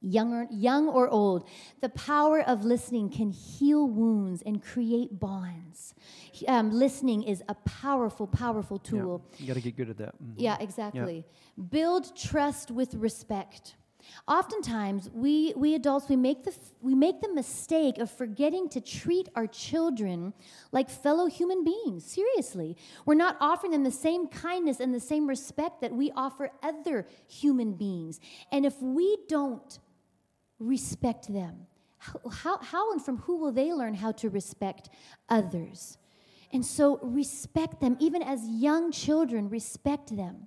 young 0.00 0.32
or, 0.32 0.46
young 0.50 0.88
or 0.88 1.08
old. 1.08 1.48
The 1.80 1.88
power 1.88 2.40
of 2.40 2.64
listening 2.64 3.10
can 3.10 3.30
heal 3.30 3.88
wounds 3.88 4.42
and 4.42 4.62
create 4.62 5.18
bonds. 5.18 5.94
Um, 6.46 6.70
listening 6.70 7.22
is 7.24 7.42
a 7.48 7.54
powerful, 7.54 8.26
powerful 8.26 8.78
tool. 8.78 9.24
Yeah, 9.32 9.40
you 9.40 9.46
got 9.48 9.54
to 9.54 9.60
get 9.60 9.76
good 9.76 9.90
at 9.90 9.98
that. 9.98 10.14
Mm-hmm. 10.22 10.40
Yeah, 10.40 10.56
exactly. 10.60 11.24
Yeah. 11.56 11.64
Build 11.70 12.16
trust 12.16 12.70
with 12.70 12.94
respect. 12.94 13.74
Oftentimes, 14.26 15.10
we, 15.12 15.52
we 15.56 15.74
adults, 15.74 16.08
we 16.08 16.16
make, 16.16 16.44
the, 16.44 16.54
we 16.80 16.94
make 16.94 17.20
the 17.20 17.32
mistake 17.34 17.98
of 17.98 18.10
forgetting 18.10 18.68
to 18.70 18.80
treat 18.80 19.28
our 19.34 19.46
children 19.46 20.32
like 20.72 20.88
fellow 20.88 21.26
human 21.26 21.64
beings. 21.64 22.04
Seriously. 22.04 22.76
We're 23.04 23.14
not 23.14 23.36
offering 23.40 23.72
them 23.72 23.84
the 23.84 23.90
same 23.90 24.28
kindness 24.28 24.80
and 24.80 24.94
the 24.94 25.00
same 25.00 25.26
respect 25.26 25.82
that 25.82 25.92
we 25.92 26.10
offer 26.12 26.50
other 26.62 27.06
human 27.26 27.74
beings. 27.74 28.20
And 28.50 28.64
if 28.64 28.80
we 28.80 29.18
don't 29.28 29.78
respect 30.58 31.32
them? 31.32 31.66
How, 31.98 32.20
how, 32.30 32.58
how, 32.58 32.92
and 32.92 33.04
from 33.04 33.18
who 33.18 33.36
will 33.36 33.52
they 33.52 33.72
learn 33.72 33.94
how 33.94 34.12
to 34.12 34.30
respect 34.30 34.88
others? 35.28 35.98
And 36.52 36.64
so, 36.64 36.98
respect 37.02 37.80
them, 37.80 37.96
even 38.00 38.22
as 38.22 38.46
young 38.48 38.90
children, 38.90 39.50
respect 39.50 40.16
them. 40.16 40.46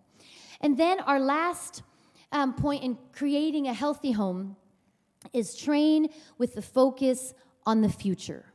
And 0.59 0.77
then, 0.77 0.99
our 1.01 1.19
last 1.19 1.83
um, 2.31 2.53
point 2.53 2.83
in 2.83 2.97
creating 3.11 3.67
a 3.67 3.73
healthy 3.73 4.11
home 4.11 4.55
is 5.33 5.55
train 5.55 6.09
with 6.37 6.55
the 6.55 6.61
focus 6.61 7.33
on 7.65 7.81
the 7.81 7.89
future. 7.89 8.45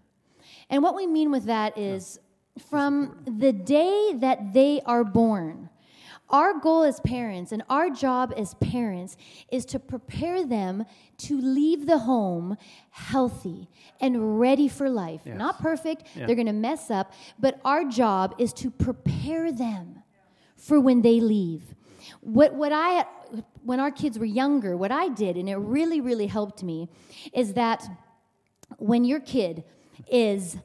And 0.69 0.83
what 0.83 0.97
we 0.97 1.07
mean 1.07 1.31
with 1.31 1.45
that 1.45 1.79
is 1.79 2.19
from 2.71 3.23
the 3.25 3.53
day 3.53 4.15
that 4.17 4.53
they 4.53 4.81
are 4.85 5.05
born, 5.05 5.69
our 6.31 6.59
goal 6.59 6.83
as 6.83 7.01
parents 7.01 7.53
and 7.53 7.63
our 7.69 7.91
job 7.91 8.33
as 8.37 8.55
parents 8.55 9.17
is 9.51 9.65
to 9.67 9.79
prepare 9.79 10.45
them 10.45 10.85
to 11.19 11.41
leave 11.41 11.87
the 11.87 11.99
home 11.99 12.57
healthy 12.91 13.69
and 14.01 14.41
ready 14.41 14.69
for 14.69 14.91
life. 14.91 15.21
Yes. 15.25 15.39
Not 15.39 15.61
perfect, 15.61 16.05
yeah. 16.15 16.27
they're 16.27 16.35
going 16.35 16.47
to 16.47 16.53
mess 16.53 16.91
up, 16.91 17.13
but 17.39 17.61
our 17.65 17.85
job 17.85 18.35
is 18.39 18.53
to 18.55 18.71
prepare 18.71 19.53
them 19.53 20.03
for 20.57 20.81
when 20.81 21.03
they 21.03 21.21
leave. 21.21 21.63
What, 22.21 22.55
what 22.55 22.73
I, 22.73 23.05
when 23.63 23.81
our 23.81 23.91
kids 23.91 24.19
were 24.19 24.25
younger, 24.25 24.77
what 24.77 24.93
I 24.93 25.09
did, 25.09 25.37
and 25.37 25.49
it 25.49 25.57
really, 25.57 26.01
really 26.01 26.27
helped 26.27 26.63
me, 26.63 26.89
is 27.33 27.55
that 27.55 27.87
when 28.79 29.05
your 29.05 29.21
kid 29.21 29.65
is 30.11 30.59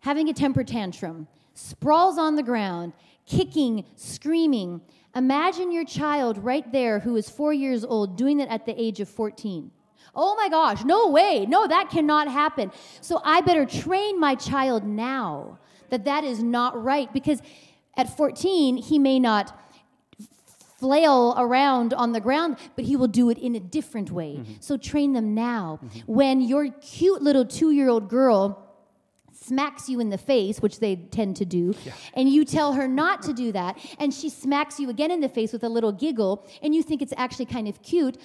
having 0.00 0.28
a 0.28 0.32
temper 0.32 0.64
tantrum, 0.64 1.28
sprawls 1.54 2.18
on 2.18 2.36
the 2.36 2.42
ground, 2.42 2.92
kicking, 3.26 3.84
screaming, 3.96 4.80
Imagine 5.14 5.72
your 5.72 5.84
child 5.84 6.38
right 6.38 6.70
there 6.72 7.00
who 7.00 7.16
is 7.16 7.28
four 7.28 7.52
years 7.52 7.84
old 7.84 8.16
doing 8.16 8.38
that 8.38 8.48
at 8.48 8.66
the 8.66 8.80
age 8.80 9.00
of 9.00 9.08
14. 9.08 9.70
Oh 10.14 10.34
my 10.36 10.48
gosh, 10.48 10.84
no 10.84 11.08
way. 11.08 11.46
No, 11.46 11.66
that 11.66 11.90
cannot 11.90 12.28
happen. 12.28 12.72
So 13.00 13.20
I 13.24 13.40
better 13.40 13.64
train 13.64 14.18
my 14.18 14.34
child 14.34 14.84
now 14.84 15.58
that 15.90 16.04
that 16.04 16.24
is 16.24 16.42
not 16.42 16.80
right 16.82 17.12
because 17.12 17.42
At 17.96 18.16
14, 18.16 18.76
he 18.76 18.98
may 18.98 19.18
not 19.18 19.58
flail 20.78 21.34
around 21.36 21.92
on 21.92 22.12
the 22.12 22.20
ground, 22.20 22.56
but 22.76 22.84
he 22.86 22.96
will 22.96 23.08
do 23.08 23.28
it 23.28 23.38
in 23.38 23.54
a 23.54 23.60
different 23.60 24.10
way. 24.10 24.36
Mm-hmm. 24.38 24.52
So 24.60 24.76
train 24.78 25.12
them 25.12 25.34
now. 25.34 25.80
Mm-hmm. 25.84 25.98
When 26.12 26.40
your 26.40 26.70
cute 26.80 27.20
little 27.20 27.44
two 27.44 27.72
year 27.72 27.88
old 27.88 28.08
girl 28.08 28.69
smacks 29.42 29.88
you 29.88 30.00
in 30.00 30.10
the 30.10 30.18
face, 30.18 30.60
which 30.60 30.80
they 30.80 30.96
tend 30.96 31.36
to 31.36 31.44
do, 31.44 31.74
yeah. 31.84 31.92
and 32.14 32.28
you 32.28 32.44
tell 32.44 32.74
her 32.74 32.86
not 32.86 33.22
to 33.22 33.32
do 33.32 33.52
that, 33.52 33.78
and 33.98 34.12
she 34.12 34.28
smacks 34.28 34.78
you 34.78 34.90
again 34.90 35.10
in 35.10 35.20
the 35.20 35.28
face 35.28 35.52
with 35.52 35.64
a 35.64 35.68
little 35.68 35.92
giggle, 35.92 36.46
and 36.62 36.74
you 36.74 36.82
think 36.82 37.00
it's 37.00 37.14
actually 37.16 37.46
kind 37.46 37.66
of 37.66 37.82
cute, 37.82 38.18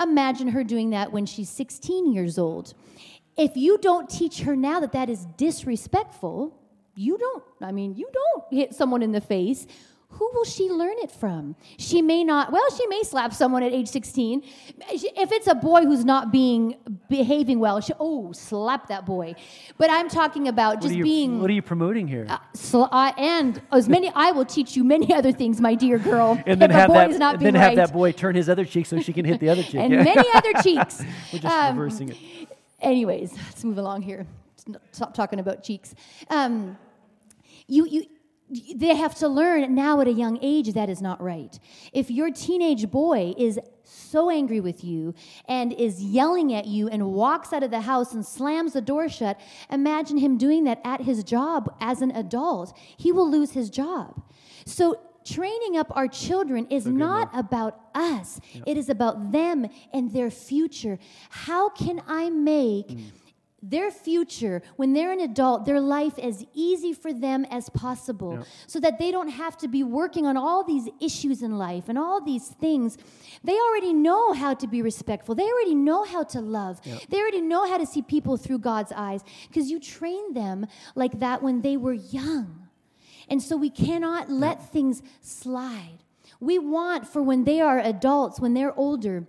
imagine 0.00 0.48
her 0.48 0.64
doing 0.64 0.90
that 0.90 1.12
when 1.12 1.26
she's 1.26 1.48
16 1.48 2.12
years 2.12 2.38
old. 2.38 2.74
If 3.36 3.56
you 3.56 3.78
don't 3.78 4.08
teach 4.08 4.40
her 4.40 4.54
now 4.56 4.80
that 4.80 4.92
that 4.92 5.10
is 5.10 5.26
disrespectful, 5.36 6.56
you 6.94 7.18
don't, 7.18 7.44
I 7.60 7.72
mean, 7.72 7.94
you 7.94 8.08
don't 8.12 8.44
hit 8.50 8.74
someone 8.74 9.02
in 9.02 9.12
the 9.12 9.20
face 9.20 9.66
who 10.10 10.28
will 10.34 10.44
she 10.44 10.68
learn 10.68 10.96
it 10.98 11.10
from? 11.10 11.54
She 11.78 12.02
may 12.02 12.24
not, 12.24 12.50
well, 12.50 12.68
she 12.76 12.86
may 12.88 13.02
slap 13.04 13.32
someone 13.32 13.62
at 13.62 13.72
age 13.72 13.88
16. 13.88 14.42
If 14.90 15.32
it's 15.32 15.46
a 15.46 15.54
boy 15.54 15.82
who's 15.82 16.04
not 16.04 16.32
being, 16.32 16.76
behaving 17.08 17.60
well, 17.60 17.80
she, 17.80 17.92
oh, 18.00 18.32
slap 18.32 18.88
that 18.88 19.06
boy. 19.06 19.36
But 19.78 19.88
I'm 19.88 20.08
talking 20.08 20.48
about 20.48 20.82
just 20.82 20.94
you, 20.94 21.04
being. 21.04 21.40
What 21.40 21.48
are 21.48 21.54
you 21.54 21.62
promoting 21.62 22.08
here? 22.08 22.26
Uh, 22.28 22.38
sl- 22.54 22.84
uh, 22.90 23.12
and 23.16 23.62
as 23.72 23.88
many, 23.88 24.10
I 24.14 24.32
will 24.32 24.44
teach 24.44 24.76
you 24.76 24.82
many 24.82 25.14
other 25.14 25.30
things, 25.30 25.60
my 25.60 25.76
dear 25.76 25.98
girl. 25.98 26.42
and 26.44 26.60
then, 26.60 26.70
have 26.70 26.92
that, 26.92 27.12
and 27.12 27.40
then 27.40 27.54
have 27.54 27.76
that 27.76 27.92
boy 27.92 28.10
turn 28.10 28.34
his 28.34 28.48
other 28.48 28.64
cheek 28.64 28.86
so 28.86 29.00
she 29.00 29.12
can 29.12 29.24
hit 29.24 29.38
the 29.38 29.48
other 29.48 29.62
cheek. 29.62 29.76
and 29.76 29.92
yeah. 29.92 30.02
many 30.02 30.28
other 30.34 30.52
cheeks. 30.62 31.02
We're 31.32 31.38
just 31.38 31.54
um, 31.54 31.78
reversing 31.78 32.08
it. 32.10 32.16
Anyways, 32.80 33.32
let's 33.32 33.62
move 33.62 33.78
along 33.78 34.02
here. 34.02 34.26
Stop 34.90 35.14
talking 35.14 35.38
about 35.38 35.62
cheeks. 35.62 35.94
Um, 36.28 36.76
you, 37.66 37.86
you, 37.86 38.06
they 38.74 38.94
have 38.94 39.14
to 39.16 39.28
learn 39.28 39.74
now 39.74 40.00
at 40.00 40.08
a 40.08 40.12
young 40.12 40.38
age 40.42 40.72
that 40.72 40.88
is 40.88 41.00
not 41.00 41.22
right. 41.22 41.58
If 41.92 42.10
your 42.10 42.30
teenage 42.30 42.90
boy 42.90 43.34
is 43.38 43.58
so 43.84 44.30
angry 44.30 44.60
with 44.60 44.82
you 44.82 45.14
and 45.46 45.72
is 45.72 46.02
yelling 46.02 46.52
at 46.54 46.66
you 46.66 46.88
and 46.88 47.12
walks 47.12 47.52
out 47.52 47.62
of 47.62 47.70
the 47.70 47.82
house 47.82 48.12
and 48.12 48.24
slams 48.24 48.72
the 48.72 48.80
door 48.80 49.08
shut, 49.08 49.38
imagine 49.70 50.18
him 50.18 50.36
doing 50.36 50.64
that 50.64 50.80
at 50.84 51.02
his 51.02 51.22
job 51.22 51.74
as 51.80 52.02
an 52.02 52.10
adult. 52.12 52.76
He 52.96 53.12
will 53.12 53.30
lose 53.30 53.52
his 53.52 53.70
job. 53.70 54.22
So, 54.66 55.00
training 55.24 55.76
up 55.76 55.94
our 55.94 56.08
children 56.08 56.66
is 56.70 56.86
not 56.86 57.30
about 57.34 57.78
us, 57.94 58.40
yep. 58.52 58.64
it 58.66 58.76
is 58.78 58.88
about 58.88 59.32
them 59.32 59.66
and 59.92 60.10
their 60.12 60.30
future. 60.30 60.98
How 61.28 61.68
can 61.68 62.02
I 62.08 62.30
make 62.30 62.88
mm 62.88 63.10
their 63.62 63.90
future, 63.90 64.62
when 64.76 64.92
they're 64.92 65.12
an 65.12 65.20
adult, 65.20 65.66
their 65.66 65.80
life 65.80 66.18
as 66.18 66.44
easy 66.54 66.92
for 66.92 67.12
them 67.12 67.44
as 67.50 67.68
possible 67.70 68.38
yep. 68.38 68.46
so 68.66 68.80
that 68.80 68.98
they 68.98 69.10
don't 69.10 69.28
have 69.28 69.56
to 69.58 69.68
be 69.68 69.82
working 69.82 70.26
on 70.26 70.36
all 70.36 70.64
these 70.64 70.88
issues 71.00 71.42
in 71.42 71.58
life 71.58 71.88
and 71.88 71.98
all 71.98 72.22
these 72.22 72.48
things. 72.48 72.96
They 73.44 73.58
already 73.58 73.92
know 73.92 74.32
how 74.32 74.54
to 74.54 74.66
be 74.66 74.82
respectful, 74.82 75.34
they 75.34 75.50
already 75.50 75.74
know 75.74 76.04
how 76.04 76.22
to 76.24 76.40
love, 76.40 76.80
yep. 76.84 77.02
they 77.08 77.18
already 77.18 77.42
know 77.42 77.68
how 77.68 77.78
to 77.78 77.86
see 77.86 78.02
people 78.02 78.36
through 78.36 78.60
God's 78.60 78.92
eyes 78.94 79.22
because 79.48 79.70
you 79.70 79.78
trained 79.78 80.34
them 80.34 80.66
like 80.94 81.20
that 81.20 81.42
when 81.42 81.60
they 81.60 81.76
were 81.76 81.94
young. 81.94 82.68
And 83.28 83.42
so 83.42 83.56
we 83.56 83.70
cannot 83.70 84.30
let 84.30 84.58
yep. 84.58 84.70
things 84.70 85.02
slide. 85.20 85.98
We 86.40 86.58
want 86.58 87.06
for 87.06 87.22
when 87.22 87.44
they 87.44 87.60
are 87.60 87.78
adults, 87.78 88.40
when 88.40 88.54
they're 88.54 88.76
older, 88.76 89.26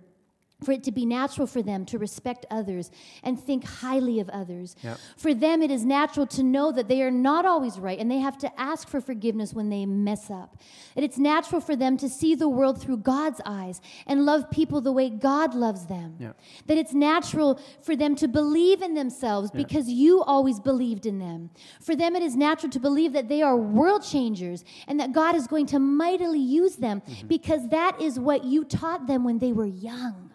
for 0.63 0.71
it 0.71 0.83
to 0.83 0.91
be 0.91 1.05
natural 1.05 1.47
for 1.47 1.61
them 1.61 1.85
to 1.85 1.97
respect 1.97 2.45
others 2.51 2.91
and 3.23 3.39
think 3.39 3.63
highly 3.63 4.19
of 4.19 4.29
others. 4.29 4.75
Yep. 4.83 4.97
For 5.17 5.33
them, 5.33 5.61
it 5.61 5.71
is 5.71 5.83
natural 5.85 6.27
to 6.27 6.43
know 6.43 6.71
that 6.71 6.87
they 6.87 7.01
are 7.01 7.11
not 7.11 7.45
always 7.45 7.79
right 7.79 7.97
and 7.99 8.09
they 8.09 8.19
have 8.19 8.37
to 8.39 8.59
ask 8.59 8.87
for 8.87 9.01
forgiveness 9.01 9.53
when 9.53 9.69
they 9.69 9.85
mess 9.85 10.29
up. 10.29 10.57
That 10.95 11.03
it's 11.03 11.17
natural 11.17 11.61
for 11.61 11.75
them 11.75 11.97
to 11.97 12.09
see 12.09 12.35
the 12.35 12.49
world 12.49 12.81
through 12.81 12.97
God's 12.97 13.41
eyes 13.45 13.81
and 14.05 14.25
love 14.25 14.49
people 14.51 14.81
the 14.81 14.91
way 14.91 15.09
God 15.09 15.55
loves 15.55 15.87
them. 15.87 16.15
Yep. 16.19 16.39
That 16.67 16.77
it's 16.77 16.93
natural 16.93 17.59
for 17.81 17.95
them 17.95 18.15
to 18.17 18.27
believe 18.27 18.81
in 18.81 18.93
themselves 18.93 19.51
yep. 19.53 19.67
because 19.67 19.89
you 19.89 20.21
always 20.23 20.59
believed 20.59 21.05
in 21.05 21.19
them. 21.19 21.49
For 21.81 21.95
them, 21.95 22.15
it 22.15 22.23
is 22.23 22.35
natural 22.35 22.71
to 22.71 22.79
believe 22.79 23.13
that 23.13 23.29
they 23.29 23.41
are 23.41 23.55
world 23.55 24.03
changers 24.03 24.63
and 24.87 24.99
that 24.99 25.11
God 25.11 25.35
is 25.35 25.47
going 25.47 25.65
to 25.67 25.79
mightily 25.79 26.39
use 26.39 26.75
them 26.75 27.01
mm-hmm. 27.01 27.27
because 27.27 27.67
that 27.69 27.99
is 28.01 28.19
what 28.19 28.43
you 28.43 28.63
taught 28.63 29.07
them 29.07 29.23
when 29.23 29.39
they 29.39 29.51
were 29.51 29.65
young. 29.65 30.30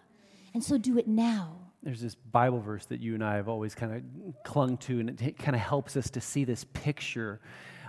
And 0.53 0.63
so 0.63 0.77
do 0.77 0.97
it 0.97 1.07
now. 1.07 1.57
There's 1.83 2.01
this 2.01 2.15
Bible 2.15 2.59
verse 2.59 2.85
that 2.85 2.99
you 2.99 3.13
and 3.13 3.23
I 3.23 3.35
have 3.35 3.47
always 3.47 3.75
kind 3.75 3.93
of 3.93 4.43
clung 4.43 4.77
to, 4.77 4.99
and 4.99 5.21
it 5.21 5.37
kind 5.37 5.55
of 5.55 5.61
helps 5.61 5.95
us 5.95 6.09
to 6.11 6.21
see 6.21 6.43
this 6.43 6.65
picture 6.73 7.39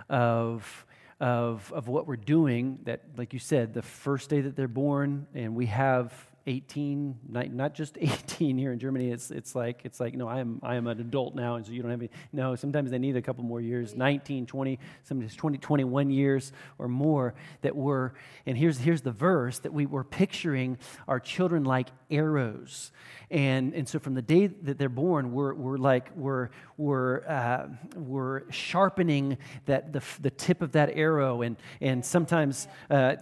of, 0.09 0.85
of, 1.19 1.71
of 1.73 1.87
what 1.87 2.07
we're 2.07 2.15
doing. 2.15 2.79
That, 2.83 3.01
like 3.17 3.33
you 3.33 3.39
said, 3.39 3.73
the 3.73 3.81
first 3.81 4.29
day 4.29 4.41
that 4.41 4.55
they're 4.55 4.67
born, 4.67 5.27
and 5.33 5.55
we 5.55 5.65
have 5.67 6.13
18, 6.47 7.19
not 7.27 7.73
just 7.73 7.97
18 8.01 8.57
here 8.57 8.71
in 8.71 8.79
Germany. 8.79 9.11
It's, 9.11 9.31
it's 9.31 9.55
like, 9.55 9.81
it's 9.83 9.99
like, 9.99 10.15
no, 10.15 10.27
I 10.27 10.39
am, 10.39 10.59
I 10.63 10.75
am 10.75 10.87
an 10.87 10.99
adult 10.99 11.35
now, 11.35 11.55
and 11.55 11.65
so 11.65 11.71
you 11.71 11.81
don't 11.81 11.91
have 11.91 12.01
any. 12.01 12.09
No, 12.31 12.55
sometimes 12.55 12.91
they 12.91 12.99
need 12.99 13.15
a 13.15 13.21
couple 13.21 13.43
more 13.43 13.61
years 13.61 13.95
19, 13.95 14.45
20, 14.45 14.79
sometimes 15.03 15.35
20, 15.35 15.57
21 15.57 16.09
years 16.09 16.51
or 16.77 16.87
more 16.87 17.33
that 17.61 17.75
we're, 17.75 18.11
and 18.45 18.57
here's, 18.57 18.79
here's 18.79 19.01
the 19.01 19.11
verse 19.11 19.59
that 19.59 19.73
we 19.73 19.85
were 19.85 20.03
picturing 20.03 20.77
our 21.07 21.19
children 21.19 21.63
like 21.63 21.89
arrows. 22.09 22.91
And, 23.31 23.73
and 23.75 23.87
so 23.87 23.99
from 23.99 24.15
the 24.15 24.21
day 24.21 24.47
that 24.47 24.79
they're 24.79 24.89
born, 24.89 25.31
we're, 25.31 25.53
we're 25.53 25.77
like, 25.77 26.09
we're, 26.15 26.49
we're, 26.77 27.27
uh, 27.27 27.67
we're 27.95 28.49
sharpening 28.51 29.37
that, 29.65 29.93
the, 29.93 30.01
the 30.19 30.31
tip 30.31 30.61
of 30.61 30.71
that 30.71 30.91
arrow. 30.95 31.43
And, 31.43 31.57
and 31.79 32.03
sometimes 32.03 32.67
uh, 32.89 33.15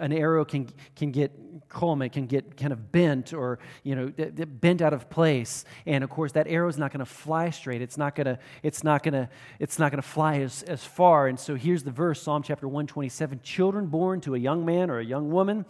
an 0.00 0.12
arrow 0.12 0.44
can, 0.44 0.68
can 0.96 1.12
get 1.12 1.30
calm, 1.68 2.02
it 2.02 2.12
can 2.12 2.26
get 2.26 2.45
kind 2.56 2.72
of 2.72 2.92
bent 2.92 3.32
or 3.32 3.58
you 3.82 3.94
know 3.94 4.12
bent 4.46 4.82
out 4.82 4.92
of 4.92 5.08
place. 5.10 5.64
And 5.86 6.04
of 6.04 6.10
course 6.10 6.32
that 6.32 6.46
arrow 6.48 6.68
is 6.68 6.78
not 6.78 6.92
going 6.92 7.00
to 7.00 7.06
fly 7.06 7.50
straight. 7.50 7.82
It's 7.82 7.98
not 7.98 8.14
going 8.14 8.26
to 8.26 8.38
it's 8.62 8.84
not 8.84 9.02
going 9.02 9.14
to 9.14 9.28
it's 9.58 9.78
not 9.78 9.90
going 9.90 10.02
to 10.02 10.08
fly 10.08 10.40
as, 10.40 10.62
as 10.64 10.84
far. 10.84 11.26
And 11.26 11.38
so 11.38 11.54
here's 11.54 11.82
the 11.82 11.90
verse 11.90 12.22
psalm 12.22 12.42
chapter 12.42 12.68
127 12.68 13.40
children 13.42 13.86
born 13.86 14.20
to 14.22 14.34
a 14.34 14.38
young 14.38 14.64
man 14.64 14.90
or 14.90 14.98
a 14.98 15.04
young 15.04 15.30
woman 15.30 15.64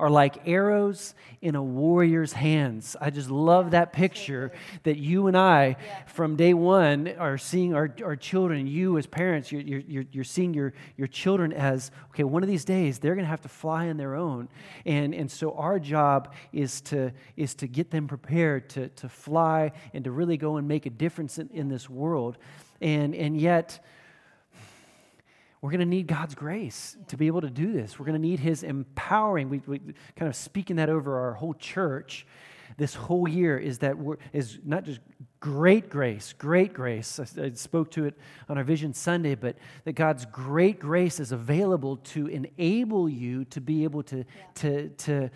are 0.00 0.08
like 0.08 0.48
arrows 0.48 1.14
in 1.42 1.54
a 1.54 1.62
warrior's 1.62 2.32
hands. 2.32 2.96
I 3.00 3.10
just 3.10 3.30
love 3.30 3.72
that 3.72 3.92
picture 3.92 4.50
that 4.84 4.96
you 4.96 5.26
and 5.26 5.36
I, 5.36 5.76
from 6.06 6.36
day 6.36 6.54
one, 6.54 7.08
are 7.18 7.36
seeing 7.36 7.74
our, 7.74 7.94
our 8.02 8.16
children. 8.16 8.66
You, 8.66 8.96
as 8.96 9.06
parents, 9.06 9.52
you're, 9.52 9.60
you're, 9.60 10.04
you're 10.10 10.24
seeing 10.24 10.54
your, 10.54 10.72
your 10.96 11.06
children 11.06 11.52
as, 11.52 11.90
okay, 12.10 12.24
one 12.24 12.42
of 12.42 12.48
these 12.48 12.64
days 12.64 12.98
they're 12.98 13.14
going 13.14 13.26
to 13.26 13.30
have 13.30 13.42
to 13.42 13.48
fly 13.48 13.88
on 13.88 13.98
their 13.98 14.14
own. 14.14 14.48
And, 14.86 15.14
and 15.14 15.30
so 15.30 15.52
our 15.52 15.78
job 15.78 16.32
is 16.52 16.80
to, 16.82 17.12
is 17.36 17.54
to 17.56 17.66
get 17.66 17.90
them 17.90 18.08
prepared 18.08 18.70
to, 18.70 18.88
to 18.88 19.08
fly 19.08 19.72
and 19.92 20.04
to 20.04 20.10
really 20.10 20.38
go 20.38 20.56
and 20.56 20.66
make 20.66 20.86
a 20.86 20.90
difference 20.90 21.38
in, 21.38 21.50
in 21.52 21.68
this 21.68 21.90
world. 21.90 22.38
And, 22.80 23.14
and 23.14 23.38
yet, 23.38 23.84
we're 25.62 25.70
going 25.70 25.80
to 25.80 25.86
need 25.86 26.06
God's 26.06 26.34
grace 26.34 26.96
to 27.08 27.16
be 27.16 27.26
able 27.26 27.42
to 27.42 27.50
do 27.50 27.72
this. 27.72 27.98
We're 27.98 28.06
going 28.06 28.20
to 28.20 28.28
need 28.28 28.40
His 28.40 28.62
empowering. 28.62 29.50
We, 29.50 29.60
we 29.66 29.78
kind 30.16 30.28
of 30.28 30.34
speaking 30.34 30.76
that 30.76 30.88
over 30.88 31.18
our 31.18 31.34
whole 31.34 31.54
church 31.54 32.26
this 32.76 32.94
whole 32.94 33.28
year 33.28 33.58
is 33.58 33.78
that 33.78 33.98
we're, 33.98 34.16
is 34.32 34.58
not 34.64 34.84
just 34.84 35.00
great 35.40 35.90
grace, 35.90 36.32
great 36.38 36.72
grace. 36.72 37.18
I, 37.18 37.42
I, 37.42 37.50
spoke 37.52 37.90
to 37.92 38.04
it 38.04 38.16
on 38.48 38.58
our 38.58 38.64
Vision 38.64 38.94
Sunday, 38.94 39.34
but 39.34 39.56
that 39.84 39.92
God's 39.92 40.24
great 40.26 40.78
grace 40.78 41.20
is 41.20 41.32
available 41.32 41.96
to 41.96 42.26
enable 42.28 43.08
you 43.08 43.44
to 43.46 43.60
be 43.60 43.84
able 43.84 44.02
to, 44.04 44.18
yeah. 44.18 44.24
to, 44.54 44.88
to, 44.88 45.30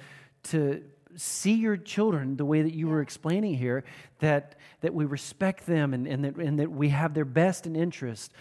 to 0.45 0.83
see 1.17 1.55
your 1.55 1.77
children 1.77 2.37
the 2.37 2.45
way 2.45 2.63
that 2.63 2.75
you 2.75 2.89
were 2.89 3.01
explaining 3.01 3.55
here, 3.55 3.85
that, 4.21 4.57
that 4.81 4.95
we 4.95 5.05
respect 5.05 5.67
them 5.67 5.95
and, 5.95 6.07
and, 6.07 6.25
that, 6.25 6.37
and 6.37 6.59
that 6.59 6.71
we 6.71 6.91
have 6.91 7.15
their 7.15 7.25
best 7.25 7.67
in 7.67 7.77
interest. 7.77 8.33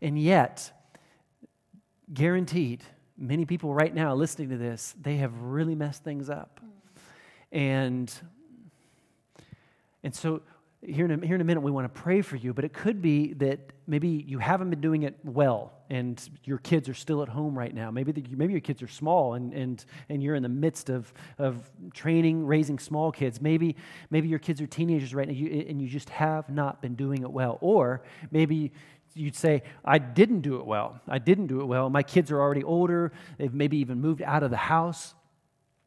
And 0.00 0.18
yet, 0.18 0.72
guaranteed, 2.12 2.82
many 3.16 3.44
people 3.44 3.72
right 3.74 3.94
now 3.94 4.14
listening 4.14 4.48
to 4.50 4.56
this, 4.56 4.94
they 5.00 5.16
have 5.16 5.34
really 5.42 5.74
messed 5.74 6.02
things 6.02 6.30
up. 6.30 6.60
And, 7.52 8.12
and 10.02 10.14
so 10.14 10.42
here 10.82 11.04
in, 11.04 11.10
a, 11.22 11.26
here 11.26 11.34
in 11.34 11.40
a 11.40 11.44
minute, 11.44 11.60
we 11.60 11.70
want 11.70 11.92
to 11.92 12.00
pray 12.00 12.22
for 12.22 12.36
you, 12.36 12.54
but 12.54 12.64
it 12.64 12.72
could 12.72 13.02
be 13.02 13.34
that 13.34 13.60
maybe 13.86 14.08
you 14.08 14.38
haven't 14.38 14.70
been 14.70 14.80
doing 14.80 15.02
it 15.02 15.14
well 15.24 15.72
and 15.90 16.30
your 16.44 16.58
kids 16.58 16.88
are 16.88 16.94
still 16.94 17.22
at 17.22 17.28
home 17.28 17.58
right 17.58 17.74
now. 17.74 17.90
Maybe, 17.90 18.12
the, 18.12 18.24
maybe 18.34 18.52
your 18.52 18.60
kids 18.60 18.82
are 18.82 18.88
small 18.88 19.34
and, 19.34 19.52
and, 19.52 19.84
and 20.08 20.22
you're 20.22 20.36
in 20.36 20.42
the 20.42 20.48
midst 20.48 20.88
of, 20.88 21.12
of 21.38 21.68
training, 21.92 22.46
raising 22.46 22.78
small 22.78 23.12
kids. 23.12 23.42
Maybe, 23.42 23.76
maybe 24.08 24.28
your 24.28 24.38
kids 24.38 24.60
are 24.60 24.66
teenagers 24.66 25.14
right 25.14 25.28
now 25.28 25.34
and 25.34 25.82
you 25.82 25.88
just 25.88 26.08
have 26.10 26.48
not 26.48 26.80
been 26.80 26.94
doing 26.94 27.22
it 27.22 27.30
well. 27.30 27.58
Or 27.60 28.02
maybe 28.30 28.72
you'd 29.14 29.36
say, 29.36 29.62
I 29.84 29.98
didn't 29.98 30.40
do 30.40 30.56
it 30.56 30.66
well. 30.66 31.00
I 31.08 31.18
didn't 31.18 31.48
do 31.48 31.60
it 31.60 31.64
well. 31.64 31.90
My 31.90 32.02
kids 32.02 32.30
are 32.30 32.40
already 32.40 32.64
older. 32.64 33.12
They've 33.38 33.52
maybe 33.52 33.78
even 33.78 34.00
moved 34.00 34.22
out 34.22 34.42
of 34.42 34.50
the 34.50 34.56
house. 34.56 35.14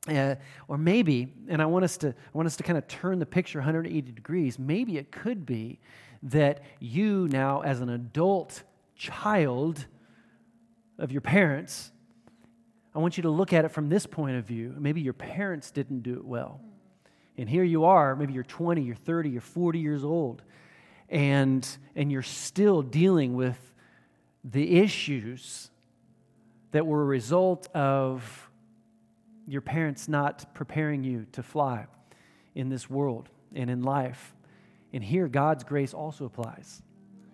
Uh, 0.07 0.35
or 0.67 0.77
maybe, 0.77 1.33
and 1.47 1.61
I 1.61 1.65
want 1.65 1.85
us 1.85 1.95
to, 1.97 2.09
I 2.09 2.37
want 2.37 2.45
us 2.45 2.57
to 2.57 2.63
kind 2.63 2.77
of 2.77 2.87
turn 2.87 3.19
the 3.19 3.25
picture 3.25 3.59
180 3.59 4.11
degrees. 4.11 4.59
Maybe 4.59 4.97
it 4.97 5.11
could 5.11 5.45
be 5.45 5.79
that 6.23 6.61
you 6.79 7.29
now, 7.31 7.61
as 7.61 7.79
an 7.79 7.89
adult 7.89 8.63
child, 8.97 9.85
of 10.97 11.11
your 11.11 11.21
parents, 11.21 11.91
I 12.95 12.99
want 12.99 13.17
you 13.17 13.23
to 13.23 13.29
look 13.29 13.53
at 13.53 13.65
it 13.65 13.69
from 13.69 13.89
this 13.89 14.05
point 14.05 14.37
of 14.37 14.45
view. 14.45 14.75
Maybe 14.77 15.01
your 15.01 15.13
parents 15.13 15.71
didn't 15.71 16.01
do 16.03 16.13
it 16.15 16.25
well. 16.25 16.61
And 17.37 17.49
here 17.49 17.63
you 17.63 17.85
are, 17.85 18.15
maybe 18.15 18.33
you're 18.33 18.43
20, 18.43 18.81
you're 18.83 18.95
30, 18.95 19.29
you're 19.29 19.41
40 19.41 19.79
years 19.79 20.03
old, 20.03 20.43
and, 21.13 21.65
and 21.95 22.11
you're 22.11 22.23
still 22.23 22.81
dealing 22.81 23.35
with 23.35 23.57
the 24.43 24.79
issues 24.79 25.69
that 26.71 26.87
were 26.87 27.03
a 27.03 27.05
result 27.05 27.67
of 27.75 28.49
your 29.47 29.61
parents 29.61 30.07
not 30.07 30.55
preparing 30.55 31.03
you 31.03 31.27
to 31.33 31.43
fly 31.43 31.85
in 32.55 32.69
this 32.69 32.89
world 32.89 33.29
and 33.53 33.69
in 33.69 33.83
life. 33.83 34.33
And 34.91 35.03
here, 35.03 35.27
God's 35.27 35.63
grace 35.63 35.93
also 35.93 36.25
applies. 36.25 36.81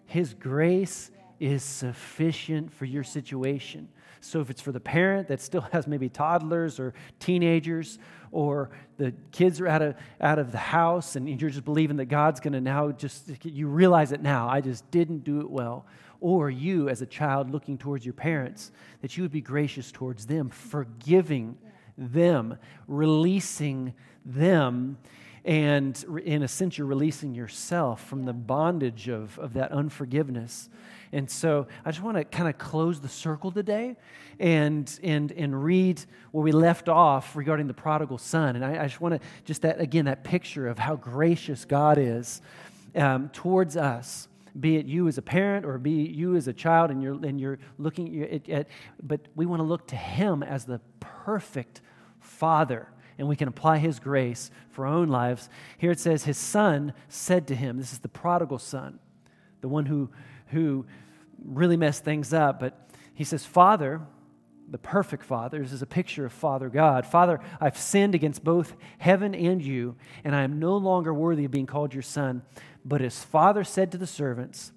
His 0.05 0.33
grace 0.33 1.09
is 1.39 1.63
sufficient 1.63 2.71
for 2.71 2.85
your 2.85 3.03
situation. 3.03 3.87
So, 4.21 4.41
if 4.41 4.49
it's 4.49 4.61
for 4.61 4.71
the 4.71 4.79
parent 4.79 5.29
that 5.29 5.41
still 5.41 5.61
has 5.71 5.87
maybe 5.87 6.09
toddlers 6.09 6.79
or 6.79 6.93
teenagers, 7.19 7.99
or 8.31 8.69
the 8.97 9.13
kids 9.31 9.61
are 9.61 9.67
out 9.67 9.81
of, 9.81 9.95
out 10.21 10.39
of 10.39 10.51
the 10.51 10.57
house 10.57 11.15
and 11.15 11.27
you're 11.27 11.49
just 11.49 11.65
believing 11.65 11.97
that 11.97 12.05
God's 12.05 12.39
going 12.39 12.53
to 12.53 12.61
now 12.61 12.91
just, 12.91 13.29
you 13.43 13.67
realize 13.67 14.11
it 14.11 14.21
now, 14.21 14.47
I 14.47 14.61
just 14.61 14.89
didn't 14.91 15.23
do 15.23 15.39
it 15.41 15.49
well. 15.49 15.85
Or 16.21 16.49
you, 16.49 16.89
as 16.89 17.01
a 17.01 17.05
child 17.05 17.49
looking 17.49 17.77
towards 17.77 18.05
your 18.05 18.13
parents, 18.13 18.71
that 19.01 19.15
you 19.15 19.23
would 19.23 19.31
be 19.31 19.41
gracious 19.41 19.91
towards 19.91 20.25
them, 20.25 20.49
forgiving 20.49 21.57
them, 21.97 22.57
releasing 22.87 23.93
them 24.25 24.97
and 25.45 26.03
in 26.25 26.43
a 26.43 26.47
sense, 26.47 26.77
you're 26.77 26.87
releasing 26.87 27.33
yourself 27.33 28.05
from 28.05 28.25
the 28.25 28.33
bondage 28.33 29.07
of, 29.07 29.39
of 29.39 29.53
that 29.53 29.71
unforgiveness. 29.71 30.69
And 31.11 31.29
so 31.29 31.67
I 31.83 31.91
just 31.91 32.03
want 32.03 32.17
to 32.17 32.23
kind 32.23 32.49
of 32.49 32.57
close 32.57 32.99
the 32.99 33.09
circle 33.09 33.51
today 33.51 33.95
and, 34.39 34.99
and, 35.03 35.31
and 35.31 35.63
read 35.63 36.01
where 36.31 36.43
we 36.43 36.51
left 36.51 36.87
off 36.87 37.35
regarding 37.35 37.67
the 37.67 37.73
prodigal 37.73 38.17
son. 38.17 38.55
And 38.55 38.63
I, 38.63 38.83
I 38.83 38.87
just 38.87 39.01
want 39.01 39.15
to, 39.15 39.27
just 39.45 39.63
that, 39.63 39.81
again, 39.81 40.05
that 40.05 40.23
picture 40.23 40.67
of 40.67 40.77
how 40.77 40.95
gracious 40.95 41.65
God 41.65 41.97
is 41.97 42.41
um, 42.95 43.29
towards 43.29 43.75
us 43.75 44.27
be 44.59 44.77
it 44.77 44.85
you 44.85 45.07
as 45.07 45.17
a 45.17 45.21
parent 45.21 45.65
or 45.65 45.77
be 45.77 45.91
you 45.91 46.35
as 46.35 46.47
a 46.47 46.53
child 46.53 46.91
and 46.91 47.01
you're, 47.01 47.13
and 47.13 47.39
you're 47.39 47.59
looking 47.77 48.23
at, 48.23 48.49
at 48.49 48.67
but 49.01 49.21
we 49.35 49.45
want 49.45 49.59
to 49.59 49.63
look 49.63 49.87
to 49.87 49.95
him 49.95 50.43
as 50.43 50.65
the 50.65 50.81
perfect 50.99 51.81
father 52.19 52.87
and 53.17 53.27
we 53.27 53.35
can 53.35 53.47
apply 53.47 53.77
his 53.77 53.99
grace 53.99 54.49
for 54.71 54.87
our 54.87 54.93
own 54.93 55.09
lives. 55.09 55.49
Here 55.77 55.91
it 55.91 55.99
says, 55.99 56.23
His 56.23 56.37
son 56.37 56.93
said 57.09 57.47
to 57.47 57.55
him, 57.55 57.77
This 57.77 57.91
is 57.91 57.99
the 57.99 58.07
prodigal 58.07 58.59
son, 58.59 58.99
the 59.61 59.67
one 59.67 59.85
who, 59.85 60.09
who 60.49 60.85
really 61.43 61.77
messed 61.77 62.03
things 62.03 62.33
up. 62.33 62.59
But 62.59 62.89
he 63.13 63.23
says, 63.23 63.45
Father, 63.45 64.01
the 64.69 64.77
perfect 64.77 65.23
Father, 65.23 65.59
this 65.59 65.73
is 65.73 65.81
a 65.81 65.87
picture 65.87 66.25
of 66.25 66.33
Father 66.33 66.69
God. 66.69 67.05
Father, 67.05 67.39
I've 67.59 67.77
sinned 67.77 68.15
against 68.15 68.43
both 68.43 68.75
heaven 68.97 69.33
and 69.33 69.61
you, 69.61 69.95
and 70.23 70.35
I 70.35 70.43
am 70.43 70.59
no 70.59 70.77
longer 70.77 71.13
worthy 71.13 71.45
of 71.45 71.51
being 71.51 71.65
called 71.65 71.93
your 71.93 72.03
son. 72.03 72.43
But 72.85 73.01
his 73.01 73.23
father 73.23 73.63
said 73.63 73.91
to 73.91 73.97
the 73.97 74.07
servants, 74.07 74.71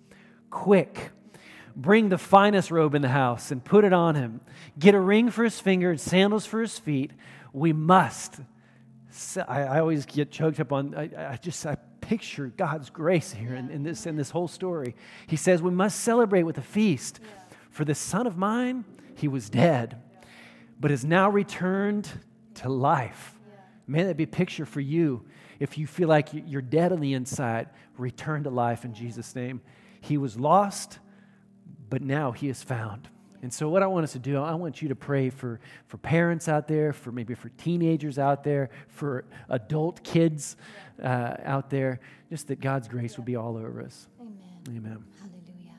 Quick, 0.50 1.10
bring 1.76 2.08
the 2.08 2.18
finest 2.18 2.70
robe 2.70 2.94
in 2.94 3.02
the 3.02 3.08
house 3.08 3.50
and 3.50 3.64
put 3.64 3.84
it 3.84 3.92
on 3.92 4.14
him. 4.14 4.40
Get 4.78 4.94
a 4.94 5.00
ring 5.00 5.30
for 5.30 5.44
his 5.44 5.60
finger 5.60 5.90
and 5.90 6.00
sandals 6.00 6.46
for 6.46 6.60
his 6.60 6.78
feet 6.78 7.12
we 7.52 7.72
must. 7.72 8.40
I, 9.46 9.78
always 9.78 10.06
get 10.06 10.30
choked 10.30 10.58
up 10.58 10.72
on, 10.72 10.94
I, 10.94 11.32
I, 11.32 11.36
just, 11.36 11.66
I 11.66 11.76
picture 12.03 12.53
God's 12.55 12.90
grace 12.90 13.32
here 13.32 13.55
in, 13.55 13.70
in, 13.70 13.82
this, 13.82 14.05
in 14.05 14.16
this 14.16 14.30
whole 14.30 14.48
story. 14.48 14.94
He 15.26 15.36
says, 15.36 15.62
We 15.62 15.70
must 15.70 16.00
celebrate 16.00 16.42
with 16.42 16.59
a 16.59 16.62
feast. 16.62 17.20
For 17.70 17.86
the 17.86 17.94
son 17.94 18.26
of 18.26 18.36
mine, 18.36 18.84
he 19.14 19.28
was 19.28 19.48
dead, 19.48 20.03
but 20.78 20.90
is 20.90 21.07
now 21.07 21.30
returned 21.30 22.11
to 22.57 22.68
life. 22.68 23.38
May 23.86 24.05
that 24.05 24.18
be 24.18 24.24
a 24.24 24.28
picture 24.28 24.66
for 24.66 24.80
you. 24.80 25.24
If 25.59 25.78
you 25.78 25.86
feel 25.86 26.09
like 26.09 26.28
you're 26.32 26.61
dead 26.61 26.92
on 26.92 27.00
the 27.00 27.14
inside, 27.14 27.70
return 27.96 28.44
to 28.44 28.50
life 28.50 28.84
in 28.84 28.92
Jesus' 28.92 29.34
name. 29.34 29.62
He 30.00 30.18
was 30.18 30.36
lost, 30.36 30.98
but 31.88 32.03
now 32.03 32.32
he 32.32 32.48
is 32.48 32.62
found. 32.62 33.09
And 33.43 33.53
so, 33.53 33.68
what 33.68 33.82
I 33.82 33.86
want 33.88 34.05
us 34.05 34.12
to 34.12 34.20
do, 34.20 34.38
I 34.38 34.55
want 34.55 34.80
you 34.80 34.88
to 34.88 34.95
pray 34.95 35.28
for, 35.28 35.59
for 35.88 35.97
parents 35.99 36.49
out 36.49 36.68
there, 36.68 36.93
for 36.93 37.11
maybe 37.11 37.34
for 37.34 37.49
teenagers 37.51 38.16
out 38.16 38.45
there, 38.45 38.70
for 38.86 39.24
adult 39.49 40.03
kids 40.05 40.57
uh, 41.03 41.34
out 41.45 41.68
there, 41.68 41.99
just 42.30 42.47
that 42.49 42.61
God's 42.61 42.86
grace 42.86 43.16
would 43.16 43.26
be 43.26 43.34
all 43.34 43.57
over 43.57 43.82
us. 43.82 44.09
Amen. 44.20 44.36
Amen. 44.68 45.05
Hallelujah. 45.18 45.74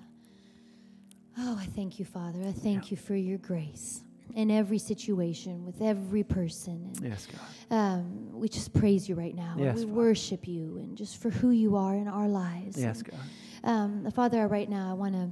Oh, 1.39 1.57
I 1.57 1.65
thank 1.67 1.99
you, 1.99 2.05
Father. 2.05 2.39
I 2.45 2.51
thank 2.51 2.85
yeah. 2.85 2.91
you 2.91 2.97
for 2.97 3.15
your 3.15 3.37
grace 3.37 4.03
in 4.35 4.51
every 4.51 4.77
situation 4.77 5.65
with 5.65 5.81
every 5.81 6.23
person. 6.23 6.91
And, 6.97 7.11
yes, 7.11 7.27
God. 7.27 7.77
Um, 7.77 8.31
we 8.33 8.49
just 8.49 8.73
praise 8.73 9.07
you 9.07 9.15
right 9.15 9.35
now. 9.35 9.55
Yes, 9.57 9.75
we 9.75 9.81
Father. 9.83 9.93
worship 9.93 10.47
you 10.47 10.77
and 10.79 10.97
just 10.97 11.21
for 11.21 11.29
who 11.29 11.51
you 11.51 11.77
are 11.77 11.95
in 11.95 12.09
our 12.09 12.27
lives. 12.27 12.77
Yes, 12.81 12.99
and, 12.99 13.11
God. 13.11 13.19
Um, 13.63 14.11
Father, 14.11 14.47
right 14.47 14.69
now 14.69 14.89
I 14.89 14.93
want 14.93 15.13
to 15.13 15.29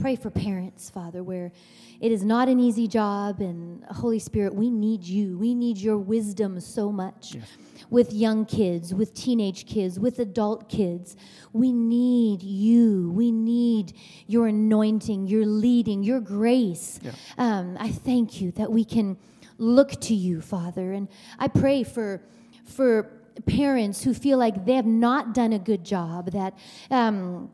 pray 0.00 0.16
for 0.16 0.30
parents, 0.30 0.88
Father, 0.88 1.22
where 1.22 1.52
it 2.00 2.10
is 2.10 2.24
not 2.24 2.48
an 2.48 2.58
easy 2.58 2.88
job. 2.88 3.40
And 3.40 3.84
Holy 3.84 4.18
Spirit, 4.18 4.54
we 4.54 4.70
need 4.70 5.04
you. 5.04 5.36
We 5.36 5.54
need 5.54 5.76
your 5.76 5.98
wisdom 5.98 6.58
so 6.60 6.90
much. 6.90 7.34
Yes. 7.34 7.44
With 7.90 8.12
young 8.12 8.46
kids, 8.46 8.94
with 8.94 9.14
teenage 9.14 9.66
kids, 9.66 9.98
with 9.98 10.18
adult 10.18 10.68
kids. 10.68 11.16
We 11.52 11.72
need 11.72 12.42
you. 12.42 13.10
We 13.10 13.30
need 13.30 13.94
your 14.26 14.46
anointing, 14.46 15.26
your 15.26 15.44
leading, 15.44 16.02
your 16.02 16.20
grace. 16.20 17.00
Yeah. 17.02 17.12
Um, 17.36 17.76
I 17.78 17.90
thank 17.90 18.40
you 18.40 18.52
that 18.52 18.70
we 18.70 18.84
can 18.84 19.18
look 19.58 20.00
to 20.02 20.14
you, 20.14 20.40
Father. 20.40 20.92
And 20.92 21.08
I 21.38 21.48
pray 21.48 21.82
for, 21.82 22.22
for 22.64 23.10
parents 23.46 24.02
who 24.04 24.14
feel 24.14 24.38
like 24.38 24.64
they 24.64 24.74
have 24.74 24.86
not 24.86 25.34
done 25.34 25.52
a 25.52 25.58
good 25.58 25.84
job, 25.84 26.30
that. 26.32 26.54
Um, 26.90 27.50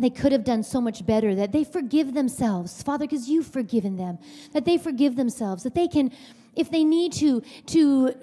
they 0.00 0.10
could 0.10 0.32
have 0.32 0.44
done 0.44 0.62
so 0.62 0.80
much 0.80 1.04
better, 1.04 1.34
that 1.34 1.52
they 1.52 1.64
forgive 1.64 2.14
themselves, 2.14 2.82
Father, 2.82 3.06
because 3.06 3.28
you've 3.28 3.46
forgiven 3.46 3.96
them, 3.96 4.18
that 4.52 4.64
they 4.64 4.78
forgive 4.78 5.16
themselves, 5.16 5.62
that 5.62 5.74
they 5.74 5.88
can, 5.88 6.10
if 6.56 6.70
they 6.70 6.84
need 6.84 7.12
to, 7.14 7.42
to 7.66 8.14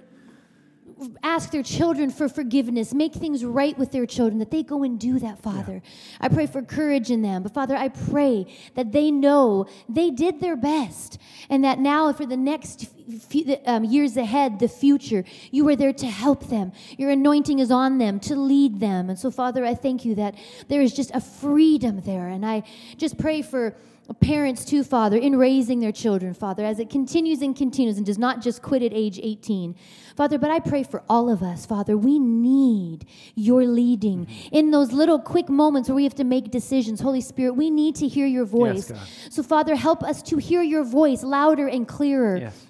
ask 1.23 1.51
their 1.51 1.63
children 1.63 2.09
for 2.09 2.27
forgiveness, 2.27 2.93
make 2.93 3.13
things 3.13 3.45
right 3.45 3.77
with 3.77 3.91
their 3.91 4.05
children, 4.05 4.39
that 4.39 4.51
they 4.51 4.63
go 4.63 4.83
and 4.83 4.99
do 4.99 5.19
that, 5.19 5.39
Father. 5.39 5.81
Yeah. 5.83 6.17
I 6.21 6.29
pray 6.29 6.47
for 6.47 6.61
courage 6.61 7.11
in 7.11 7.21
them. 7.21 7.43
But 7.43 7.53
Father, 7.53 7.75
I 7.75 7.89
pray 7.89 8.47
that 8.75 8.91
they 8.91 9.11
know 9.11 9.67
they 9.87 10.09
did 10.09 10.39
their 10.39 10.55
best 10.55 11.19
and 11.49 11.63
that 11.63 11.79
now 11.79 12.11
for 12.13 12.25
the 12.25 12.37
next 12.37 12.87
few, 13.29 13.57
um, 13.65 13.83
years 13.83 14.17
ahead, 14.17 14.59
the 14.59 14.67
future, 14.67 15.23
you 15.51 15.67
are 15.69 15.75
there 15.75 15.93
to 15.93 16.07
help 16.07 16.47
them. 16.47 16.71
Your 16.97 17.11
anointing 17.11 17.59
is 17.59 17.71
on 17.71 17.97
them 17.97 18.19
to 18.21 18.35
lead 18.35 18.79
them. 18.79 19.09
And 19.09 19.17
so, 19.17 19.31
Father, 19.31 19.63
I 19.65 19.75
thank 19.75 20.03
you 20.03 20.15
that 20.15 20.35
there 20.67 20.81
is 20.81 20.93
just 20.93 21.11
a 21.13 21.21
freedom 21.21 22.01
there. 22.01 22.27
And 22.27 22.45
I 22.45 22.63
just 22.97 23.17
pray 23.17 23.41
for 23.41 23.75
parents 24.13 24.63
too, 24.63 24.83
Father, 24.83 25.17
in 25.17 25.37
raising 25.37 25.79
their 25.79 25.91
children, 25.91 26.33
Father, 26.33 26.63
as 26.63 26.79
it 26.79 26.89
continues 26.89 27.41
and 27.41 27.55
continues 27.55 27.97
and 27.97 28.05
does 28.05 28.17
not 28.17 28.41
just 28.41 28.61
quit 28.61 28.81
at 28.81 28.93
age 28.93 29.19
18. 29.21 29.75
Father, 30.15 30.37
but 30.37 30.49
I 30.49 30.59
pray 30.59 30.83
for 30.83 31.03
all 31.09 31.29
of 31.29 31.43
us, 31.43 31.65
Father. 31.65 31.97
We 31.97 32.17
need 32.17 33.05
your 33.35 33.65
leading 33.65 34.27
in 34.51 34.71
those 34.71 34.91
little 34.91 35.19
quick 35.19 35.49
moments 35.49 35.89
where 35.89 35.95
we 35.95 36.03
have 36.03 36.15
to 36.15 36.23
make 36.23 36.51
decisions. 36.51 37.01
Holy 37.01 37.21
Spirit, 37.21 37.53
we 37.53 37.69
need 37.69 37.95
to 37.95 38.07
hear 38.07 38.25
your 38.25 38.45
voice. 38.45 38.89
Yes, 38.89 39.27
so, 39.29 39.43
Father, 39.43 39.75
help 39.75 40.03
us 40.03 40.23
to 40.23 40.37
hear 40.37 40.61
your 40.61 40.83
voice 40.83 41.21
louder 41.23 41.67
and 41.67 41.87
clearer. 41.87 42.37
Yes. 42.37 42.67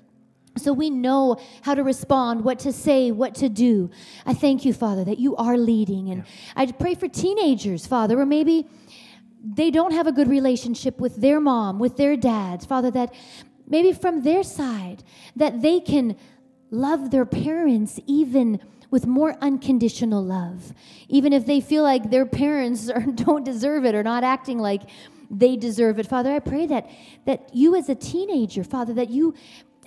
So 0.57 0.73
we 0.73 0.89
know 0.89 1.37
how 1.61 1.75
to 1.75 1.83
respond, 1.83 2.43
what 2.43 2.59
to 2.59 2.73
say, 2.73 3.11
what 3.11 3.35
to 3.35 3.49
do. 3.49 3.91
I 4.25 4.33
thank 4.33 4.65
you, 4.65 4.73
Father, 4.73 5.03
that 5.05 5.19
you 5.19 5.35
are 5.35 5.57
leading. 5.57 6.09
And 6.09 6.23
yeah. 6.25 6.53
I 6.55 6.71
pray 6.71 6.95
for 6.95 7.07
teenagers, 7.07 7.85
Father, 7.85 8.19
or 8.19 8.25
maybe 8.25 8.67
they 9.43 9.71
don't 9.71 9.93
have 9.93 10.07
a 10.07 10.11
good 10.11 10.27
relationship 10.27 10.99
with 10.99 11.17
their 11.17 11.39
mom, 11.39 11.79
with 11.79 11.97
their 11.97 12.17
dad, 12.17 12.63
Father, 12.63 12.91
that 12.91 13.13
maybe 13.67 13.93
from 13.93 14.23
their 14.23 14.43
side, 14.43 15.03
that 15.35 15.61
they 15.61 15.79
can 15.79 16.17
love 16.71 17.11
their 17.11 17.25
parents 17.25 17.99
even 18.07 18.59
with 18.89 19.05
more 19.05 19.35
unconditional 19.41 20.23
love. 20.23 20.73
Even 21.09 21.33
if 21.33 21.45
they 21.45 21.59
feel 21.59 21.83
like 21.83 22.09
their 22.09 22.25
parents 22.25 22.89
are, 22.95 23.01
don't 23.01 23.43
deserve 23.43 23.85
it 23.85 23.95
or 23.95 24.03
not 24.03 24.23
acting 24.23 24.59
like 24.59 24.83
they 25.29 25.57
deserve 25.57 25.99
it. 25.99 26.07
Father, 26.07 26.31
I 26.31 26.39
pray 26.39 26.65
that 26.67 26.89
that 27.25 27.53
you 27.53 27.75
as 27.75 27.89
a 27.89 27.95
teenager, 27.95 28.63
Father, 28.63 28.93
that 28.93 29.09
you 29.09 29.33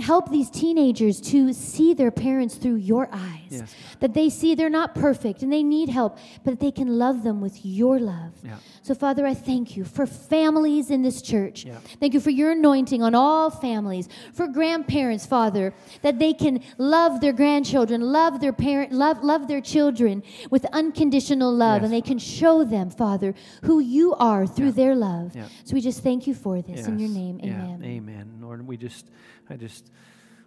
help 0.01 0.31
these 0.31 0.51
teenagers 0.51 1.21
to 1.21 1.53
see 1.53 1.95
their 1.95 2.11
parents 2.11 2.55
through 2.57 2.77
your 2.77 3.09
eyes. 3.13 3.37
Yes. 3.51 3.75
That 4.01 4.15
they 4.15 4.31
see 4.31 4.55
they're 4.55 4.71
not 4.71 4.95
perfect 4.95 5.43
and 5.43 5.53
they 5.53 5.63
need 5.63 5.89
help, 5.89 6.19
but 6.45 6.53
that 6.53 6.61
they 6.61 6.71
can 6.71 6.99
love 6.99 7.23
them 7.23 7.41
with 7.41 7.65
your 7.65 7.99
love. 7.99 8.33
Yeah. 8.45 8.57
So, 8.83 8.95
Father, 8.95 9.27
I 9.27 9.35
thank 9.35 9.77
you 9.77 9.85
for 9.85 10.07
families 10.07 10.91
in 10.91 11.03
this 11.03 11.21
church. 11.21 11.65
Yeah. 11.65 11.79
Thank 11.99 12.15
you 12.15 12.21
for 12.21 12.31
your 12.31 12.53
anointing 12.53 13.03
on 13.03 13.15
all 13.15 13.51
families, 13.51 14.09
for 14.33 14.47
grandparents, 14.49 15.27
Father, 15.27 15.75
that 16.03 16.19
they 16.19 16.33
can 16.33 16.63
love 16.79 17.21
their 17.21 17.33
grandchildren, 17.33 18.01
love 18.01 18.41
their 18.41 18.53
parent, 18.53 18.93
love, 18.93 19.23
love 19.23 19.49
their 19.49 19.61
children 19.61 20.23
with 20.51 20.65
unconditional 20.73 21.53
love, 21.53 21.83
Yes. 21.83 21.85
and 21.85 21.93
they 21.93 22.01
can 22.01 22.19
show 22.19 22.65
them, 22.65 22.91
Father, 22.91 23.35
who 23.65 23.81
you 23.81 24.15
are 24.15 24.47
through 24.47 24.67
Yeah. 24.67 24.73
their 24.73 24.95
love. 24.95 25.37
So 25.65 25.75
we 25.75 25.81
just 25.81 26.03
thank 26.03 26.27
you 26.27 26.35
for 26.35 26.63
this 26.63 26.87
in 26.87 26.99
your 26.99 27.09
Yes. 27.09 27.17
name. 27.19 27.41
Amen. 27.43 27.83
Amen. 27.85 28.27
Lord, 28.41 28.67
we 28.67 28.77
just, 28.77 29.07
I 29.51 29.57
just 29.57 29.91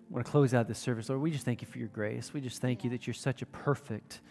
want 0.09 0.25
to 0.25 0.31
close 0.31 0.53
out 0.53 0.67
this 0.67 0.79
service. 0.79 1.09
Lord, 1.09 1.21
we 1.21 1.31
just 1.31 1.45
thank 1.45 1.61
you 1.61 1.67
for 1.67 1.77
your 1.77 1.89
grace. 1.89 2.33
We 2.33 2.41
just 2.41 2.61
thank 2.61 2.83
you 2.83 2.89
that 2.91 3.05
you're 3.05 3.13
such 3.13 3.41
a 3.41 3.45
perfect, 3.45 4.21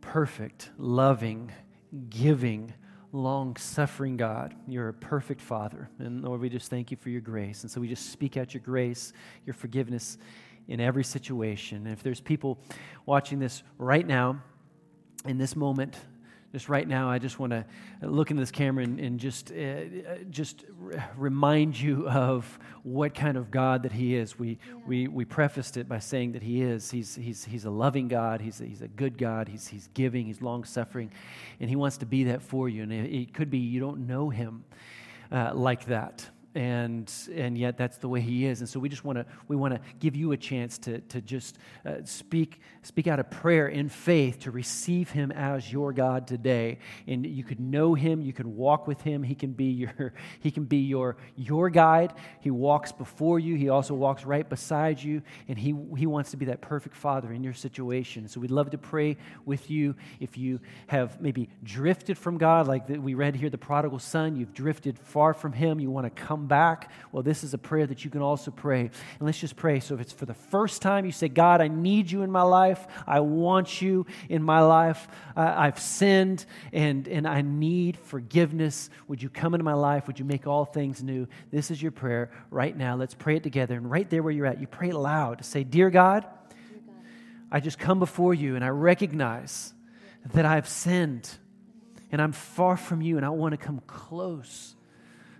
perfect, 0.00 0.70
loving, 0.78 1.52
giving, 2.10 2.74
long 3.12 3.56
suffering 3.56 4.16
God. 4.16 4.54
You're 4.66 4.88
a 4.88 4.94
perfect 4.94 5.40
Father. 5.40 5.88
And 5.98 6.22
Lord, 6.22 6.40
we 6.40 6.48
just 6.48 6.70
thank 6.70 6.90
you 6.90 6.96
for 6.96 7.10
your 7.10 7.20
grace. 7.20 7.62
And 7.62 7.70
so 7.70 7.80
we 7.80 7.88
just 7.88 8.10
speak 8.10 8.36
out 8.36 8.52
your 8.52 8.62
grace, 8.62 9.12
your 9.44 9.54
forgiveness 9.54 10.18
in 10.68 10.80
every 10.80 11.04
situation. 11.04 11.86
And 11.86 11.92
if 11.92 12.02
there's 12.02 12.20
people 12.20 12.58
watching 13.06 13.38
this 13.38 13.62
right 13.78 14.06
now, 14.06 14.42
in 15.24 15.38
this 15.38 15.56
moment, 15.56 15.96
just 16.52 16.68
right 16.68 16.86
now, 16.86 17.10
I 17.10 17.18
just 17.18 17.38
want 17.38 17.52
to 17.52 17.64
look 18.02 18.30
into 18.30 18.40
this 18.40 18.50
camera 18.50 18.84
and, 18.84 18.98
and 18.98 19.20
just, 19.20 19.50
uh, 19.52 19.80
just 20.30 20.64
r- 20.82 21.10
remind 21.16 21.78
you 21.78 22.08
of 22.08 22.58
what 22.82 23.14
kind 23.14 23.36
of 23.36 23.50
God 23.50 23.82
that 23.82 23.92
He 23.92 24.14
is. 24.14 24.38
We, 24.38 24.58
we, 24.86 25.08
we 25.08 25.24
prefaced 25.24 25.76
it 25.76 25.88
by 25.88 25.98
saying 25.98 26.32
that 26.32 26.42
He 26.42 26.62
is. 26.62 26.90
He's, 26.90 27.14
he's, 27.14 27.44
he's 27.44 27.64
a 27.64 27.70
loving 27.70 28.08
God. 28.08 28.40
He's 28.40 28.60
a, 28.60 28.64
he's 28.64 28.82
a 28.82 28.88
good 28.88 29.18
God. 29.18 29.48
He's, 29.48 29.66
he's 29.68 29.88
giving. 29.94 30.26
He's 30.26 30.40
long 30.40 30.64
suffering. 30.64 31.10
And 31.60 31.68
He 31.68 31.76
wants 31.76 31.98
to 31.98 32.06
be 32.06 32.24
that 32.24 32.42
for 32.42 32.68
you. 32.68 32.82
And 32.82 32.92
it, 32.92 33.12
it 33.12 33.34
could 33.34 33.50
be 33.50 33.58
you 33.58 33.80
don't 33.80 34.06
know 34.06 34.30
Him 34.30 34.64
uh, 35.30 35.52
like 35.54 35.86
that 35.86 36.28
and 36.56 37.12
and 37.34 37.58
yet 37.58 37.76
that's 37.76 37.98
the 37.98 38.08
way 38.08 38.20
he 38.20 38.46
is. 38.46 38.60
And 38.60 38.68
so 38.68 38.80
we 38.80 38.88
just 38.88 39.04
want 39.04 39.18
to 39.18 39.26
we 39.46 39.56
want 39.56 39.74
to 39.74 39.80
give 40.00 40.16
you 40.16 40.32
a 40.32 40.36
chance 40.38 40.78
to 40.78 41.00
to 41.02 41.20
just 41.20 41.58
uh, 41.84 41.96
speak 42.04 42.60
speak 42.82 43.06
out 43.06 43.20
a 43.20 43.24
prayer 43.24 43.68
in 43.68 43.90
faith 43.90 44.40
to 44.40 44.50
receive 44.50 45.10
him 45.10 45.30
as 45.32 45.70
your 45.70 45.92
god 45.92 46.26
today. 46.26 46.78
And 47.06 47.26
you 47.26 47.44
could 47.44 47.60
know 47.60 47.92
him 47.92 48.22
you 48.22 48.32
can 48.32 48.56
walk 48.56 48.86
with 48.86 49.02
him. 49.02 49.22
He 49.22 49.34
can 49.34 49.52
be 49.52 49.66
your 49.66 50.14
he 50.40 50.50
can 50.50 50.64
be 50.64 50.78
your 50.78 51.18
your 51.36 51.68
guide. 51.68 52.14
He 52.40 52.50
walks 52.50 52.90
before 52.90 53.38
you. 53.38 53.54
He 53.56 53.68
also 53.68 53.92
walks 53.92 54.24
right 54.24 54.48
beside 54.48 55.02
you. 55.02 55.20
And 55.48 55.58
he 55.58 55.74
he 55.96 56.06
wants 56.06 56.30
to 56.30 56.38
be 56.38 56.46
that 56.46 56.62
perfect 56.62 56.96
father 56.96 57.32
in 57.32 57.44
your 57.44 57.54
situation. 57.54 58.28
So 58.28 58.40
we'd 58.40 58.50
love 58.50 58.70
to 58.70 58.78
pray 58.78 59.18
with 59.44 59.70
you. 59.70 59.94
If 60.20 60.38
you 60.38 60.60
have 60.86 61.20
maybe 61.20 61.50
drifted 61.64 62.16
from 62.16 62.38
god 62.38 62.66
like 62.66 62.88
we 62.88 63.14
read 63.14 63.34
here 63.34 63.50
the 63.50 63.58
prodigal 63.58 63.98
son 63.98 64.36
you've 64.36 64.54
drifted 64.54 64.98
far 64.98 65.34
from 65.34 65.52
him 65.52 65.80
you 65.80 65.90
want 65.90 66.04
to 66.04 66.22
come 66.22 66.45
back 66.46 66.90
well 67.12 67.22
this 67.22 67.44
is 67.44 67.54
a 67.54 67.58
prayer 67.58 67.86
that 67.86 68.04
you 68.04 68.10
can 68.10 68.22
also 68.22 68.50
pray. 68.50 68.80
And 68.80 68.92
let's 69.20 69.38
just 69.38 69.56
pray. 69.56 69.80
So 69.80 69.94
if 69.94 70.00
it's 70.00 70.12
for 70.12 70.26
the 70.26 70.34
first 70.34 70.82
time 70.82 71.04
you 71.04 71.12
say 71.12 71.28
god 71.28 71.60
i 71.60 71.68
need 71.68 72.10
you 72.10 72.22
in 72.22 72.30
my 72.30 72.42
life. 72.42 72.86
I 73.06 73.20
want 73.20 73.80
you 73.82 74.06
in 74.28 74.42
my 74.42 74.60
life. 74.60 75.08
I've 75.34 75.78
sinned 75.78 76.44
and 76.72 77.08
and 77.08 77.26
i 77.26 77.42
need 77.42 77.96
forgiveness. 77.96 78.90
Would 79.08 79.22
you 79.22 79.28
come 79.28 79.54
into 79.54 79.64
my 79.64 79.74
life? 79.74 80.06
Would 80.06 80.18
you 80.18 80.24
make 80.24 80.46
all 80.46 80.64
things 80.64 81.02
new? 81.02 81.26
This 81.50 81.70
is 81.70 81.82
your 81.82 81.92
prayer 81.92 82.30
right 82.50 82.76
now. 82.76 82.96
Let's 82.96 83.14
pray 83.14 83.36
it 83.36 83.42
together. 83.42 83.76
And 83.76 83.90
right 83.90 84.08
there 84.08 84.22
where 84.22 84.32
you're 84.32 84.46
at 84.46 84.60
you 84.60 84.66
pray 84.66 84.92
loud. 84.92 85.44
Say 85.44 85.64
dear 85.64 85.90
god 85.90 86.26
I 87.50 87.60
just 87.60 87.78
come 87.78 87.98
before 87.98 88.34
you 88.34 88.56
and 88.56 88.64
I 88.64 88.68
recognize 88.68 89.72
that 90.34 90.44
I've 90.44 90.68
sinned 90.68 91.30
and 92.12 92.20
I'm 92.20 92.32
far 92.32 92.76
from 92.76 93.02
you 93.02 93.16
and 93.16 93.26
I 93.26 93.30
want 93.30 93.52
to 93.52 93.56
come 93.56 93.80
close. 93.86 94.75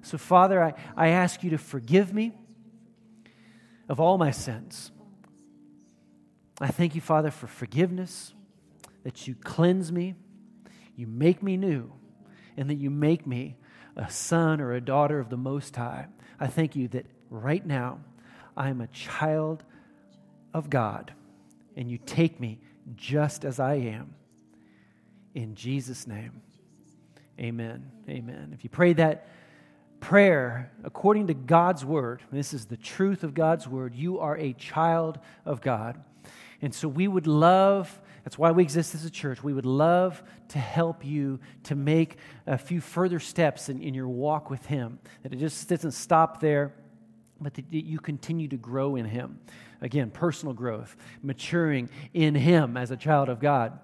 So, 0.07 0.19
Father, 0.19 0.63
I, 0.63 0.75
I 0.97 1.09
ask 1.09 1.43
you 1.43 1.51
to 1.51 1.59
forgive 1.59 2.15
me 2.15 2.33
of 3.89 3.99
all 3.99 4.19
my 4.19 4.31
sins. 4.31 4.93
I 6.61 6.69
thank 6.69 6.95
you, 6.95 7.01
Father, 7.01 7.33
for 7.33 7.49
forgiveness, 7.49 8.33
that 9.03 9.27
you 9.27 9.35
cleanse 9.35 9.91
me, 9.91 10.15
you 10.95 11.09
make 11.09 11.43
me 11.43 11.57
new, 11.57 11.91
and 12.57 12.71
that 12.71 12.77
you 12.77 12.89
make 12.89 13.27
me 13.27 13.57
a 13.97 14.09
son 14.09 14.61
or 14.61 14.75
a 14.75 14.81
daughter 14.81 15.19
of 15.19 15.29
the 15.29 15.37
Most 15.37 15.75
High. 15.75 16.07
I 16.39 16.47
thank 16.47 16.77
you 16.77 16.87
that 16.89 17.07
right 17.29 17.67
now 17.67 17.99
I 18.57 18.69
am 18.69 18.81
a 18.81 18.87
child 18.87 19.65
of 20.55 20.71
God, 20.71 21.13
and 21.75 21.91
you 21.91 21.99
take 21.99 22.39
me 22.39 22.61
just 22.95 23.45
as 23.45 23.59
I 23.59 23.75
am. 23.75 24.15
In 25.35 25.57
Jesus' 25.57 26.07
name, 26.07 26.43
amen. 27.41 27.91
Amen. 28.09 28.53
If 28.55 28.63
you 28.63 28.71
pray 28.71 28.93
that 28.93 29.27
prayer 30.01 30.73
according 30.85 31.27
to 31.29 31.35
God's 31.35 31.85
word, 31.85 32.23
this 32.31 32.55
is 32.55 32.67
the 32.67 32.77
truth 32.77 33.25
of 33.25 33.35
God's 33.35 33.67
word, 33.67 33.95
you 33.95 34.19
are 34.21 34.37
a 34.37 34.53
child 34.53 35.19
of 35.45 35.61
God. 35.61 36.03
And 36.63 36.75
so 36.75 36.89
we 36.89 37.07
would 37.07 37.27
love, 37.27 38.01
that's 38.25 38.39
why 38.39 38.51
we 38.51 38.63
exist 38.63 38.95
as 38.95 39.05
a 39.05 39.11
church, 39.11 39.43
we 39.43 39.53
would 39.53 39.67
love 39.67 40.23
to 40.49 40.59
help 40.59 41.05
you 41.05 41.39
to 41.65 41.75
make 41.75 42.17
a 42.47 42.59
few 42.59 42.81
further 42.81 43.21
steps 43.21 43.69
in, 43.69 43.83
in 43.83 43.95
your 43.95 44.09
walk 44.09 44.51
with 44.51 44.65
Him. 44.67 44.99
That 45.23 45.33
it 45.33 45.39
just 45.39 45.69
doesn't 45.69 45.93
stop 45.93 46.41
there, 46.41 46.73
but 47.41 47.55
that 47.55 47.65
you 47.71 47.99
continue 47.99 48.49
to 48.49 48.57
grow 48.57 48.97
in 48.97 49.05
Him. 49.05 49.39
Again, 49.81 50.11
personal 50.11 50.55
growth, 50.55 50.97
maturing 51.23 51.91
in 52.15 52.35
Him 52.35 52.77
as 52.77 52.91
a 52.91 52.97
child 52.97 53.29
of 53.29 53.41
God. 53.41 53.79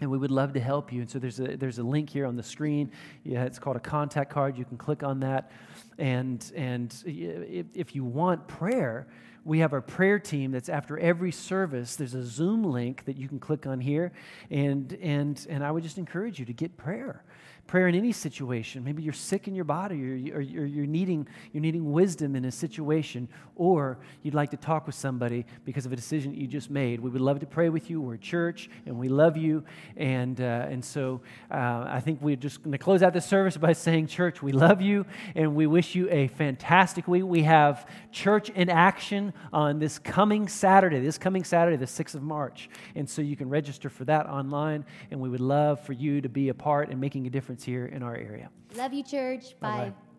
And 0.00 0.10
we 0.10 0.18
would 0.18 0.30
love 0.30 0.52
to 0.54 0.60
help 0.60 0.92
you. 0.92 1.02
And 1.02 1.10
so 1.10 1.18
there's 1.18 1.40
a, 1.40 1.56
there's 1.56 1.78
a 1.78 1.82
link 1.82 2.08
here 2.10 2.26
on 2.26 2.36
the 2.36 2.42
screen. 2.42 2.90
Yeah, 3.24 3.44
it's 3.44 3.58
called 3.58 3.76
a 3.76 3.80
contact 3.80 4.30
card. 4.30 4.56
You 4.56 4.64
can 4.64 4.78
click 4.78 5.02
on 5.02 5.20
that. 5.20 5.50
And, 5.98 6.50
and 6.56 6.94
if, 7.04 7.66
if 7.74 7.94
you 7.94 8.04
want 8.04 8.48
prayer, 8.48 9.06
we 9.44 9.58
have 9.60 9.72
our 9.72 9.80
prayer 9.80 10.18
team 10.18 10.52
that's 10.52 10.68
after 10.68 10.98
every 10.98 11.32
service. 11.32 11.96
There's 11.96 12.14
a 12.14 12.24
Zoom 12.24 12.62
link 12.62 13.04
that 13.04 13.16
you 13.16 13.28
can 13.28 13.38
click 13.38 13.66
on 13.66 13.80
here. 13.80 14.12
And, 14.50 14.92
and, 14.94 15.46
and 15.48 15.64
I 15.64 15.70
would 15.70 15.82
just 15.82 15.98
encourage 15.98 16.38
you 16.38 16.44
to 16.46 16.52
get 16.52 16.76
prayer. 16.76 17.24
Prayer 17.70 17.86
in 17.86 17.94
any 17.94 18.10
situation. 18.10 18.82
Maybe 18.82 19.00
you're 19.00 19.12
sick 19.12 19.46
in 19.46 19.54
your 19.54 19.64
body 19.64 19.94
or, 20.32 20.40
you're, 20.40 20.86
needing, 20.86 21.28
you're 21.52 21.60
needing 21.60 21.92
wisdom 21.92 22.34
in 22.34 22.46
a 22.46 22.50
situation, 22.50 23.28
or 23.54 24.00
you'd 24.24 24.34
like 24.34 24.50
to 24.50 24.56
talk 24.56 24.86
with 24.86 24.96
somebody 24.96 25.46
because 25.64 25.86
of 25.86 25.92
a 25.92 25.94
decision 25.94 26.34
you 26.34 26.48
just 26.48 26.68
made. 26.68 26.98
We 26.98 27.10
would 27.10 27.20
love 27.20 27.38
to 27.38 27.46
pray 27.46 27.68
with 27.68 27.88
you. 27.88 28.00
We're 28.00 28.14
a 28.14 28.18
church 28.18 28.68
and 28.86 28.98
we 28.98 29.08
love 29.08 29.36
you. 29.36 29.62
And, 29.96 30.40
uh, 30.40 30.66
and 30.68 30.84
so 30.84 31.20
uh, 31.48 31.84
I 31.86 32.00
think 32.00 32.20
we're 32.20 32.34
just 32.34 32.60
going 32.60 32.72
to 32.72 32.78
close 32.78 33.04
out 33.04 33.12
this 33.12 33.24
service 33.24 33.56
by 33.56 33.72
saying, 33.74 34.08
Church, 34.08 34.42
we 34.42 34.50
love 34.50 34.80
you 34.80 35.06
and 35.36 35.54
we 35.54 35.68
wish 35.68 35.94
you 35.94 36.10
a 36.10 36.26
fantastic 36.26 37.06
week. 37.06 37.22
We 37.22 37.44
have 37.44 37.88
church 38.10 38.50
in 38.50 38.68
action 38.68 39.32
on 39.52 39.78
this 39.78 40.00
coming 40.00 40.48
Saturday, 40.48 40.98
this 40.98 41.18
coming 41.18 41.44
Saturday, 41.44 41.76
the 41.76 41.84
6th 41.84 42.16
of 42.16 42.22
March. 42.22 42.68
And 42.96 43.08
so 43.08 43.22
you 43.22 43.36
can 43.36 43.48
register 43.48 43.88
for 43.88 44.04
that 44.06 44.26
online, 44.26 44.84
and 45.12 45.20
we 45.20 45.28
would 45.28 45.40
love 45.40 45.78
for 45.86 45.92
you 45.92 46.20
to 46.20 46.28
be 46.28 46.48
a 46.48 46.54
part 46.54 46.90
in 46.90 46.98
making 46.98 47.28
a 47.28 47.30
difference 47.30 47.59
here 47.62 47.86
in 47.86 48.02
our 48.02 48.16
area. 48.16 48.50
Love 48.76 48.92
you, 48.92 49.02
church. 49.02 49.58
Bye-bye. 49.60 49.90
Bye. 49.90 50.09